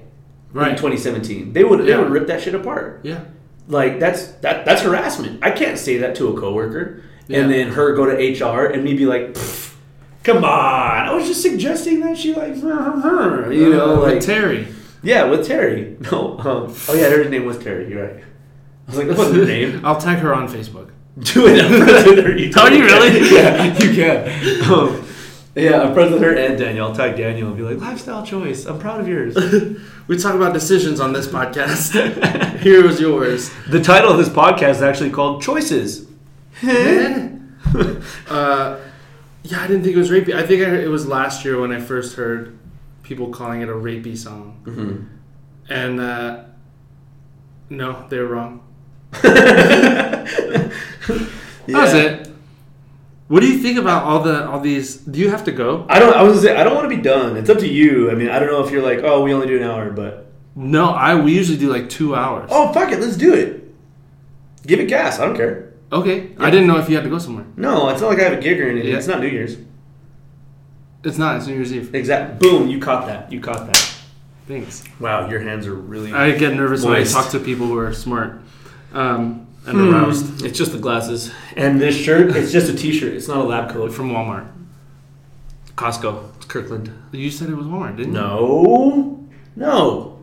[0.53, 0.77] in Right.
[0.77, 1.53] 2017.
[1.53, 2.01] They would they Yeah.
[2.01, 3.01] would rip that shit apart.
[3.05, 3.21] Yeah.
[3.69, 5.39] Like that's that that's harassment.
[5.43, 7.39] I can't say that to a coworker Yeah.
[7.41, 9.37] and then her go to HR and me be like,
[10.25, 12.63] come on, I was just suggesting that she like, you
[13.73, 14.69] know, like with Terry.
[15.03, 15.97] yeah, with Terry.
[16.13, 17.89] No, um, oh yeah, her name was Terry.
[17.91, 18.25] You're right.
[18.87, 19.81] I was like, that wasn't her name.
[19.87, 20.91] I'll tag her on Facebook.
[21.21, 21.65] Do it.
[21.65, 22.37] I'm friends her.
[22.37, 23.35] You Oh, you really?
[23.35, 24.71] Yeah, you can.
[24.73, 25.07] Um,
[25.55, 26.89] yeah, I'm friends with her and Daniel.
[26.89, 28.67] I'll tag Daniel and be like, lifestyle choice.
[28.67, 29.35] I'm proud of yours.
[30.09, 32.59] We talk about decisions on this podcast.
[32.59, 33.51] Here was yours.
[33.69, 36.07] the title of this podcast is actually called Choices.
[38.29, 38.79] uh,
[39.43, 40.35] yeah, I didn't think it was rapey.
[40.35, 42.59] I think I, it was last year when I first heard
[43.03, 45.73] people calling it a rapey song, Mm-hmm.
[45.73, 46.45] and uh,
[47.71, 48.61] no, they were wrong.
[49.23, 50.25] yeah.
[51.67, 52.29] That was it.
[53.29, 54.97] What do you think about all the all these?
[54.99, 55.87] Do you have to go?
[55.89, 56.15] I don't.
[56.15, 57.39] I was gonna say I don't want to be done.
[57.39, 58.11] It's up to you.
[58.11, 60.27] I mean, I don't know if you're like, oh, we only do an hour, but
[60.55, 62.51] No, I we usually do like two hours.
[62.53, 63.75] oh, fuck it, let's do it.
[64.67, 65.19] Give it gas.
[65.19, 65.73] I don't care.
[65.95, 67.47] Okay, I didn't know if you had to go somewhere.
[67.57, 68.91] No, it's not like I have a gig or anything.
[68.91, 68.97] Yeah.
[68.99, 69.57] It's not New Year's.
[71.05, 71.37] It's not.
[71.37, 71.95] It's New Year's Eve.
[71.95, 72.41] Exact.
[72.41, 72.69] Boom.
[72.69, 73.31] You caught that.
[73.33, 73.95] You caught that.
[74.49, 74.83] Thanks.
[75.01, 76.13] Wow, your hands are really.
[76.13, 78.41] I get nervous when I talk to people who are smart
[78.93, 79.95] um, and Hmm.
[79.95, 82.35] aroused It's just the glasses and this shirt.
[82.37, 83.13] It's just a T-shirt.
[83.15, 83.93] It's not a lab coat.
[83.93, 84.49] from Walmart.
[85.77, 86.31] Costco.
[86.37, 86.91] It's Kirkland.
[87.13, 88.21] You said it was Walmart, didn't you?
[88.21, 90.19] No, no.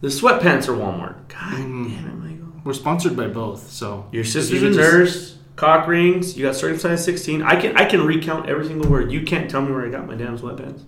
[0.00, 1.14] The sweatpants are Walmart.
[1.28, 1.88] God Mm.
[1.90, 2.30] damn it, Michael.
[2.30, 2.31] you?
[2.64, 5.38] We're sponsored by both, so Your sister's a nurse.
[5.56, 6.36] Cock rings.
[6.36, 7.42] You got circumcised sixteen.
[7.42, 9.12] I can I can recount every single word.
[9.12, 10.82] You can't tell me where I got my damn sweatpants.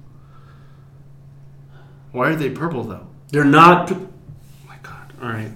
[2.12, 3.06] Why are they purple though?
[3.28, 4.08] They're not Oh
[4.66, 5.12] my god.
[5.20, 5.50] All right.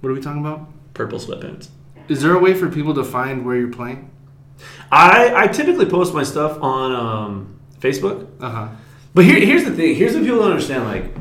[0.00, 0.68] What are we talking about?
[0.96, 1.68] purple sweatpants.
[2.08, 4.10] Is there a way for people to find where you're playing?
[4.90, 8.26] I I typically post my stuff on um, Facebook.
[8.40, 8.68] Uh huh.
[9.14, 9.94] But here, here's the thing.
[9.94, 10.84] Here's what people don't understand.
[10.84, 11.14] Like,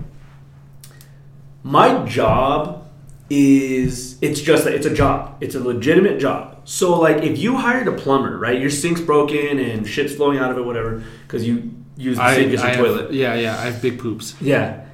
[1.64, 2.85] my job
[3.30, 5.38] is it's just that it's a job.
[5.42, 6.62] It's a legitimate job.
[6.66, 8.60] So like, if you hired a plumber, right?
[8.60, 12.36] Your sink's broken and shit's flowing out of it, whatever, because you use the I,
[12.36, 13.14] sink as I a have- toilet.
[13.14, 13.58] yeah, yeah.
[13.58, 14.36] I have big poops.
[14.42, 14.86] Yeah.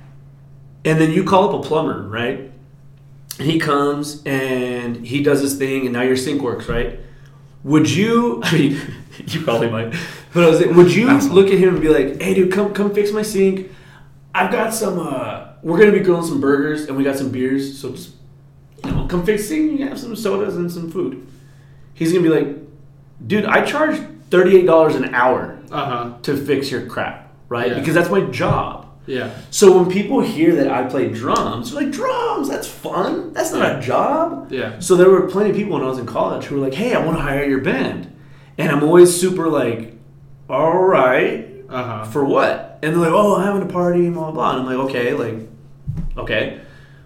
[0.86, 2.52] And then you call up a plumber, right?
[3.40, 7.00] And he comes and he does his thing, and now your sink works, right?
[7.64, 8.42] Would you?
[8.44, 8.82] I mean,
[9.28, 9.94] you probably might.
[10.34, 12.74] But I was like, would you look at him and be like, "Hey, dude, come
[12.74, 13.70] come fix my sink.
[14.34, 14.98] I've got some.
[15.00, 17.78] uh We're gonna be grilling some burgers, and we got some beers.
[17.80, 18.12] So just
[18.86, 19.58] you know, come fix the.
[19.58, 21.26] You have some sodas and some food."
[21.94, 22.58] He's gonna be like,
[23.26, 26.14] "Dude, I charge thirty eight dollars an hour Uh huh.
[26.24, 27.70] to fix your crap, right?
[27.72, 27.80] Yeah.
[27.80, 29.32] Because that's my job." Yeah.
[29.50, 33.34] So when people hear that I play drums, they're like, drums, that's fun.
[33.34, 34.52] That's not a job.
[34.52, 34.78] Yeah.
[34.80, 36.94] So there were plenty of people when I was in college who were like, hey,
[36.94, 38.16] I want to hire your band.
[38.60, 39.96] And I'm always super like,
[40.48, 42.04] all right, Uh huh.
[42.06, 42.78] for what?
[42.84, 44.52] And they're like, oh, I'm having a party, blah, blah, blah.
[44.52, 45.50] And I'm like, okay, like,
[46.18, 46.62] okay,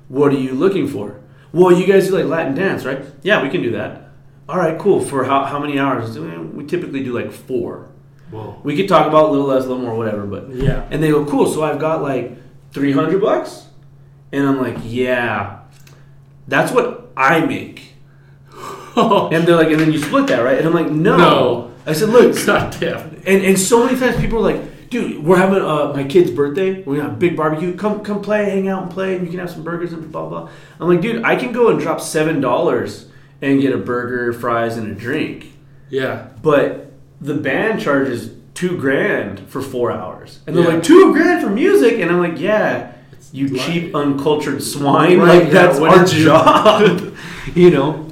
[0.10, 1.22] what are you looking for?
[1.56, 3.02] Well, you guys do like Latin dance, right?
[3.24, 4.10] Yeah, we can do that.
[4.50, 5.00] All right, cool.
[5.00, 6.18] For how, how many hours?
[6.18, 7.88] Eh, we typically do like four.
[8.30, 8.60] Whoa.
[8.64, 10.86] We could talk about a little less, a little more, whatever, but Yeah.
[10.92, 11.46] and they go, cool.
[11.52, 12.38] So I've got like
[12.74, 13.68] three hundred bucks,
[14.34, 15.62] and I'm like, yeah,
[16.48, 17.94] that's what I make.
[18.98, 20.58] And they're like, and then you split that, right?
[20.58, 21.18] And I'm like, no.
[21.18, 21.72] No.
[21.86, 23.00] I said, look, God damn.
[23.26, 26.82] and and so many times people are like, dude, we're having uh, my kid's birthday.
[26.84, 27.76] We're gonna have a big barbecue.
[27.76, 30.28] Come come play, hang out and play, and you can have some burgers and blah
[30.28, 30.50] blah.
[30.80, 33.08] I'm like, dude, I can go and drop seven dollars
[33.42, 35.54] and get a burger, fries, and a drink.
[35.90, 36.28] Yeah.
[36.42, 40.76] But the band charges two grand for four hours, and they're Yeah.
[40.76, 42.94] like two grand for music, and I'm like, yeah,
[43.32, 45.20] you like- cheap, uncultured swine.
[45.20, 47.14] Right, like that's what our you- job,
[47.56, 48.08] you know.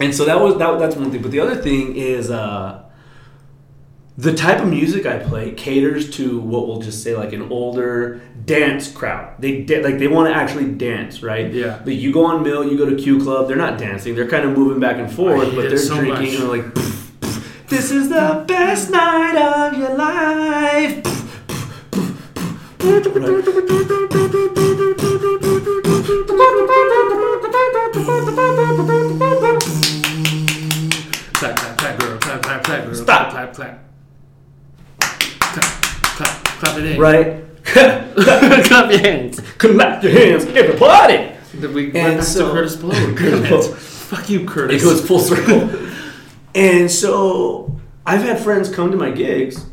[0.00, 0.78] And so that was that.
[0.78, 1.22] That's one thing.
[1.22, 2.82] But the other thing is, uh,
[4.18, 8.20] the type of music I play caters to what we'll just say like an older
[8.44, 9.34] dance crowd.
[9.40, 11.52] They da- like they want to actually dance, right?
[11.52, 11.80] Yeah.
[11.84, 14.14] Like you go on Mill, you go to Q Club, they're not dancing.
[14.14, 16.28] They're kind of moving back and forth, but they're so drinking much.
[16.34, 16.74] and they're like
[17.68, 21.02] this is the best night of your life.
[31.34, 32.18] Clap, clap, clap, girl.
[32.18, 32.94] Clap, clap, clap, girl.
[32.94, 33.30] Stop.
[33.30, 33.85] Clap, clap, clap.
[36.58, 37.00] Clap, it in.
[37.00, 37.42] Right?
[37.64, 39.40] clap your hands.
[39.58, 41.32] Clap your hands, everybody!
[41.54, 42.90] Then we And went back so- to Kurtis Blow.
[43.14, 43.62] Kurtis Blow.
[43.62, 44.72] Fuck you, Kurtis.
[44.76, 45.68] It goes full circle.
[46.54, 49.66] and so I've had friends come to my gigs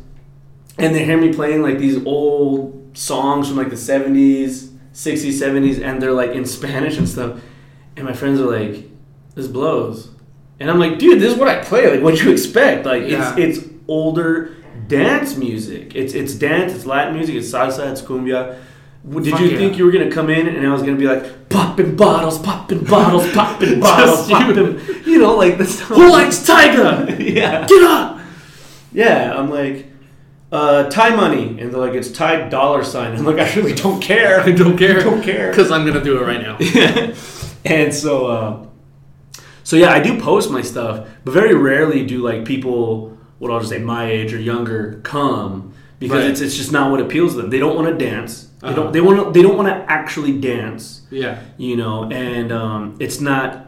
[0.78, 5.80] and they hear me playing like these old songs from like the 70s, 60s, 70s,
[5.82, 7.40] and they're like in Spanish and stuff.
[7.96, 8.86] And my friends are like,
[9.36, 10.10] this blows.
[10.58, 11.90] And I'm like, dude, this is what I play.
[11.90, 12.86] Like, what you expect?
[12.86, 13.36] Like, Yeah.
[13.36, 14.56] it's it's older
[14.88, 15.94] dance music.
[15.94, 16.72] It's it's dance.
[16.74, 17.36] It's Latin music.
[17.36, 17.90] It's salsa.
[17.90, 18.58] It's cumbia.
[19.08, 19.58] Did Fuck you yeah.
[19.58, 22.84] think you were gonna come in and I was gonna be like popping bottles, popping
[22.84, 24.80] bottles, popping bottles, popping?
[25.04, 25.80] You know, like this.
[25.88, 27.18] Who likes Tyga?
[27.34, 28.20] yeah, Get up!
[28.92, 29.34] yeah.
[29.36, 29.88] I'm like,
[30.50, 33.18] uh, Thai money, and they're like, it's Ty Dolla $ign.
[33.18, 34.40] I'm like, I really don't care.
[34.40, 35.00] I don't care.
[35.00, 35.50] I don't care.
[35.50, 36.56] Because I'm going to do it right now.
[37.64, 38.66] and so uh,
[39.62, 43.13] so yeah i do post my stuff but very rarely do like people
[43.44, 46.30] what i'll just say my age or younger come because Right.
[46.30, 48.76] it's, it's just not what appeals to them they don't want to dance they Uh-huh.
[48.76, 51.38] don't they want to they don't want to actually dance Yeah.
[51.58, 53.66] you know and um, it's not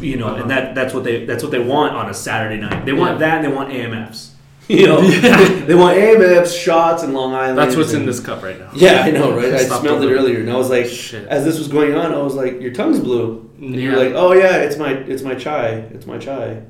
[0.00, 0.42] you know Uh-huh.
[0.42, 3.12] and that that's what they that's what they want on a saturday night they want
[3.20, 3.26] Yeah.
[3.26, 4.30] that and they want AMFs
[4.68, 5.00] you know
[5.68, 8.70] they want AMFs shots and long island That's what's in this cup right now.
[8.74, 9.52] yeah, I know, right?
[9.54, 11.26] I Stopped smelled it earlier, and I was like, Shit.
[11.28, 14.32] as this was going on, I was like, "Your tongue's blue." And you're like, "Oh
[14.32, 16.62] yeah, it's my, it's my chai, it's my chai."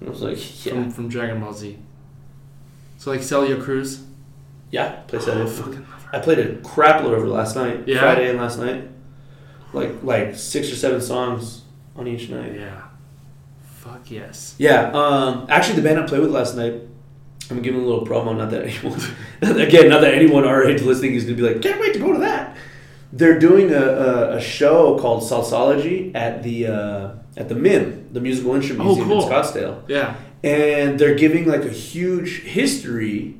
[0.00, 1.78] And I was like, "Yeah, From, from Dragon Ball Z.
[2.98, 4.02] So, like, Celia Cruz.
[4.70, 5.36] yeah." Play that.
[5.36, 5.84] Oh.
[6.12, 8.00] I played a crap load over last night, Yeah?
[8.00, 8.88] Friday and last night,
[9.72, 11.62] like like six or seven songs
[11.96, 12.54] on each night.
[12.54, 12.82] Yeah.
[13.64, 14.54] Fuck yes.
[14.58, 16.74] Yeah, um, actually, the band I played with last night,
[17.50, 18.36] I'm giving a little promo.
[18.36, 19.00] Not that anyone,
[19.60, 22.12] again, not that anyone our age listening is gonna be like, can't wait to go
[22.12, 22.56] to that.
[23.12, 28.20] They're doing a, a, a show called Salsology at the uh, at the MIM, the
[28.22, 29.22] Musical Instrument Oh, Museum cool.
[29.22, 30.14] in Scottsdale, Yeah.
[30.42, 33.36] and they're giving like a huge history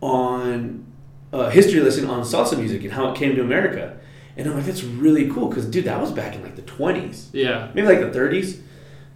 [0.00, 0.84] on
[1.32, 3.96] uh, history lesson on salsa music and how it came to America.
[4.36, 7.28] And I'm like, that's really cool because dude, that was back in like the 20s
[7.32, 7.68] Yeah.
[7.74, 8.60] maybe like the 30s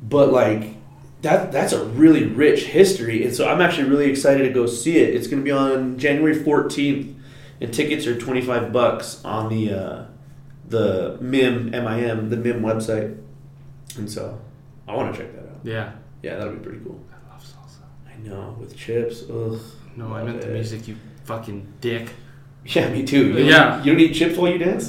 [0.03, 0.77] but like
[1.23, 4.97] that that's a really rich history and so i'm actually really excited to go see
[4.99, 7.15] it it's going to be on january 14th
[7.61, 10.05] and tickets are 25 bucks on the uh,
[10.69, 13.17] the mim mim the mim website
[13.97, 14.39] and so
[14.89, 15.93] i want to check that out Yeah.
[16.23, 17.83] yeah that'll be pretty cool I love salsa.
[18.13, 19.61] i know with chips ugh
[19.97, 22.07] No, I Love meant the music, you fucking dick.
[22.65, 23.83] yeah me too you don't- Yeah.
[23.83, 24.87] you don't eat chips while you dance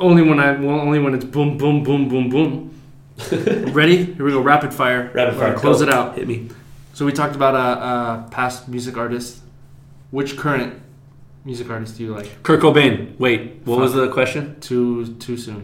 [0.00, 2.52] Only when I, well, only when it's boom, boom, boom, boom, boom.
[3.80, 3.96] Ready?
[4.16, 4.40] Here we go.
[4.40, 5.02] Rapid fire.
[5.14, 5.86] rapid fire gonna Close go.
[5.86, 6.16] it out.
[6.16, 6.48] hit me
[6.94, 7.58] So we talked about uh,
[7.88, 9.40] uh, past music artists.
[10.10, 10.72] Which current
[11.44, 12.42] music artist do you like?
[12.42, 15.62] kurt cobain wait what was the question Too too soon.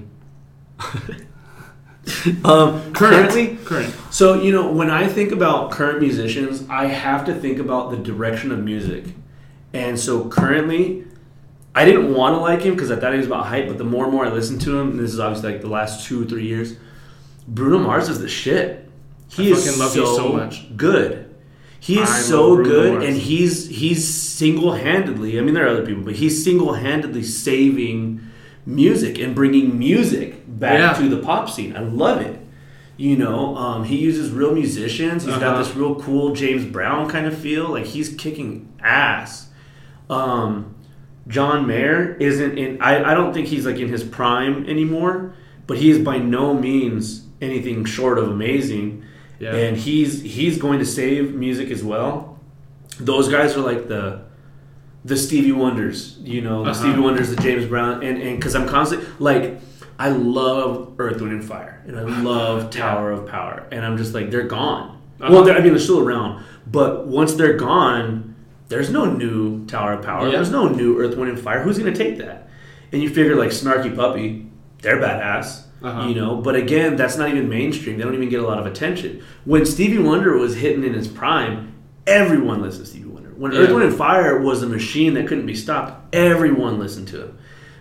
[2.44, 3.94] um currently Current.
[4.10, 7.96] So, you know, when I think about current musicians, I have to think about the
[7.96, 9.04] direction of music.
[9.72, 11.04] And so currently,
[11.74, 13.84] I didn't want to like him because I thought he was about hype, but the
[13.84, 16.22] more and more I listen to him, and this is obviously like the last two
[16.22, 16.76] or three years,
[17.46, 18.88] Bruno Mars is the shit.
[19.28, 20.76] He I is love so, you so much.
[20.76, 21.34] good.
[21.80, 23.04] He is I so good, Mars.
[23.04, 25.38] and he's he's single handedly.
[25.38, 28.20] I mean, there are other people, but he's single handedly saving
[28.68, 30.92] music and bringing music back Yeah.
[31.02, 31.74] to the pop scene.
[31.74, 32.38] I love it.
[32.98, 35.24] You know, um, he uses real musicians.
[35.24, 35.62] He's got Uh-huh.
[35.62, 37.70] this real cool James Brown kind of feel.
[37.70, 39.48] Like he's kicking ass.
[40.10, 40.74] Um,
[41.26, 42.78] John Mayer isn't in.
[42.80, 45.34] I, I don't think he's like in his prime anymore,
[45.66, 49.02] but he is by no means anything short of amazing.
[49.38, 49.54] Yeah.
[49.54, 52.38] And he's he's going to save music as well.
[52.98, 54.22] Those guys are like the
[55.04, 56.80] the Stevie Wonders, you know, the Uh-huh.
[56.80, 59.60] Stevie Wonders, the James Brown, and and because I'm constantly like,
[59.98, 64.14] I love Earth, Wind, and Fire, and I love Tower of Power, and I'm just
[64.14, 65.00] like, they're gone.
[65.20, 65.32] Uh-huh.
[65.32, 68.34] Well, they're, I mean, they're still around, but once they're gone,
[68.68, 70.26] there's no new Tower of Power.
[70.26, 70.32] Yeah.
[70.36, 71.62] There's no new Earth, Wind, and Fire.
[71.62, 72.48] Who's gonna take that?
[72.92, 74.46] And you figure like Snarky Puppy,
[74.82, 75.64] they're badass.
[75.80, 76.08] Uh-huh.
[76.08, 77.98] You know, but again, that's not even mainstream.
[77.98, 79.22] They don't even get a lot of attention.
[79.44, 81.72] When Stevie Wonder was hitting in his prime,
[82.04, 83.07] everyone listened to Stevie
[83.38, 83.74] When Earth, Yeah.
[83.74, 87.38] Wind, and Fire was a machine that couldn't be stopped, everyone listened to him.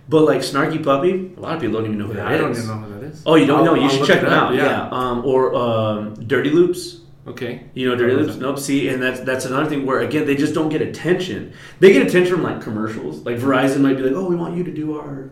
[0.10, 2.40] But like Snarky Puppy, a lot of people don't even know who that is.
[2.40, 3.24] I don't even know who that is.
[3.26, 3.74] Oh, you don't I'll- know?
[3.76, 4.54] You I'll should check it them out.
[4.54, 4.88] Yeah.
[4.92, 7.02] Um, or um, Dirty Loops.
[7.28, 7.64] Okay.
[7.74, 8.38] You know, Dirty Loops.
[8.38, 8.58] Nope.
[8.58, 11.52] See, and that's that's another thing where again they just don't get attention.
[11.82, 13.26] They get attention from like commercials.
[13.26, 15.32] Like Verizon might be like, "Oh, we want you to do our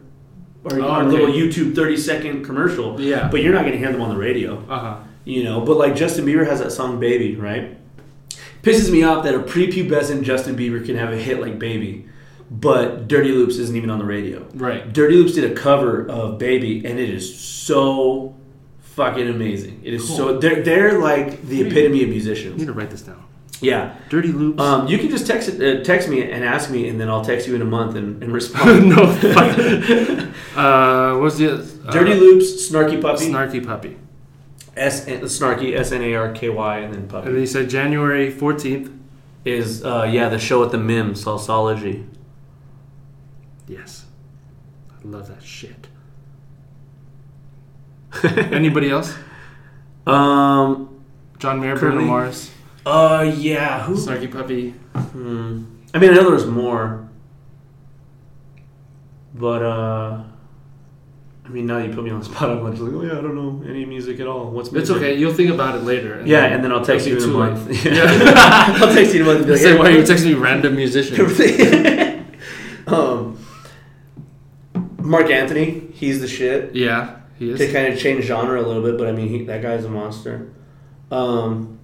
[0.70, 1.12] our, Oh, our okay.
[1.12, 3.30] little YouTube thirty second commercial," Yeah.
[3.32, 4.62] but you're not going to hear them on the radio.
[4.68, 4.96] Uh huh.
[5.24, 7.78] You know, but like Justin Bieber has that song "Baby," right?
[8.66, 12.08] Pisses me off that a prepubescent Justin Bieber can have a hit like "Baby,"
[12.50, 14.48] but Dirty Loops isn't even on the radio.
[14.56, 14.92] Right.
[14.92, 18.36] Dirty Loops did a cover of "Baby," and it is so
[18.80, 19.82] fucking amazing.
[19.84, 22.56] It is so they're they're like the epitome of musicians.
[22.56, 23.24] I need to write this down.
[23.62, 23.96] Yeah.
[24.10, 24.62] Dirty loops.
[24.62, 27.24] Um, you can just text it, uh, text me and ask me, and then I'll
[27.24, 28.90] text you in a month and, and respond.
[28.90, 29.04] no.
[30.56, 33.98] uh, what's the uh, Dirty Loops, Snarky Puppy, Snarky puppy.
[34.76, 37.70] S Snarky S N A R K Y, and then And Puppy then you said
[37.70, 38.92] January fourteenth.
[39.46, 42.06] is uh, yeah the show at the Mim Salsology.
[43.68, 44.06] Yes.
[44.92, 45.88] I love that shit.
[48.24, 49.14] Anybody else?
[50.08, 51.04] Um.
[51.38, 52.52] John Mayer, Bruno Currently- Mars,
[52.86, 53.34] Uh.
[53.38, 53.84] Yeah.
[53.84, 53.96] Who?
[53.96, 54.72] Snarky Puppy.
[54.96, 55.66] Hmm.
[55.94, 57.08] I mean, I know there was more,
[59.34, 60.24] but uh.
[61.46, 62.50] I mean, now you put me on the spot.
[62.50, 64.50] I'm like, oh yeah, I don't know any music at all.
[64.50, 65.16] What's It's okay.
[65.16, 66.22] You'll think about it later.
[66.26, 67.86] Yeah, and then I'll text you in a month.
[67.86, 68.04] Yeah.
[68.82, 69.38] I'll text you in a month.
[69.40, 71.20] and be like, Say "Hey, why you texting me random musicians.
[72.88, 73.38] um,
[75.00, 76.76] Marc Anthony, he's the shit.
[76.76, 77.72] yeah, he To is.
[77.72, 80.52] kind of change genre a little bit, but I mean, he, that guy's a monster.
[81.12, 81.78] Um,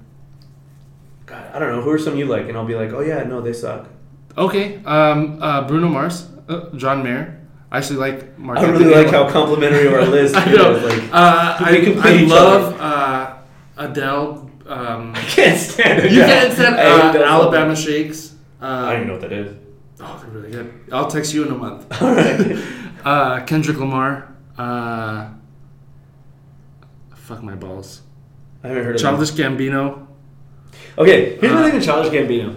[1.28, 1.82] God, I don't know.
[1.84, 2.48] Who are some you like?
[2.50, 3.88] And I'll be like, oh yeah, no, they suck.
[4.36, 4.84] Okay.
[4.86, 7.38] Um, uh, Bruno Mars, uh, John Mayer.
[7.72, 8.60] I actually like Marc.
[8.60, 10.36] I really like how complimentary our list.
[10.36, 10.58] I is.
[10.58, 10.72] know.
[10.74, 13.38] Like, uh, I, I love uh,
[13.78, 14.52] Adele.
[14.66, 16.12] Um, I can't stand it.
[16.12, 17.76] you can't stand uh, Alabama.
[17.76, 18.36] Shakes.
[18.62, 19.58] Uh, I don't even know what that is.
[20.02, 20.74] Oh, they're really good.
[20.92, 21.86] I'll text you in a month.
[22.02, 22.64] All right.
[23.06, 24.36] Uh, Kendrick Lamar.
[24.58, 25.30] Uh,
[27.16, 28.02] fuck my balls.
[28.64, 30.08] I haven't heard of Childish Gambino.
[30.98, 32.56] Okay, here's the thing with Childish Gambino.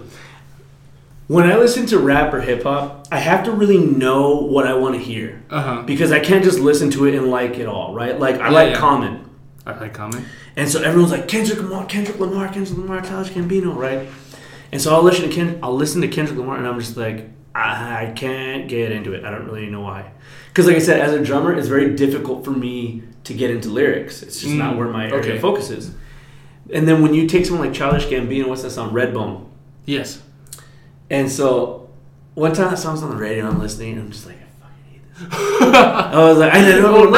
[1.27, 4.75] When I listen to rap or hip hop, I have to really know what I
[4.75, 5.81] want to hear Uh huh.
[5.83, 8.19] because I can't just listen to it and like it all, right?
[8.19, 8.77] Like I Yeah, like yeah.
[8.79, 9.29] Common,
[9.65, 10.23] I like Common.
[10.55, 14.07] and so everyone's like Kendrick Lamar, Kendrick Lamar, Kendrick Lamar, Childish Gambino, right?
[14.71, 17.29] And so I'll listen to Ken, I'll listen to Kendrick Lamar, and I'm just like,
[17.55, 19.23] I, I can't get into it.
[19.23, 20.11] I don't really know why.
[20.49, 23.69] Because like I said, as a drummer, it's very difficult for me to get into
[23.69, 24.21] lyrics.
[24.21, 25.39] It's just not Mm, where my area okay.
[25.39, 25.91] focus is.
[26.73, 29.45] And then when you take someone like Childish Gambino, what's that song, Redbone?
[29.85, 30.21] Yes.
[31.09, 31.89] And so
[32.33, 34.91] one time that song's on the radio, I'm listening, and I'm just like, I fucking
[34.91, 35.75] hate this.
[35.75, 36.95] I was like, I don't know.
[37.07, 37.09] Oh,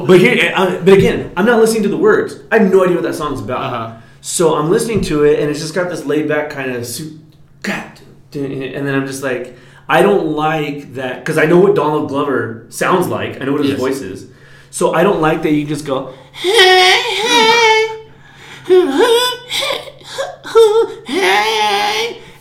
[0.00, 0.06] no.
[0.06, 2.36] But here, I, but again, I'm not listening to the words.
[2.50, 3.60] I have no idea what that song's about.
[3.62, 3.96] Uh huh.
[4.20, 7.18] So I'm listening to it, and it's just got this laid back kind of, su-
[7.62, 8.00] God,
[8.34, 9.56] and then I'm just like,
[9.88, 13.40] I don't like that because I know what Donald Glover sounds like.
[13.40, 13.80] I know what his Yes.
[13.80, 14.30] voice is.
[14.70, 16.14] So I don't like that you just go,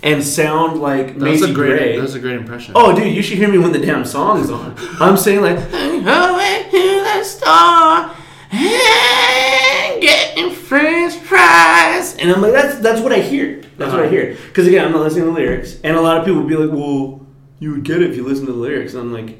[0.04, 1.78] and sound like That was a great.
[1.78, 1.96] Gray.
[1.96, 2.74] That was a great impression.
[2.76, 4.76] Oh, dude, you should hear me when the damn song's on.
[5.00, 8.16] I'm saying like, away to the star,
[8.52, 13.62] and getting French fries, and I'm like, that's that's what I hear.
[13.78, 14.10] That's what I Uh-huh.
[14.12, 14.38] hear.
[14.48, 16.56] Because again, I'm not listening to the lyrics, and a lot of people would be
[16.56, 17.26] like, well,
[17.60, 18.94] you would get it if you listen to the lyrics.
[18.94, 19.38] And I'm like,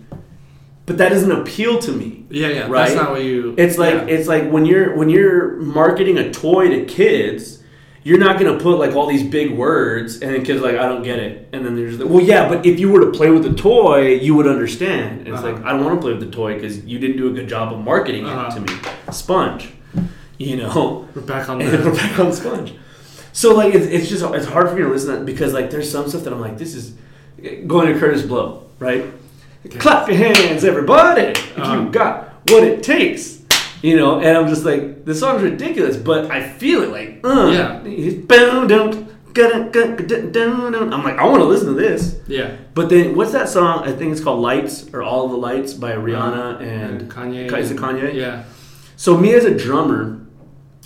[0.86, 2.26] but that doesn't appeal to me.
[2.30, 2.60] Yeah, yeah.
[2.68, 2.86] Right?
[2.90, 3.54] That's not what you.
[3.58, 4.06] It's like yeah.
[4.08, 7.59] it's like when you're when you're marketing a toy to kids,
[8.04, 10.88] you're not gonna put like all these big words and then kids are like I
[10.88, 13.44] don't get it, and then there's well yeah, but if you were to play with
[13.44, 15.20] the toy, you would understand.
[15.20, 15.52] And it's Uh-huh.
[15.54, 17.48] like I don't want to play with the toy because you didn't do a good
[17.50, 18.48] job of marketing Uh-huh.
[18.48, 18.80] it to me,
[19.12, 19.70] sponge,
[20.38, 21.08] you know.
[21.14, 21.92] we're back on we're the.
[21.92, 22.74] back on sponge.
[23.34, 25.70] So like it's, it's just it's hard for me to listen to that because like
[25.70, 26.94] there's some stuff that I'm like this is
[27.68, 29.06] going to Kurtis Blow right.
[29.78, 31.34] Clap your hands, everybody!
[31.58, 31.82] Uh-huh.
[31.82, 33.39] you got what it takes,
[33.82, 34.20] you know.
[34.20, 37.84] And I'm just like, the song's ridiculous, but I feel it like, uh, Yeah.
[37.84, 40.94] he's boom, dum, ga-dum, ga- ga- dum, dum.
[40.94, 42.18] I'm like, I want to listen to this.
[42.28, 42.52] Yeah.
[42.74, 43.84] But then, what's that song?
[43.88, 47.58] I think it's called Lights or All the Lights by Rihanna and And Kanye.
[47.58, 48.14] Is it Kanye?
[48.14, 48.44] Yeah.
[48.96, 50.20] So me as a drummer,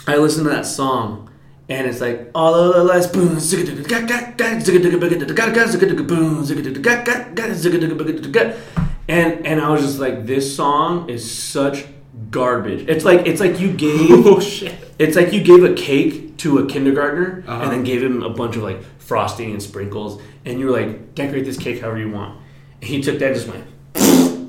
[0.08, 1.30] I listen to that song,
[1.70, 3.40] and it's like all of the lights, boom.
[9.08, 11.86] And and I was just like, this song is such
[12.34, 12.82] garbage.
[12.90, 14.76] It's like it's like you gave Oh shit.
[15.00, 17.62] it's like you gave a cake to a kindergartner Uh-huh.
[17.64, 21.14] and then gave him a bunch of like frosting and sprinkles, and you were like,
[21.16, 22.34] decorate this cake however you want.
[22.82, 23.66] And he took that and just went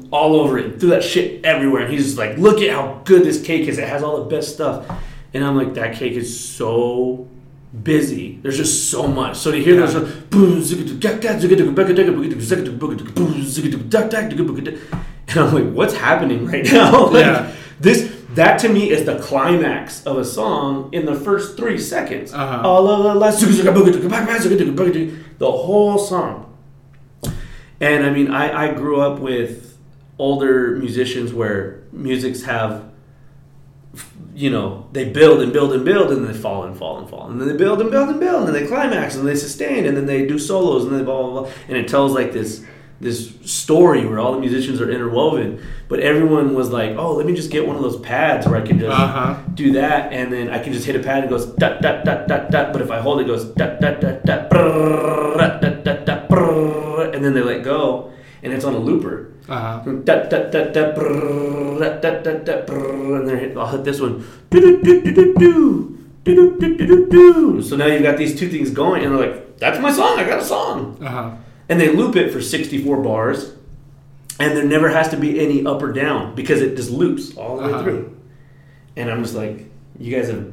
[0.13, 3.23] all over it, threw that shit everywhere, and he's just like, look at how good
[3.25, 3.79] this cake is.
[3.79, 4.87] It has all the best stuff.
[5.35, 6.29] And I'm like, that cake is
[6.59, 7.27] so
[7.83, 8.39] busy.
[8.43, 9.37] There's just so much.
[9.37, 9.87] So to hear Yeah.
[9.87, 9.95] those,
[15.29, 17.07] and I'm like, what's happening right now?
[17.11, 17.53] Like, Yeah.
[17.81, 22.33] This That to me is the climax of a song in the first three seconds.
[22.33, 22.63] Uh-huh.
[25.39, 26.57] The whole song.
[27.81, 29.77] And I mean, I, I grew up with
[30.19, 32.85] older musicians where musics have,
[34.35, 37.31] you know, they build and build and build and they fall and fall and fall.
[37.31, 39.87] And then they build and build and build and then they climax and they sustain
[39.87, 41.51] and then they do solos and then blah, blah, blah.
[41.69, 42.65] And it tells like this
[43.05, 45.61] this story where all the musicians are interwoven.
[45.89, 48.63] But everyone was like, oh, let me just get one of those pads where I
[48.67, 49.37] can just Uh-huh.
[49.55, 52.05] do that and then I can just hit a pad and it goes dot dot
[52.05, 52.73] dot dot dot.
[52.73, 56.05] But if I hold it, it goes dot dot dot dot brrrr, dot dot dot
[56.07, 58.11] dot brrrr, and then they let go
[58.43, 59.31] and it's on a looper.
[59.49, 59.83] Uh-huh.
[59.85, 60.05] And
[63.29, 64.25] then hit, I'll hit this one.
[67.63, 70.19] So now you've got these two things going, and they're like, "That's my song.
[70.19, 71.31] I got a song." Uh-huh.
[71.69, 73.53] And they loop it for 64 bars,
[74.39, 77.57] and there never has to be any up or down because it just loops all
[77.57, 77.83] the way Uh-huh.
[77.83, 78.17] through.
[78.97, 80.53] And I'm just like, you guys have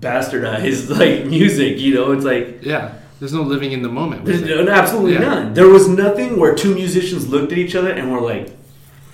[0.00, 1.78] bastardized like music.
[1.78, 2.92] You know, it's like Yeah.
[3.20, 4.24] There's no living in the moment.
[4.24, 4.68] there's it.
[4.68, 5.20] absolutely Yeah.
[5.20, 5.54] none.
[5.54, 8.50] There was nothing where two musicians looked at each other and were like,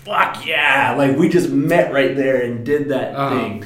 [0.04, 3.30] "Fuck yeah!" Like we just met right there and did that Uh-huh.
[3.38, 3.64] thing.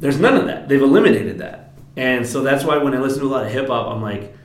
[0.00, 0.68] There's none of that.
[0.68, 3.68] They've eliminated that, and so that's why when I listen to a lot of hip
[3.68, 4.35] hop, I'm like,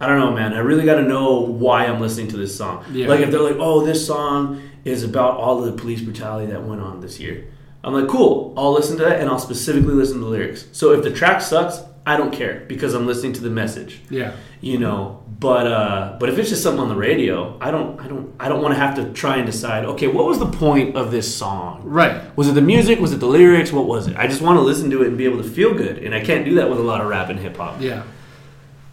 [0.00, 0.52] I don't know, man.
[0.52, 2.84] I really got to know why I'm listening to this song.
[2.92, 3.08] Yeah.
[3.08, 6.62] Like if they're like, "Oh, this song is about all of the police brutality that
[6.64, 7.44] went on this year,"
[7.82, 8.52] I'm like, "Cool.
[8.56, 11.40] I'll listen to that and I'll specifically listen to the lyrics." So if the track
[11.40, 14.32] sucks, I don't care because I'm listening to the message Yeah.
[14.60, 18.06] you know but uh but if it's just something on the radio i don't i
[18.06, 20.96] don't i don't want to have to try and decide okay what was the point
[20.96, 22.14] of this song Right.
[22.36, 24.62] was it the music was it the lyrics what was it i just want to
[24.62, 26.78] listen to it and be able to feel good and i can't do that with
[26.78, 28.04] a lot of rap and hip-hop Yeah.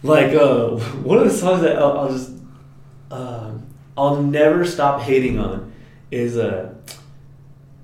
[0.04, 0.68] Like uh
[1.02, 2.30] one of the songs that i'll, I'll just
[3.10, 3.50] uh,
[3.96, 5.72] i'll never stop hating on
[6.10, 6.72] is uh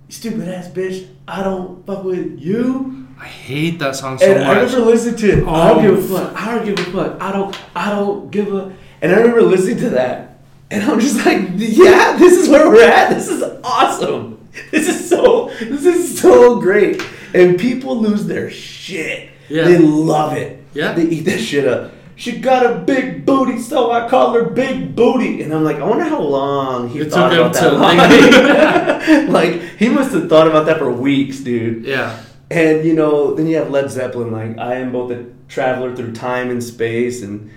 [0.08, 4.54] stupid ass bitch i don't fuck with you I hate that song so and I
[4.62, 4.72] much.
[4.72, 5.46] remember listening to it.
[5.46, 5.94] I don't Oh.
[6.00, 6.40] give a fuck.
[6.42, 7.20] I don't give a fuck.
[7.20, 7.54] I don't.
[7.76, 8.72] I don't give a.
[9.02, 10.38] And I remember listening to that,
[10.70, 13.10] and I'm just like, yeah, this is where we're at.
[13.12, 14.48] This is awesome.
[14.70, 15.50] This is so.
[15.60, 17.02] This is so great.
[17.34, 19.28] And people lose their shit.
[19.50, 19.64] Yeah.
[19.64, 20.64] They love it.
[20.72, 20.92] Yeah.
[20.92, 21.92] They eat that shit up.
[22.20, 25.40] She got a big booty, so I call her Big Booty.
[25.42, 27.72] And I'm like, I wonder how long he It thought about that.
[27.72, 29.32] line.
[29.32, 31.86] like he must have thought about that for weeks, dude.
[31.86, 32.22] yeah.
[32.50, 36.12] And you know, then you have Led Zeppelin, like I am both a traveler through
[36.12, 37.50] time and space, and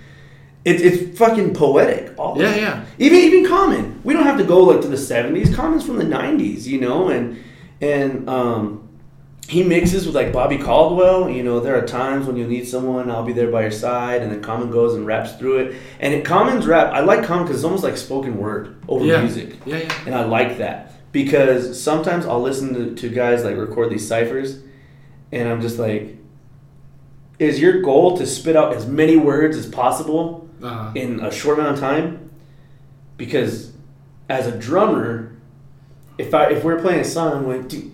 [0.64, 2.14] it's it's fucking poetic.
[2.18, 2.85] All Yeah, yeah.
[2.99, 5.53] Even even Common, we don't have to go like to the seventies.
[5.53, 7.44] Common's from the nineties, you know, and
[7.81, 8.82] and um,
[9.48, 11.30] he mixes with like Bobby Caldwell.
[11.30, 14.22] You know, there are times when you need someone, I'll be there by your side,
[14.22, 15.76] and then Common goes and raps through it.
[15.99, 19.22] And it, Common's rap, I like Common because it's almost like spoken word over Yeah.
[19.22, 19.94] music Yeah, yeah.
[20.06, 24.60] and I like that because sometimes I'll listen to, to guys like record these ciphers,
[25.32, 26.18] and I'm just like,
[27.40, 30.91] is your goal to spit out as many words as possible Uh-huh.
[30.95, 32.30] in a short amount of time?
[33.18, 33.74] Because
[34.30, 35.34] as a drummer,
[36.18, 37.91] if I if we're playing a song, I'm like, dude,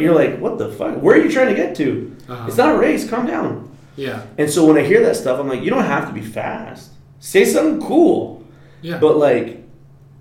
[0.00, 0.96] You're like, what the fuck?
[1.02, 2.16] Where are you trying to get to?
[2.28, 2.46] Uh-huh.
[2.48, 3.08] It's not a race.
[3.08, 3.68] Calm down.
[3.96, 4.24] Yeah.
[4.38, 6.90] And so when I hear that stuff, I'm like, you don't have to be fast.
[7.18, 8.44] Say something cool.
[8.82, 8.98] Yeah.
[8.98, 9.62] But like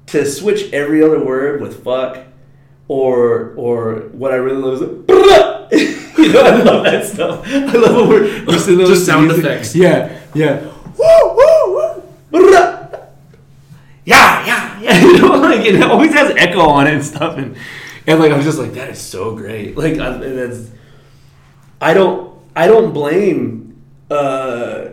[0.07, 2.18] to switch every other word with fuck
[2.88, 4.91] or or what I really love is like,
[6.18, 7.45] you know, I love that stuff.
[7.48, 9.45] I love when we're listening to Just sound music.
[9.45, 9.76] effects.
[9.76, 10.61] Yeah, yeah.
[10.98, 11.74] Woo, woo,
[12.32, 12.78] woo.
[14.10, 14.99] Yeah, yeah, yeah.
[15.02, 17.56] You know, like it always has echo on it and stuff, and
[18.07, 19.77] and like I'm just like that is so great.
[19.77, 20.72] Like I, and that's
[21.81, 22.19] I don't
[22.56, 24.86] I don't blame uh,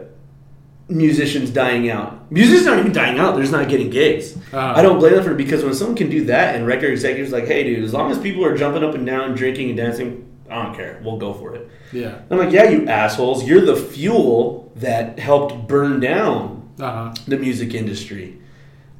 [0.89, 2.31] musicians dying out.
[2.31, 4.37] Musicians aren't even dying out; they're just not getting gigs.
[4.53, 4.59] Uh.
[4.77, 7.33] I don't blame them for it because when someone can do that, and record executives
[7.33, 10.27] like, "Hey, dude, as long as people are jumping up and down, drinking and dancing,
[10.51, 11.01] I don't care.
[11.05, 12.19] We'll go for it." yeah.
[12.31, 13.45] I'm like, "Yeah, you assholes!
[13.45, 17.15] You're the fuel that helped burn down Uh-huh.
[17.27, 18.39] the music industry."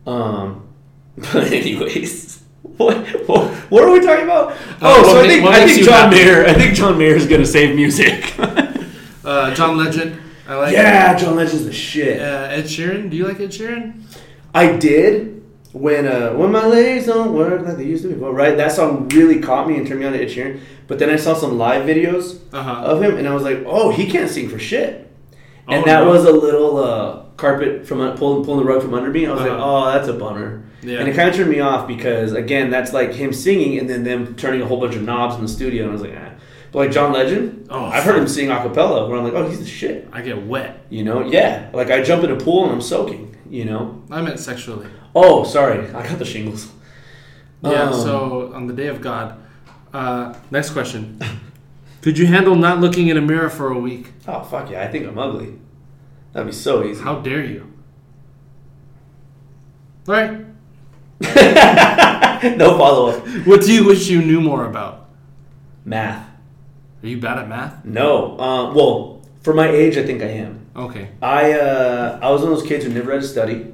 [0.07, 0.69] Um,
[1.17, 2.35] but anyways.
[2.77, 4.55] What, what, what are we talking about?
[4.83, 6.11] Oh, what so I think, I think John?
[6.11, 6.45] Mayer.
[6.45, 8.35] I think John Mayer is gonna save music.
[9.25, 10.21] Uh, John Legend.
[10.47, 10.73] I like.
[10.73, 12.21] yeah, John Legend's the shit.
[12.21, 13.09] Uh, Ed Sheeran.
[13.11, 14.03] Do you like Ed Sheeran?
[14.55, 15.43] I did
[15.73, 18.33] when uh, when my legs don't work like they used to before.
[18.33, 20.61] Right, that song really caught me and turned me on to Ed Sheeran.
[20.87, 22.83] But then I saw some live videos Uh-huh.
[22.85, 25.11] of him, and I was like, oh, he can't sing for shit.
[25.67, 26.11] And Oh, that no.
[26.11, 29.27] was a little uh, carpet from pulling pulling the rug from under me.
[29.27, 29.63] I was like, Uh-huh.
[29.89, 30.63] oh, that's a bummer.
[30.83, 30.99] Yeah.
[31.01, 34.05] And it kind of turned me off because again, that's like him singing and then
[34.05, 36.31] them turning a whole bunch of knobs in the studio, and I was like, ah.
[36.73, 39.49] But like John Legend, Oh, I've heard him sing a cappella where I'm like, oh,
[39.49, 40.09] he's the shit.
[40.13, 40.85] I get wet.
[40.91, 41.71] You know, yeah.
[41.73, 43.37] Like I jump in a pool and I'm soaking.
[43.49, 44.03] you know.
[44.11, 44.87] I meant sexually.
[45.15, 46.71] Oh, sorry, I got the shingles.
[47.63, 47.85] Yeah.
[47.85, 49.39] Um, so on the day of God.
[49.95, 51.19] Uh, next question.
[52.03, 54.13] Could you handle not looking in a mirror for a week?
[54.29, 55.59] Oh fuck yeah, I think I'm ugly.
[56.37, 57.03] That'd be so easy.
[57.03, 57.73] How dare you?
[60.07, 60.45] All right.
[62.59, 63.27] no follow up.
[63.47, 65.09] What do you wish you knew more about?
[65.87, 66.29] Math.
[67.03, 67.83] Are you bad at math?
[67.87, 68.39] No.
[68.39, 70.67] Uh, well, for my age, I think I am.
[70.77, 71.09] Okay.
[71.23, 73.73] I uh, I was one of those kids who never had to study.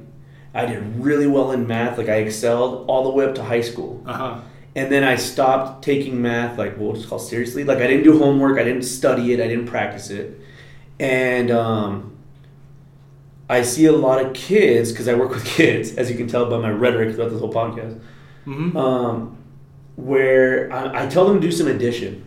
[0.53, 3.59] I did really well in math, like I excelled all the way up to high
[3.59, 4.39] school, Uh huh.
[4.73, 7.65] and then I stopped taking math, like we'll just call seriously.
[7.65, 10.39] Like I didn't do homework, I didn't study it, I didn't practice it,
[10.97, 12.12] and um,
[13.53, 16.49] I see a lot of kids because I work with kids, as you can tell
[16.49, 17.99] by my rhetoric throughout this whole podcast.
[18.45, 18.75] Mm-hmm.
[18.75, 19.37] um,
[19.95, 22.25] where I, I tell them to do some addition.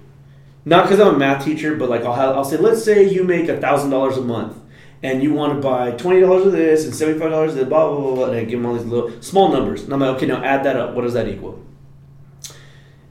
[0.65, 3.23] Not because I'm a math teacher, but like I'll have, I'll say, let's say you
[3.25, 4.57] make a thousand dollars a month,
[5.03, 7.69] and you want to buy twenty dollars of this and seventy five dollars of that,
[7.69, 10.01] blah blah blah blah, and I give them all these little small numbers, and I'm
[10.01, 10.95] like, okay, now add that up.
[10.95, 11.63] What does that equal?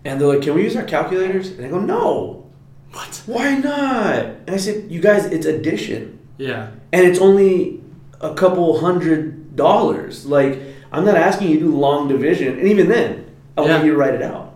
[0.03, 1.49] And they're like, can we use our calculators?
[1.49, 2.49] And I go, no.
[2.91, 3.23] What?
[3.25, 4.15] Why not?
[4.25, 6.69] And I said, you guys, it's addition Yeah.
[6.93, 7.81] and it's only
[8.21, 10.25] a couple hundred dollars.
[10.25, 10.59] Like
[10.91, 13.25] I'm not asking you to do long division, and even then,
[13.57, 13.71] I Yeah.
[13.71, 14.53] want you to write it out.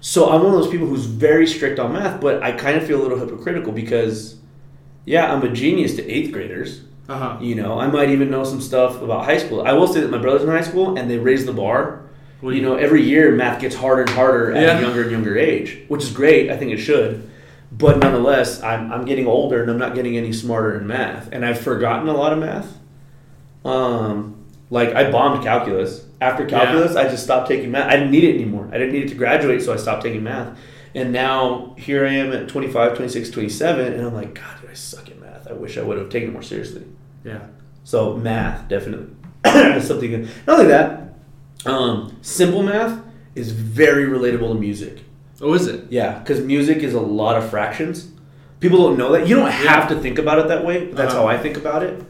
[0.00, 2.84] So I'm one of those people who's very strict on math, but I kind of
[2.86, 4.36] feel a little hypocritical because,
[5.04, 6.80] yeah, I'm a genius to eighth graders.
[7.08, 7.36] Uh huh.
[7.40, 9.62] You know, I might even know some stuff about high school.
[9.62, 12.00] I will say that my brother's in high school, and they raised the bar.
[12.42, 14.78] You know, every year math gets harder and harder at Yeah.
[14.78, 16.50] a younger and younger age, which is great.
[16.50, 17.22] I think it should.
[17.70, 21.28] But nonetheless, I'm, I'm getting older and I'm not getting any smarter in math.
[21.30, 22.78] And I've forgotten a lot of math.
[23.64, 26.04] Um, like, I bombed calculus.
[26.20, 27.88] After calculus, I just stopped taking math.
[27.88, 28.68] I didn't need it anymore.
[28.72, 30.56] I didn't need it to graduate, so I stopped taking math.
[30.94, 34.74] And now here I am at 25, 26, 27, and I'm like, God, dude, I
[34.74, 35.48] suck at math.
[35.48, 36.84] I wish I would have taken it more seriously.
[37.24, 37.46] Yeah.
[37.84, 39.14] So math definitely
[39.46, 40.10] is something.
[40.10, 40.28] Good.
[40.46, 41.14] Not only that,
[41.66, 43.02] um, simple math
[43.34, 45.00] is very relatable to music.
[45.40, 45.86] Oh, is it?
[45.90, 48.08] Yeah, because music is a lot of fractions.
[48.60, 49.26] People don't know that.
[49.26, 50.86] You don't have to think about it that way.
[50.86, 51.22] But that's Uh-huh.
[51.22, 52.00] how I think about it.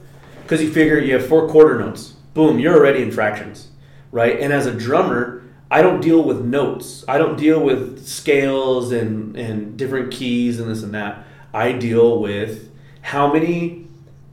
[0.53, 2.12] Because you figure you have four quarter notes.
[2.35, 3.69] Boom, you're already in fractions,
[4.11, 4.39] right?
[4.39, 7.07] And as a drummer, I don't deal with notes.
[7.09, 11.24] I don't deal with scales and and different keys and this and that.
[11.55, 12.70] I deal with
[13.01, 13.87] how many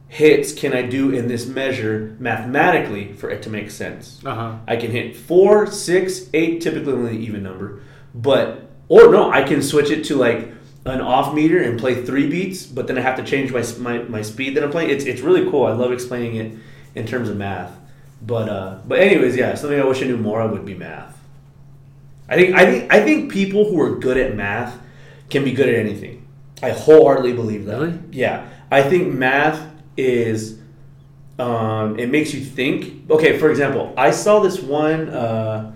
[0.10, 4.20] hits can I do in this measure mathematically for it to make sense.
[4.26, 4.58] Uh huh.
[4.68, 7.80] I can hit four, six, eight, typically only an even number.
[8.14, 10.59] But or no, I can switch it to like
[10.90, 14.03] an off meter and play three beats, but then I have to change my my,
[14.03, 14.90] my speed that I'm playing.
[14.90, 15.66] It's it's really cool.
[15.66, 16.57] I love explaining it
[16.95, 17.76] in terms of math.
[18.22, 21.18] But uh, but anyways, yeah, something I wish I knew more of would be math.
[22.28, 24.80] I think I think I think people who are good at math
[25.30, 26.28] can be good at anything.
[26.61, 27.80] I wholeheartedly believe that.
[27.80, 27.99] Really?
[28.11, 30.60] Yeah, I think math is
[31.40, 33.10] um, it makes you think.
[33.10, 35.10] Okay, for example, I saw this one.
[35.10, 35.74] Uh,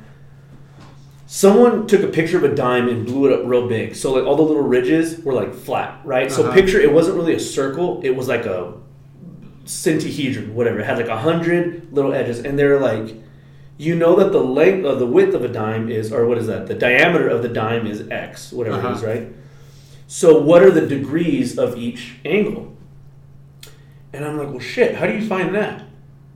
[1.35, 3.95] someone took a picture of a dime and blew it up real big.
[3.95, 6.31] So like all the little ridges were like flat, right?
[6.31, 6.53] So Uh-huh.
[6.53, 7.99] picture it wasn't really a circle.
[8.03, 8.73] It was like a
[9.65, 10.79] centihedron, whatever.
[10.81, 13.15] It had like a hundred little edges, and they're like,
[13.77, 16.45] you know that the length of the width of a dime is, or what is
[16.45, 16.67] that?
[16.67, 18.93] The diameter of the dime is x, whatever it Uh-huh.
[18.95, 19.27] is, right?
[20.05, 22.77] So what are the degrees of each angle?
[24.13, 24.93] And I'm like, well, shit.
[24.97, 25.81] How do you find that?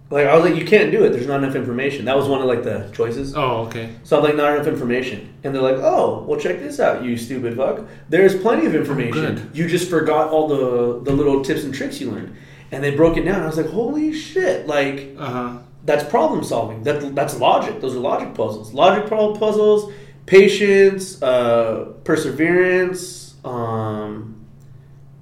[0.09, 1.09] Like I was like, you can't do it.
[1.09, 2.05] There's not enough information.
[2.05, 3.35] That was one of like the choices.
[3.35, 3.93] Oh, okay.
[4.03, 5.33] So I'm like, not enough information.
[5.43, 7.85] And they're like, oh, well, check this out, you stupid fuck.
[8.07, 9.35] There's plenty of information.
[9.35, 9.49] good.
[9.53, 12.35] you just forgot all the the little tips and tricks you learned.
[12.71, 13.41] And they broke it down.
[13.43, 14.65] I was like, holy shit!
[14.67, 15.57] Like Uh huh.
[15.83, 16.83] that's problem solving.
[16.83, 17.81] That that's logic.
[17.81, 18.73] Those are logic puzzles.
[18.73, 19.91] Logic puzzles,
[20.25, 24.45] patience, uh, perseverance, um,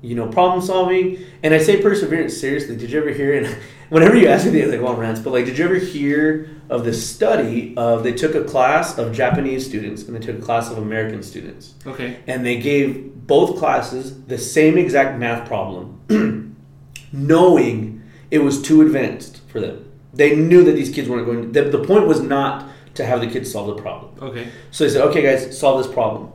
[0.01, 1.19] you know, problem solving.
[1.43, 2.75] And I say perseverance seriously.
[2.75, 3.33] Did you ever hear?
[3.35, 3.55] And
[3.89, 5.19] whenever you ask me these, like, well, rants.
[5.21, 9.13] But like, did you ever hear of this study of they took a class of
[9.13, 12.17] Japanese students and they took a class of American students Okay.
[12.27, 15.99] and they gave both classes the same exact math problem,
[17.11, 19.91] knowing it was too advanced for them.
[20.13, 21.51] They knew that these kids weren't going.
[21.51, 24.13] The, the point was not to have the kids solve the problem.
[24.21, 24.47] Okay.
[24.71, 26.31] So they said, "Okay, guys, solve this problem."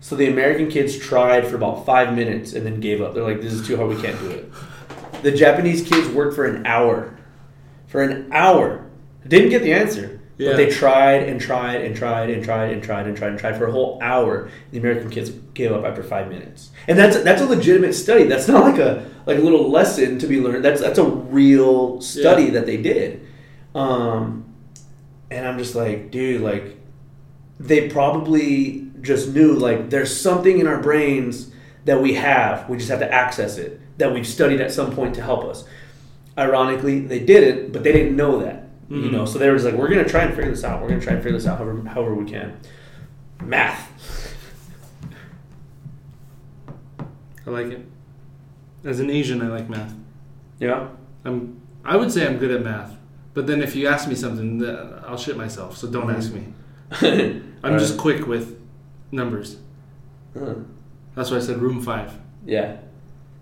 [0.00, 3.14] So the American kids tried for about five minutes and then gave up.
[3.14, 3.88] They're like, "This is too hard.
[3.88, 4.52] We can't do it."
[5.22, 7.16] The Japanese kids worked for an hour.
[7.86, 8.86] For an hour,
[9.26, 10.20] didn't get the answer.
[10.36, 10.50] Yeah.
[10.50, 13.56] But they tried and tried and tried and tried and tried and tried and tried
[13.58, 14.48] for a whole hour.
[14.70, 18.24] The American kids gave up after five minutes, and that's that's a legitimate study.
[18.24, 20.64] That's not like a like a little lesson to be learned.
[20.64, 22.50] That's that's a real study Yeah.
[22.52, 23.26] that they did.
[23.74, 24.44] Um,
[25.30, 26.76] and I'm just like, dude, like
[27.58, 31.50] they probably just knew like there's something in our brains
[31.84, 32.68] that we have.
[32.68, 33.80] We just have to access it.
[33.98, 35.64] That we've studied at some point to help us.
[36.38, 38.68] ironically, they didn't, but they didn't know that.
[38.88, 39.10] You Mhm.
[39.12, 40.80] know, so they were just like, "We're gonna try and figure this out.
[40.80, 42.52] We're gonna try and figure this out however, however we can."
[43.44, 43.90] Math.
[47.46, 47.86] I like it.
[48.84, 49.94] As an Asian, I like math.
[50.60, 50.88] Yeah.
[51.24, 51.60] I'm.
[51.84, 52.96] I would say I'm good at math,
[53.34, 54.62] but then if you ask me something,
[55.06, 55.76] I'll shit myself.
[55.76, 56.16] So don't Mhm.
[56.16, 56.44] ask me.
[57.02, 58.58] I'm I'm just quick with
[59.10, 59.56] numbers.
[60.36, 60.54] Uh,
[61.14, 62.12] That's why I said room five.
[62.46, 62.76] yeah.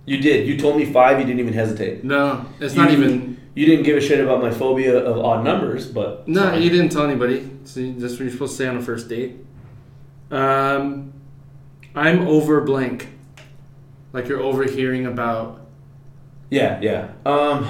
[0.07, 0.47] You did.
[0.49, 1.19] You told me five.
[1.21, 2.05] You didn't even hesitate.
[2.05, 3.37] No, it's You not even.
[3.55, 6.63] You didn't give a shit about my phobia of odd numbers, but No, fine.
[6.63, 7.49] you didn't tell anybody.
[7.65, 9.37] So you- that's what you're supposed to say on a first date.
[10.31, 11.13] Um,
[11.95, 13.09] I'm over blank.
[14.13, 15.61] Like you're overhearing about.
[16.51, 17.09] Yeah, yeah.
[17.25, 17.67] Um.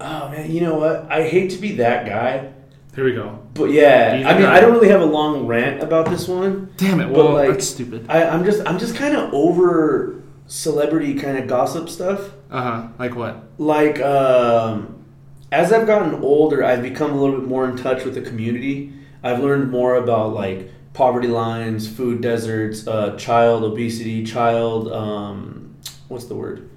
[0.00, 1.06] Oh man, you know what?
[1.10, 2.48] I hate to be that guy,
[2.94, 3.38] Here we go.
[3.54, 4.16] but yeah.
[4.16, 6.72] You I mean, I don't really have a long rant about this one.
[6.76, 7.06] Damn it!
[7.06, 8.06] But, Well, like- that's stupid.
[8.08, 12.30] I, I'm just, I'm just kind of over celebrity kind of gossip stuff.
[12.50, 12.88] Uh huh.
[12.98, 13.44] Like what?
[13.58, 15.04] Like, um,
[15.50, 18.92] as I've gotten older, I've become a little bit more in touch with the community.
[19.22, 25.74] I've learned more about like poverty lines, food deserts, uh, child obesity, child, um,
[26.08, 26.68] what's the word?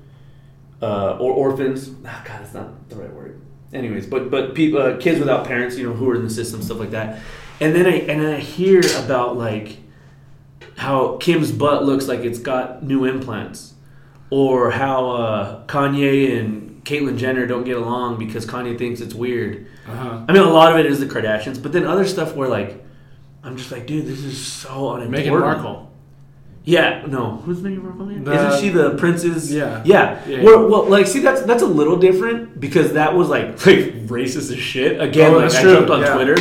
[0.82, 1.90] Uh, or orphans.
[2.06, 3.42] Ah, God, that's not the right word.
[3.76, 6.61] Anyways, but but people, uh, kids without parents, you know, who are in the system,
[6.61, 7.19] stuff like that.
[7.60, 9.77] And then I and then I hear about like
[10.77, 13.73] how Kim's butt looks like it's got new implants,
[14.30, 19.68] or how uh, Kanye and Caitlyn Jenner don't get along because Kanye thinks it's weird.
[19.88, 20.26] Uh huh.
[20.27, 22.84] I mean, a lot of it is the Kardashians, but then other stuff where like
[23.43, 25.27] I'm just like, dude, this is so unimportant.
[25.27, 25.91] Meghan Markle.
[26.66, 28.08] Yeah, no, who's Meghan Markle?
[28.08, 29.52] The- Isn't she the princess?
[29.52, 29.84] Yeah.
[29.86, 30.20] yeah.
[30.28, 34.08] Yeah, Well, well, like, see, that's that's a little different because that was like like
[34.08, 35.00] racist as shit.
[35.00, 36.14] Again, Oh, like I true, jumped on yeah.
[36.16, 36.36] Twitter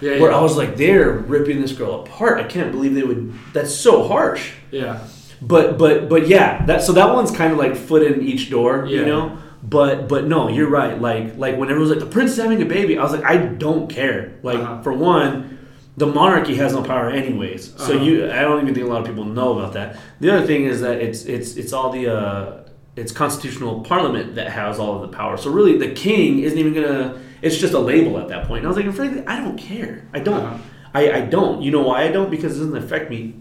[0.00, 0.18] Yeah.
[0.20, 0.38] where yeah.
[0.38, 2.38] I was like, they're ripping this girl apart.
[2.38, 3.34] I can't believe they would.
[3.52, 4.52] That's so harsh.
[4.70, 5.06] yeah.
[5.42, 8.86] But but but yeah, that so that one's kind of like foot in each door,
[8.86, 9.36] you know.
[9.62, 10.98] But but no, you're right.
[10.98, 13.36] Like like when everyone's like the prince is having a baby, I was like, I
[13.36, 14.38] don't care.
[14.42, 14.80] Like Uh-huh.
[14.82, 15.55] for one,
[15.96, 17.72] the monarchy has no power anyways.
[17.76, 18.04] So Uh-huh.
[18.04, 19.96] you, I don't even think a lot of people know about that.
[20.20, 22.60] The other thing is that it's it's it's all the uh,
[22.96, 25.36] it's constitutional parliament that has all of the power.
[25.36, 27.20] So really, the king isn't even gonna.
[27.42, 28.58] It's just a label at that point.
[28.64, 30.06] And I was like, frankly, I don't care.
[30.12, 30.40] I don't.
[30.42, 30.58] Uh-huh.
[30.94, 31.62] I, I don't.
[31.62, 32.30] You know why I don't?
[32.30, 33.34] Because it doesn't affect me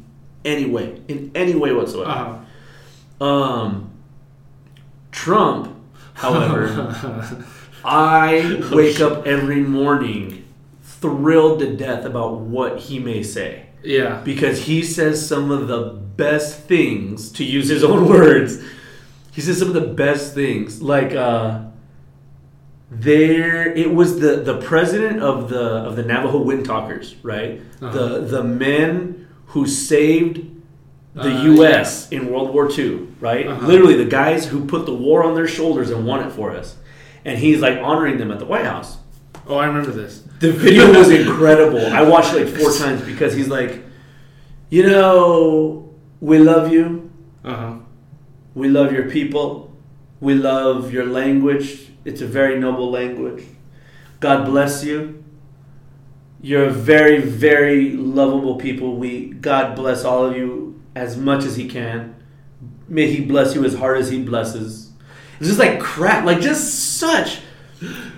[0.43, 2.09] anyway, in any way whatsoever.
[2.09, 3.25] Uh-huh.
[3.25, 3.91] Um,
[5.11, 5.73] Trump,
[6.13, 6.93] however,
[7.85, 10.44] I wake up every morning
[11.05, 14.21] thrilled to death about what he may say yeah.
[14.23, 15.81] because he says some of the
[16.17, 18.63] best things, to use his own words.
[19.31, 21.65] He says some of the best things, like uh,
[22.89, 23.71] there.
[23.73, 27.61] It was the the president of the of the Navajo Wind Talkers, right?
[27.81, 27.91] Uh-huh.
[27.91, 30.51] The the men who saved
[31.13, 32.09] the Uh, U.S.
[32.11, 33.47] in World War II, right?
[33.47, 33.67] Uh-huh.
[33.67, 36.77] Literally, the guys who put the war on their shoulders and won it for us,
[37.23, 38.97] and he's like honoring them at the White House.
[39.47, 40.24] Oh, I remember this.
[40.39, 41.85] The video was incredible.
[41.87, 43.83] I watched it like four times because he's like,
[44.69, 47.11] you know, we love you.
[47.43, 47.77] Uh huh.
[48.53, 49.75] We love your people.
[50.19, 51.89] We love your language.
[52.03, 53.43] It's a very noble language.
[54.19, 55.23] God bless you.
[56.41, 58.97] You're a very, very lovable people.
[58.97, 62.15] We God bless all of you as much as He can.
[62.87, 64.91] May He bless you as hard as He blesses.
[65.39, 66.25] It's just like crap.
[66.25, 67.39] Like just such.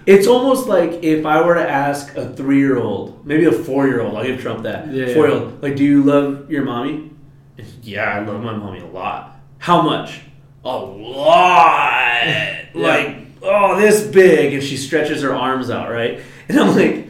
[0.07, 4.39] It's almost like if I were to ask a three-year-old, maybe a four-year-old, I'll give
[4.41, 4.88] Trump that.
[4.88, 5.13] Yeah, yeah.
[5.13, 7.11] Four-year-old, like, do you love your mommy?
[7.84, 9.38] Yeah, I love my mommy a lot.
[9.57, 10.21] How much?
[10.63, 12.13] A lot.
[12.73, 14.53] Like, oh, this big.
[14.53, 16.19] And she stretches her arms out, right?
[16.47, 17.07] And I'm like,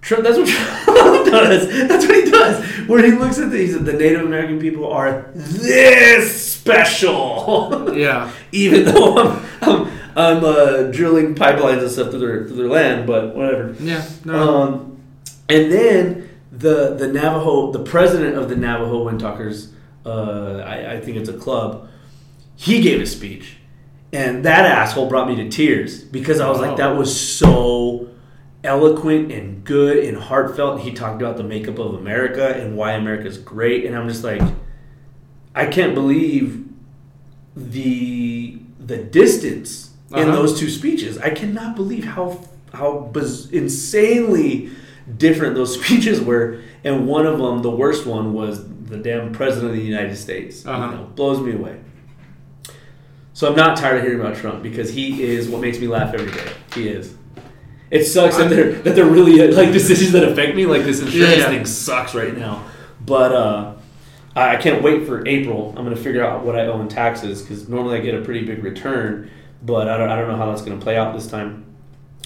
[0.00, 1.68] Trump, that's what Trump does.
[1.88, 2.64] That's what he does.
[2.88, 7.96] Where he looks at the, he said, the Native American people are this special.
[7.96, 8.30] Yeah.
[8.52, 13.06] Even though I'm, I'm, I'm uh, drilling pipelines and stuff through their, through their land,
[13.06, 13.76] but whatever.
[13.78, 14.08] Yeah.
[14.24, 14.62] No.
[14.62, 15.02] Um,
[15.48, 19.72] and then the the Navajo, the president of the Navajo Wind Talkers,
[20.06, 21.90] uh, I, I think it's a club.
[22.56, 23.58] He gave a speech,
[24.10, 28.08] and that asshole brought me to tears because I was like, that was so
[28.64, 30.76] eloquent and good and heartfelt.
[30.76, 34.24] And he talked about the makeup of America and why America's great, and I'm just
[34.24, 34.40] like,
[35.54, 36.66] I can't believe
[37.54, 40.32] the the distance in Uh-huh.
[40.32, 41.18] those two speeches.
[41.18, 42.40] I cannot believe how
[42.72, 44.70] how biz- insanely
[45.18, 49.70] different those speeches were, and one of them, the worst one, was the damn president
[49.70, 50.64] of the United States.
[50.66, 50.90] Uh-huh.
[50.90, 51.78] know, blows me away.
[53.32, 56.14] So I'm not tired of hearing about Trump because he is what makes me laugh
[56.14, 56.50] every day.
[56.74, 57.14] He is.
[57.90, 60.66] It sucks that they're that they're really like decisions that affect me.
[60.66, 61.48] Like this insurance Yeah, yeah.
[61.48, 62.64] thing sucks right now,
[63.04, 63.74] but uh,
[64.34, 65.72] I I can't wait for April.
[65.76, 68.44] I'm gonna figure out what I owe in taxes because normally I get a pretty
[68.44, 69.30] big return.
[69.62, 71.64] But I don't, I don't know how that's going to play out this time.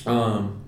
[0.06, 0.60] Um,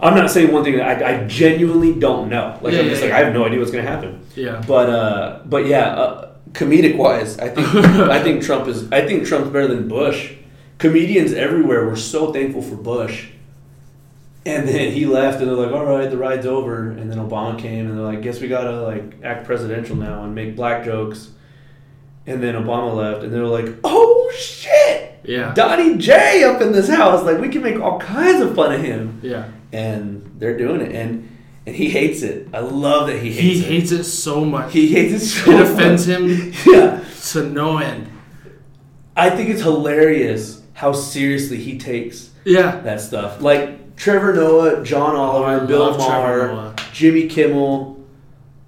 [0.00, 2.58] I'm not saying one thing that I, I genuinely don't know.
[2.60, 3.16] Like Yeah, I'm just yeah, like yeah.
[3.16, 4.26] I have no idea what's going to happen.
[4.34, 4.62] Yeah.
[4.66, 9.26] But uh, but yeah, uh, comedic wise, I think I think Trump is I think
[9.26, 10.34] Trump's better than Bush.
[10.78, 13.28] Comedians everywhere were so thankful for Bush.
[14.46, 17.58] And then he left, and they're like, "All right, the ride's over." And then Obama
[17.58, 21.30] came, and they're like, "Guess we gotta like act presidential now and make black jokes."
[22.26, 25.52] And then Obama left, and they're like, "Oh shit, Yeah.
[25.54, 27.22] Donnie J up in this house!
[27.24, 29.48] Like we can make all kinds of fun of him." Yeah.
[29.72, 31.28] And they're doing it, and
[31.66, 32.48] and he hates it.
[32.54, 33.64] I love that he hates He it.
[33.80, 34.72] hates it so much.
[34.72, 36.18] He hates it so It offends much.
[36.18, 37.00] him Yeah.
[37.32, 38.08] to no end.
[39.16, 42.80] I think it's hilarious how seriously he takes Yeah.
[42.80, 43.40] that stuff.
[43.42, 47.98] Like Trevor Noah, John Oh, Oliver, Bill Maher, Jimmy Kimmel.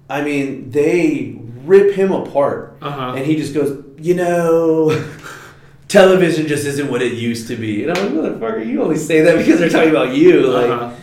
[0.09, 1.36] I mean, they
[1.67, 2.77] rip him apart.
[2.81, 3.13] Uh-huh.
[3.15, 5.07] And he just goes, you know,
[5.87, 7.83] television just isn't what it used to be.
[7.83, 10.47] And I'm like, motherfucker, you only say that because they're talking about you.
[10.47, 10.95] Like, Uh-huh.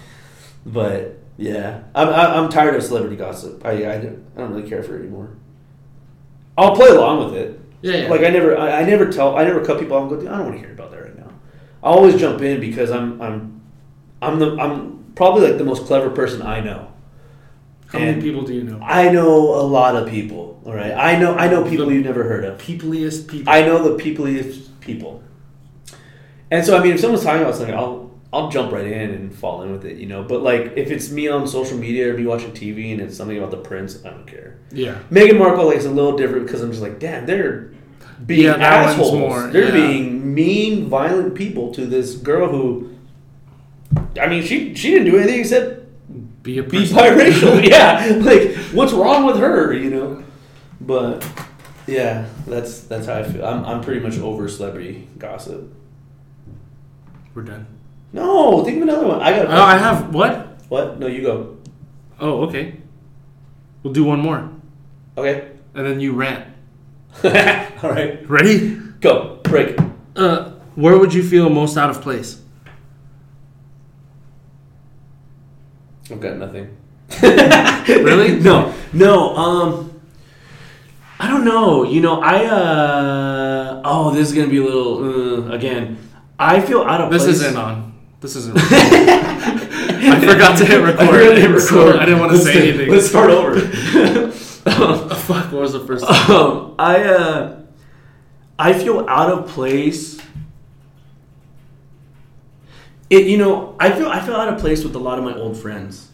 [0.66, 3.64] But yeah, I'm, I'm tired of celebrity gossip.
[3.64, 5.36] I, I, don't, I don't really care for it anymore.
[6.56, 7.60] I'll play along with it.
[7.82, 8.08] Yeah, yeah.
[8.08, 10.38] Like I never, I, I never tell, I never cut people off and go, I
[10.38, 11.28] don't want to hear about that right now.
[11.82, 13.60] I always jump in because I'm, I'm,
[14.22, 16.92] I'm the, I'm probably like the most clever person I know.
[17.88, 18.80] How many people do you know?
[18.82, 20.53] I know a lot of people.
[20.64, 22.58] All right, I know, I know people you've never heard of.
[22.58, 23.52] Peopliest people.
[23.52, 25.22] I know the peopleiest people.
[26.50, 29.34] And so, I mean, if someone's talking about something, I'll I'll jump right in and
[29.34, 30.22] fall in with it, you know.
[30.24, 33.36] But like, if it's me on social media or me watching TV and it's something
[33.38, 34.58] about the prince, I don't care.
[34.72, 34.98] yeah.
[35.10, 37.70] Meghan Markle like, is a little different because I'm just like, damn, they're
[38.24, 39.12] being Yeah, assholes.
[39.12, 39.70] more- they're yeah.
[39.86, 42.90] being mean, violent people to this girl who.
[44.20, 45.82] I mean, she she didn't do anything except
[46.42, 47.62] Be a be biracial.
[47.68, 49.72] yeah, like what's wrong with her?
[49.72, 50.23] You know,
[50.86, 51.26] but
[51.86, 53.44] yeah, that's that's how I feel.
[53.44, 55.72] I'm I'm pretty much over celebrity gossip.
[57.34, 57.66] We're done.
[58.12, 59.20] No, think of another one.
[59.20, 59.46] I got.
[59.46, 60.60] Oh, I have what?
[60.68, 60.98] What?
[61.00, 61.56] No, you go.
[62.20, 62.76] Oh, okay.
[63.82, 64.48] We'll do one more,
[65.18, 65.50] Okay.
[65.74, 66.48] and then you rant.
[67.24, 68.28] All right.
[68.30, 68.76] Ready?
[69.00, 69.40] Go.
[69.42, 69.78] Break.
[70.16, 72.40] Uh, where would you feel most out of place?
[76.10, 76.76] I've got nothing.
[77.22, 78.40] Really?
[78.40, 78.74] No.
[78.92, 79.36] No.
[79.36, 79.93] Um.
[81.24, 81.84] I don't know.
[81.84, 82.44] You know, I.
[82.44, 84.92] uh Oh, this is gonna be a little.
[85.48, 85.96] Uh, again,
[86.38, 87.48] I feel out of place This place.
[87.48, 87.94] isn't on.
[88.20, 88.56] This isn't.
[90.06, 91.00] I forgot to hit record.
[91.00, 91.96] I forgot to hit so record.
[92.00, 92.90] I didn't want to Let's say anything.
[92.90, 93.52] Let's start over.
[94.66, 95.52] Oh, fuck.
[95.52, 96.02] What was the first?
[96.06, 97.60] Um, I uh,
[98.58, 100.18] I feel out of place.
[103.10, 105.34] It you know I feel I feel out of place with a lot of my
[105.36, 106.08] old friends.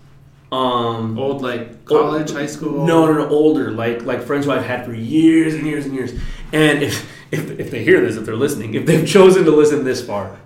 [0.53, 2.85] Um, Old like college, high school.
[2.85, 5.95] no, no, no, older, like like friends who I've had for years and years and
[5.95, 6.13] years.
[6.53, 9.85] And if if, if they hear this, if they're listening, if they've chosen to listen
[9.85, 10.37] this far,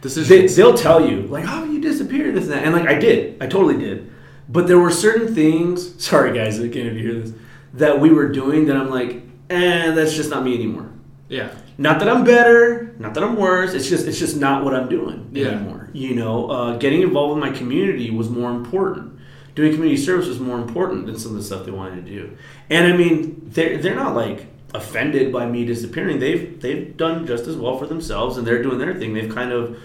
[0.00, 2.86] This is they, they'll tell you like, "Oh, you disappeared," this and that, and like
[2.88, 4.10] I did, I totally did.
[4.48, 6.02] But there were certain things.
[6.02, 7.32] Sorry, guys, I can't if you hear this.
[7.74, 10.88] That we were doing that I'm like, eh, that's just not me anymore.
[11.28, 11.50] Yeah.
[11.78, 13.74] Not that I'm better, not that I'm worse.
[13.74, 15.48] It's just it's just not what I'm doing Yeah.
[15.48, 15.90] anymore.
[15.92, 19.12] You know, uh, getting involved with my community was more important.
[19.54, 22.30] Doing community service was more important than some of the stuff they wanted to do.
[22.70, 26.18] And I mean, they're they're not like offended by me disappearing.
[26.18, 29.14] They've they've done just as well for themselves, and they're doing their thing.
[29.14, 29.78] They've kind of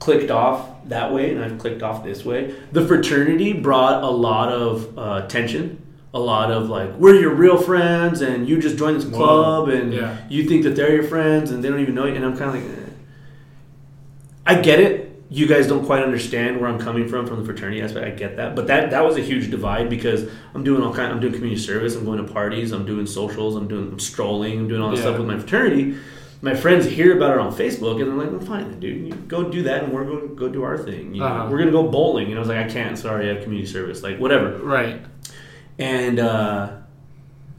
[0.00, 2.54] clicked off that way, and I've clicked off this way.
[2.72, 5.80] The fraternity brought a lot of uh, tension.
[6.14, 9.16] A lot of like, we're your real friends, and you just joined this Whoa.
[9.16, 10.16] club, and Yeah.
[10.28, 12.14] you think that they're your friends and they don't even know you.
[12.14, 12.90] And I'm kind of like, eh.
[14.46, 15.10] I get it.
[15.30, 18.06] You guys don't quite understand where I'm coming from from the fraternity aspect.
[18.06, 21.10] I get that, but that that was a huge divide because I'm doing all kind.
[21.10, 21.96] I'm doing community service.
[21.96, 22.70] I'm going to parties.
[22.70, 23.56] I'm doing socials.
[23.56, 24.58] I'm doing I'm strolling.
[24.60, 25.06] I'm doing all this Yeah.
[25.06, 25.94] stuff with my fraternity.
[26.42, 29.06] My friends hear about it on Facebook and they're like, "Well, fine, dude.
[29.08, 31.14] You go do that, and we're going to go do our thing.
[31.14, 31.48] You know, Uh-huh.
[31.50, 32.96] We're going to go bowling." And I was like, "I can't.
[32.98, 34.02] Sorry, I have community service.
[34.04, 35.00] Like, whatever." Right.
[35.78, 36.76] And uh,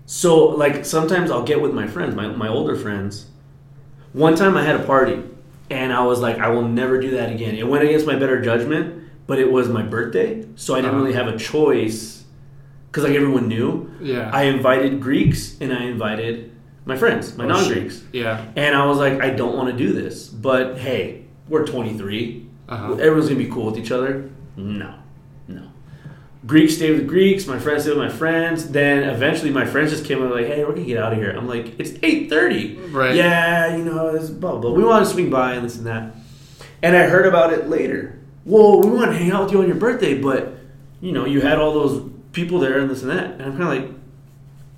[0.05, 3.27] so, like, sometimes I'll get with my friends, my, my older friends.
[4.13, 5.21] One time I had a party,
[5.69, 7.55] and I was like, I will never do that again.
[7.55, 10.99] It went against my better judgment, but it was my birthday, so I didn't Uh-huh.
[11.03, 12.23] really have a choice
[12.91, 13.89] because, like, everyone knew.
[13.99, 14.29] Yeah.
[14.33, 16.51] I invited Greeks and I invited
[16.85, 17.73] my friends, my Oh, non shit.
[17.79, 18.03] Greeks.
[18.13, 18.45] Yeah.
[18.55, 22.47] And I was like, I don't want to do this, but hey, we're 23.
[22.69, 22.93] Uh-huh.
[22.93, 24.29] Everyone's gonna be cool with each other.
[24.55, 24.93] No.
[26.45, 27.47] Greeks stay with Greeks.
[27.47, 28.69] My friends stay with my friends.
[28.69, 31.31] Then eventually, my friends just came up like, "Hey, we're gonna get out of here."
[31.31, 33.15] I'm like, "It's 8:30." Right.
[33.15, 34.71] Yeah, you know, it's blah blah.
[34.71, 36.15] We want to swing by and this and that.
[36.83, 38.19] And I heard about it later.
[38.45, 40.53] Well, we want to hang out with you on your birthday, but
[41.01, 42.01] you know, you had all those
[42.31, 43.31] people there and this and that.
[43.33, 43.91] And I'm kind of like,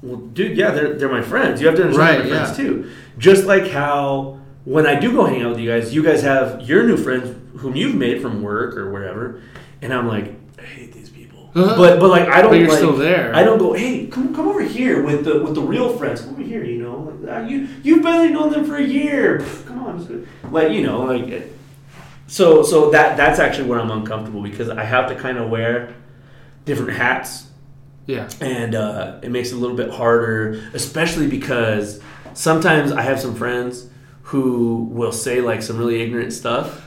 [0.01, 1.59] well, dude, yeah, they're, they're my friends.
[1.59, 2.65] You have to understand Right, my friends yeah.
[2.65, 2.89] too.
[3.17, 6.61] Just like how when I do go hang out with you guys, you guys have
[6.61, 9.41] your new friends whom you've made from work or wherever,
[9.81, 11.46] and I'm like, I hate these people.
[11.65, 12.51] But but like I don't.
[12.51, 13.33] But you're like, still there.
[13.35, 13.73] I don't go.
[13.73, 16.21] Hey, come come over here with the with the real friends.
[16.21, 16.63] Come over here.
[16.63, 19.39] You know, like, uh, you you've barely known them for a year.
[19.65, 21.51] Come on, like you know, like.
[22.27, 25.93] So so that that's actually where I'm uncomfortable because I have to kind of wear
[26.65, 27.47] different hats
[28.05, 28.27] Yeah.
[28.41, 32.01] and uh, it makes it a little bit harder, especially because
[32.33, 33.87] sometimes I have some friends
[34.23, 36.81] who will say like some really ignorant stuff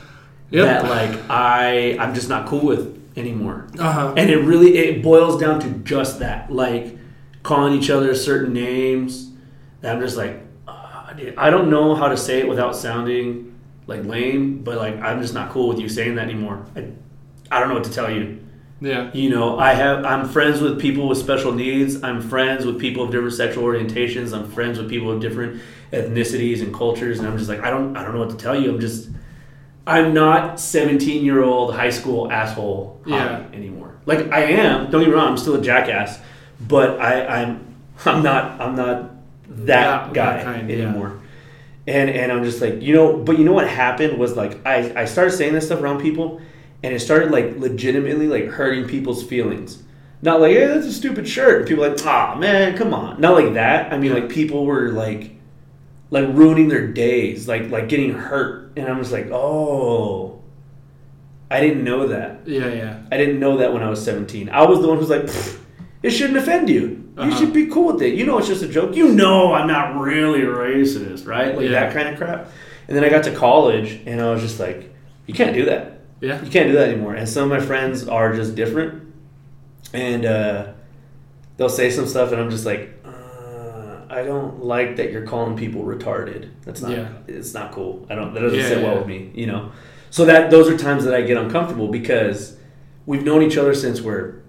[0.51, 0.65] Yep.
[0.83, 4.13] that like I I'm just not cool with anymore, Uh huh.
[4.17, 6.97] and it really it boils down to just that, like
[7.43, 9.31] calling each other certain names.
[9.81, 10.39] That I'm just like,
[11.17, 15.21] dude, I don't know how to say it without sounding like lame, but like I'm
[15.21, 16.65] just not cool with you saying that anymore.
[16.75, 16.85] I,
[17.51, 18.39] I don't know what to tell you
[18.79, 19.11] Yeah.
[19.13, 23.03] you know i have i'm friends with people with special needs i'm friends with people
[23.03, 25.61] of different sexual orientations i'm friends with people of different
[25.91, 28.59] ethnicities and cultures and i'm just like i don't i don't know what to tell
[28.59, 29.09] you i'm just
[29.87, 33.43] i'm not 17 year old high school asshole Yeah.
[33.53, 36.19] anymore like i am don't get me wrong i'm still a jackass
[36.59, 37.65] but i i'm
[38.05, 39.09] i'm not i'm not
[39.47, 40.77] that That- guy kind, yeah.
[40.77, 41.19] anymore
[41.87, 45.01] and and i'm just like you know but you know what happened was like i
[45.01, 46.39] i started saying this stuff around people
[46.83, 49.83] and it started like legitimately like hurting people's feelings.
[50.23, 51.59] Not like, hey, that's a stupid shirt.
[51.59, 53.21] And people like, ah, man, come on.
[53.21, 53.93] Not like that.
[53.93, 55.35] I mean, like people were like,
[56.11, 60.41] like ruining their days, like like getting hurt, and I'm just like, oh,
[61.49, 62.41] I didn't know that.
[62.47, 62.67] Yeah.
[62.67, 63.01] Yeah.
[63.11, 64.49] I didn't know that when I was 17.
[64.49, 65.29] I was the one who's like,
[66.03, 66.81] it shouldn't offend you.
[67.17, 67.37] You Uh-huh.
[67.39, 68.13] should be cool with it.
[68.13, 68.95] You know, it's just a joke.
[68.95, 71.55] You know, I'm not really a racist, right?
[71.57, 71.81] Like Yeah.
[71.81, 72.47] that kind of crap.
[72.87, 74.93] And then I got to college, and I was just like,
[75.27, 75.99] you can't do that.
[76.21, 76.41] Yeah.
[76.43, 77.15] You can't do that anymore.
[77.15, 79.03] And some of my friends are just different,
[79.93, 80.67] and uh,
[81.57, 83.00] they'll say some stuff, and I'm just like,
[84.11, 86.49] I don't like that you're calling people retarded.
[86.65, 86.91] That's not.
[86.91, 87.09] Yeah.
[87.27, 88.05] It's not cool.
[88.09, 88.33] I don't.
[88.33, 88.97] That doesn't Yeah, sit well yeah.
[88.99, 89.31] with me.
[89.33, 89.71] You know.
[90.09, 92.57] So that those are times that I get uncomfortable because
[93.05, 94.41] we've known each other since we're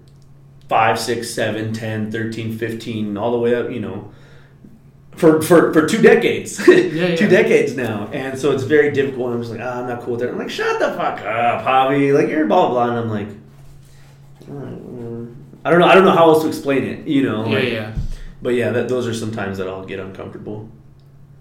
[0.69, 3.71] five, six, seven, 10, 13, 15, all the way up.
[3.71, 4.11] You know.
[5.15, 9.27] For, for, for two decades, two decades now, and so it's very difficult.
[9.27, 10.29] And I'm just like, ah, I'm not cool with it.
[10.29, 12.11] I'm like, shut the fuck up, Javi.
[12.13, 12.97] Like you're blah blah, blah.
[12.97, 13.27] and I'm like.
[15.65, 15.85] I don't know.
[15.87, 17.07] I don't know how else to explain it.
[17.07, 17.45] You know.
[17.45, 17.53] Yeah.
[17.59, 17.93] like- Yeah.
[18.43, 20.69] But yeah, that, those are some times that I'll get uncomfortable.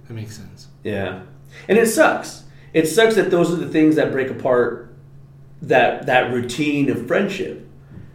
[0.06, 0.68] That makes sense.
[0.84, 1.22] Yeah,
[1.68, 2.44] and it sucks.
[2.72, 4.94] It sucks that those are the things that break apart
[5.62, 7.68] that that routine of friendship.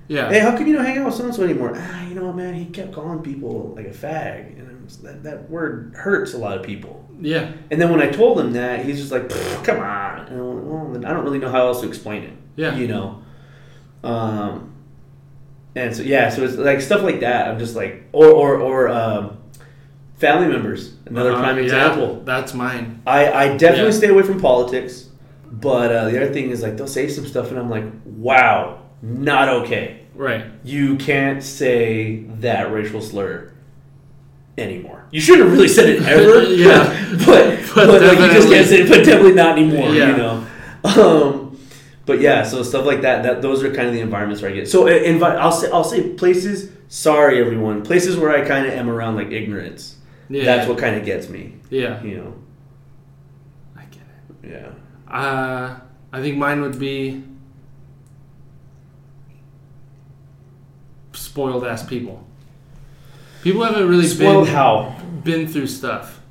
[0.07, 0.30] Yeah.
[0.30, 1.73] Hey, how come you don't hang out with so and so anymore?
[1.76, 2.53] Ah, you know what, man?
[2.53, 6.64] He kept calling people like a fag, and that that word hurts a lot of
[6.64, 7.05] people.
[7.19, 7.51] Yeah.
[7.72, 9.30] And then when I told him that, he's just like,
[9.64, 12.34] "Come on!" And like, well, then I don't really know how else to explain it.
[12.55, 12.76] Yeah.
[12.76, 13.22] you know.
[14.03, 14.73] Um,
[15.78, 17.48] and so yeah, so it's like stuff like that.
[17.48, 19.38] I'm just like, or or or um,
[20.16, 20.94] family members.
[21.06, 22.22] Another Uh-huh, prime yeah, example.
[22.26, 23.02] That's mine.
[23.06, 23.98] I I definitely Yeah.
[24.02, 25.10] stay away from politics,
[25.52, 28.80] but uh, the other thing is like they'll say some stuff, and I'm like, wow,
[29.02, 30.02] not okay.
[30.16, 30.45] Right.
[30.64, 33.52] You can't say that racial slur
[34.58, 35.06] anymore.
[35.12, 36.44] You shouldn't have really said it ever.
[36.44, 36.84] Yeah.
[37.26, 38.90] but but, But like, you just can't say it.
[38.90, 39.90] But definitely not anymore.
[39.94, 40.10] Yeah.
[40.12, 40.34] You know.
[40.84, 41.36] Um,
[42.07, 43.21] but yeah, so stuff like that.
[43.23, 44.69] That those are kind of the environments where I get.
[44.69, 45.38] So invite.
[45.38, 46.71] I'll say I'll say places.
[46.88, 47.84] Sorry, everyone.
[47.84, 49.97] Places where I kind of am around like ignorance.
[50.29, 50.45] Yeah.
[50.45, 51.55] That's what kind of gets me.
[51.69, 52.01] Yeah.
[52.01, 52.34] You know.
[53.75, 54.01] I get
[54.41, 54.49] it.
[54.49, 55.13] Yeah.
[55.13, 55.79] Uh,
[56.13, 57.23] I think mine would be
[61.11, 62.25] spoiled ass people.
[63.41, 64.95] People haven't really Spoiled been how?
[65.23, 66.21] been through stuff.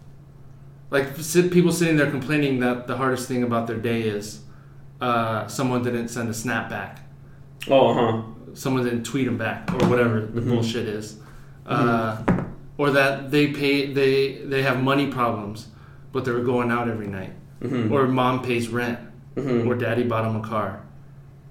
[0.91, 4.41] Like sit, people sitting there complaining that the hardest thing about their day is
[5.01, 7.01] uh, someone didn't send a snap back,
[7.69, 8.23] Oh, huh.
[8.55, 10.49] someone didn't tweet them back, or whatever the Mhm.
[10.49, 11.19] bullshit is,
[11.67, 12.17] uh,
[12.79, 15.69] or that they pay they they have money problems,
[16.13, 17.33] but they're going out every night,
[17.63, 17.93] Mm-hmm.
[17.93, 18.99] or mom pays rent,
[19.37, 19.67] mm-hmm.
[19.69, 20.81] or daddy bought them a car.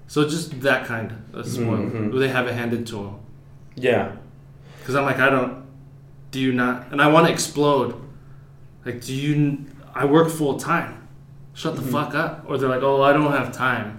[0.08, 1.92] So just that kind of spoiled.
[1.92, 2.18] Mhm.
[2.18, 3.14] They have it handed to them.
[3.76, 4.12] yeah.
[4.80, 5.64] Because I'm like, I don't.
[6.30, 6.86] Do you not?
[6.92, 7.94] And I want to explode.
[8.84, 9.64] Like, do you?
[9.94, 11.05] I work full time.
[11.56, 11.90] Shut the Mhm.
[11.90, 12.44] fuck up.
[12.46, 13.98] Or they're like, oh, I don't have time.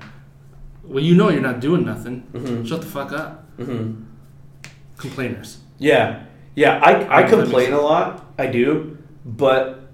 [0.83, 2.23] Well, you know you're not doing nothing.
[2.33, 2.63] Mm-hmm.
[2.65, 3.45] Shut the fuck up.
[3.59, 4.03] Mm-hmm.
[4.97, 5.57] Complainers.
[5.79, 6.23] Yeah,
[6.55, 6.79] yeah.
[6.83, 8.25] I, I complain a lot.
[8.37, 9.89] I do, but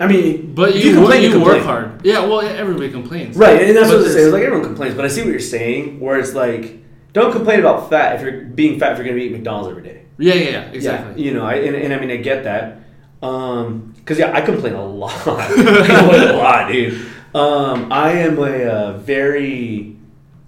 [0.00, 1.56] I mean, But if you, complain, you, complain.
[1.58, 2.04] work hard.
[2.04, 3.36] Yeah, well, everybody complains.
[3.36, 3.62] right?
[3.62, 4.22] And that's But what I this- say.
[4.24, 6.00] It's like everyone complains, but I see what you're saying.
[6.00, 6.82] Where it's like,
[7.12, 9.82] don't complain about fat if you're being fat if you're going to eating McDonald's every
[9.84, 10.02] day.
[10.18, 11.22] Yeah, yeah, yeah, exactly.
[11.22, 12.80] Yeah, you know, I, and, and I mean, I get that.
[13.22, 17.06] Um, cause yeah, I complain a lot, I complain a lot, dude.
[17.34, 19.94] Um, I am a uh, very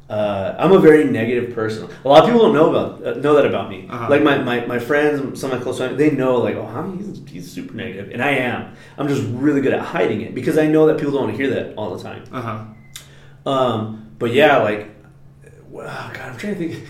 [0.09, 1.89] Uh, I'm a very negative person.
[2.05, 3.89] A lot of people don't know about uh, know that about me.
[3.91, 4.09] Uh-huh.
[4.09, 7.29] Like my, my, my friends, some of my close friends, they know like, oh, he's,
[7.29, 8.73] he's super negative, and I am.
[8.99, 11.43] I'm just really good at hiding it because I know that people don't want to
[11.43, 12.23] hear that all the time.
[12.31, 13.51] Uh huh.
[13.51, 14.95] Um, but yeah, like,
[15.69, 16.89] wow, God, I'm trying to think.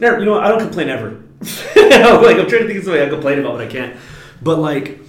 [0.00, 1.22] Never, you know, I don't complain ever.
[1.76, 3.96] like, I'm trying to think of something I complain about, but I can't.
[4.42, 4.99] But like,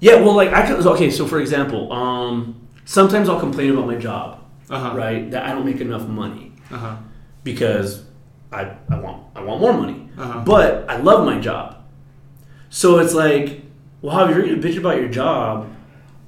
[0.00, 0.76] yeah, well, like I can.
[0.86, 4.96] Okay, so for example, um, sometimes I'll complain about my job, Uh huh.
[4.96, 5.30] right?
[5.30, 6.96] That I don't make enough money Uh huh.
[7.44, 8.04] because
[8.52, 10.42] I I want I want more money, Uh-huh.
[10.44, 11.76] but I love my job.
[12.70, 13.62] So it's like,
[14.02, 15.66] well, if you're gonna bitch about your job,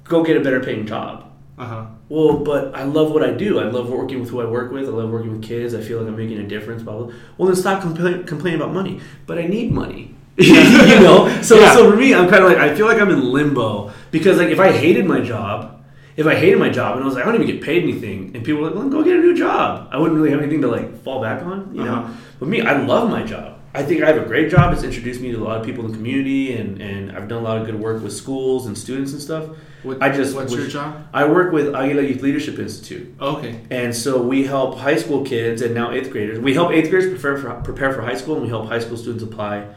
[0.04, 1.24] go get a better paying job.
[1.58, 1.86] Uh huh.
[2.08, 3.60] Well, but I love what I do.
[3.60, 4.86] I love working with who I work with.
[4.86, 5.74] I love working with kids.
[5.74, 6.82] I feel like I'm making a difference.
[6.82, 7.12] Blah blah.
[7.38, 9.00] Well, then stop compla- complaining about money.
[9.26, 10.14] But I need money.
[10.46, 11.28] You know.
[11.42, 11.74] So Yeah.
[11.74, 14.48] so for me, I'm kind of like I feel like I'm in limbo because like
[14.48, 15.82] if I hated my job,
[16.16, 18.32] if I hated my job and I was like I don't even get paid anything,
[18.34, 19.88] and people were like, well, go get a new job.
[19.92, 21.74] I wouldn't really have anything to like fall back on.
[21.74, 21.94] You know.
[21.94, 22.12] Uh-huh.
[22.38, 23.58] But me, I love my job.
[23.72, 24.72] I think I have a great job.
[24.72, 27.38] It's introduced me to a lot of people in the community, and, and I've done
[27.38, 29.48] a lot of good work with schools and students and stuff.
[29.84, 31.06] What, I just What's your job?
[31.14, 33.14] I work with Aguila Youth Leadership Institute.
[33.20, 33.60] Okay.
[33.70, 36.40] And so we help high school kids and now eighth graders.
[36.40, 38.96] We help eighth graders prepare for, prepare for high school, and we help high school
[38.96, 39.68] students apply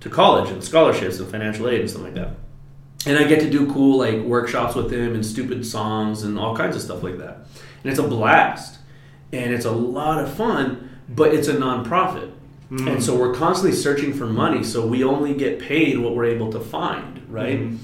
[0.00, 2.30] to college and scholarships and financial aid and stuff like that.
[3.06, 6.56] And I get to do cool like workshops with them and stupid songs and all
[6.56, 7.46] kinds of stuff like that.
[7.82, 8.78] And it's a blast,
[9.32, 10.88] and it's a lot of fun.
[11.08, 12.30] But it's a nonprofit,
[12.70, 14.62] and so we're constantly searching for money.
[14.62, 17.58] So we only get paid what we're able to find, right?
[17.58, 17.78] Mhm.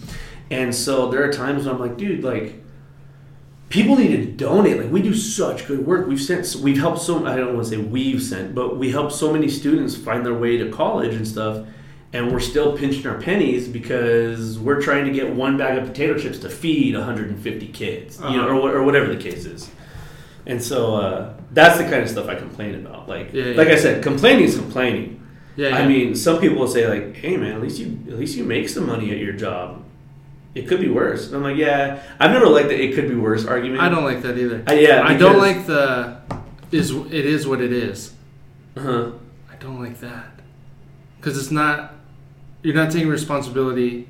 [0.49, 2.63] And so there are times when I'm like, dude, like
[3.69, 4.79] people need to donate.
[4.81, 6.07] Like we do such good work.
[6.07, 7.27] We've sent, we've helped so.
[7.27, 10.35] I don't want to say we've sent, but we help so many students find their
[10.35, 11.67] way to college and stuff.
[12.13, 16.17] And we're still pinching our pennies because we're trying to get one bag of potato
[16.19, 18.69] chips to feed 150 kids, you know, Uh-huh.
[18.69, 19.71] or, or whatever the case is.
[20.47, 23.09] And so uh, that's the kind of stuff I complain about.
[23.09, 23.57] Like, Yeah, yeah.
[23.57, 25.21] like I said, complaining is complaining.
[25.57, 25.71] Yeah.
[25.71, 25.77] yeah.
[25.79, 28.45] I mean, some people will say like, "Hey, man, at least you at least you
[28.45, 29.83] make some money at your job.
[30.55, 33.15] It could be worse." And I'm like, "Yeah, I've never liked the it could be
[33.17, 34.63] worse argument." I don't like that either.
[34.69, 36.19] Uh, yeah, I don't like the
[36.73, 38.13] is it is what it is.
[38.77, 39.13] Uh-huh.
[39.51, 40.41] I don't like that
[41.19, 41.95] because it's not.
[42.67, 44.09] You're not taking responsibility.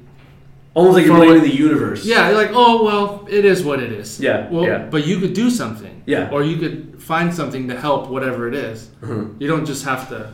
[0.72, 2.06] Almost like you're blaming the universe.
[2.06, 4.18] Yeah, you're like, oh well, it is what it is.
[4.18, 4.78] Yeah, Well, yeah.
[4.90, 6.02] but you could do something.
[6.06, 6.30] Yeah.
[6.30, 8.90] Or you could find something to help whatever it is.
[9.02, 9.24] Uh-huh.
[9.38, 10.32] You don't just have to.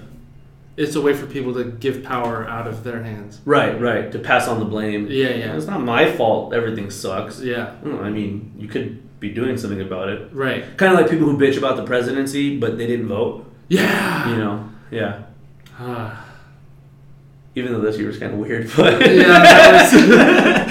[0.76, 3.40] It's a way for people to give power out of their hands.
[3.44, 4.12] Right, right.
[4.12, 5.08] To pass on the blame.
[5.10, 5.56] Yeah, yeah.
[5.56, 6.54] It's not my fault.
[6.54, 7.40] Everything sucks.
[7.40, 7.74] Yeah.
[7.82, 10.28] Mm, I mean, you could be doing something about it.
[10.32, 10.62] Right.
[10.76, 13.44] Kind of like people who bitch about the presidency, but they didn't vote.
[13.68, 14.30] Yeah.
[14.30, 14.68] You know.
[14.92, 15.22] Yeah.
[17.54, 20.66] Even though this year was kind of weird, but yeah.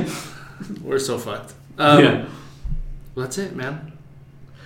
[0.82, 1.54] We're so fucked.
[1.78, 2.26] Um, yeah.
[3.14, 3.92] well, that's it, man.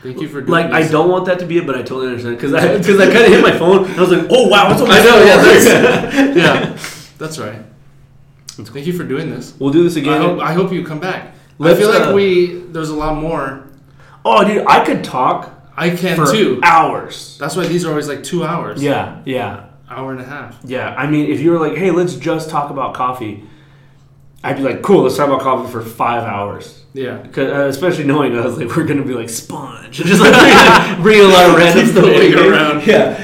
[0.02, 2.08] Thank you for doing Like I don't want that to be it, but I totally
[2.08, 4.48] understand because I because I kind of hit my phone and I was like, oh
[4.48, 6.78] wow, it's almost I know, yeah, that's- yeah,
[7.18, 7.62] that's right.
[8.48, 9.54] Thank you for doing this.
[9.58, 10.12] We'll do this again.
[10.12, 10.28] I again.
[10.28, 11.34] hope, I hope you come back.
[11.58, 13.66] Let's, I feel like uh, we there's a lot more.
[14.24, 16.60] oh, dude, I could talk I can for too.
[16.62, 17.38] hours.
[17.38, 18.82] That's why these are always like two hours.
[18.82, 20.58] Yeah, yeah, hour and a half.
[20.64, 20.94] yeah.
[20.96, 23.44] I mean, if you were like, hey, let's just talk about coffee,
[24.42, 26.82] I'd be like, cool, let's talk about coffee for five hours.
[26.92, 27.18] Yeah.
[27.26, 31.20] 'Cause, uh, especially knowing us, like we're gonna be like sponge, just like bring, bring
[31.20, 32.86] a lot of random stuff around.
[32.86, 33.16] Yeah,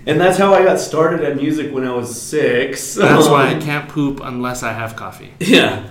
[0.06, 2.94] and that's how I got started at music when I was six.
[2.94, 5.32] That's Um, why I can't poop unless I have coffee.
[5.38, 5.86] Yeah.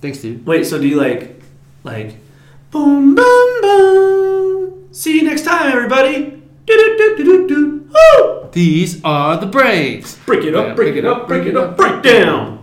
[0.00, 0.46] Thanks, dude.
[0.46, 1.40] Wait, so do you like,
[1.82, 2.16] like,
[2.70, 4.88] boom, boom, boom?
[4.92, 6.42] See you next time, everybody.
[8.52, 10.16] These are the breaks.
[10.26, 12.52] Break it up, break it up, break it up, break down.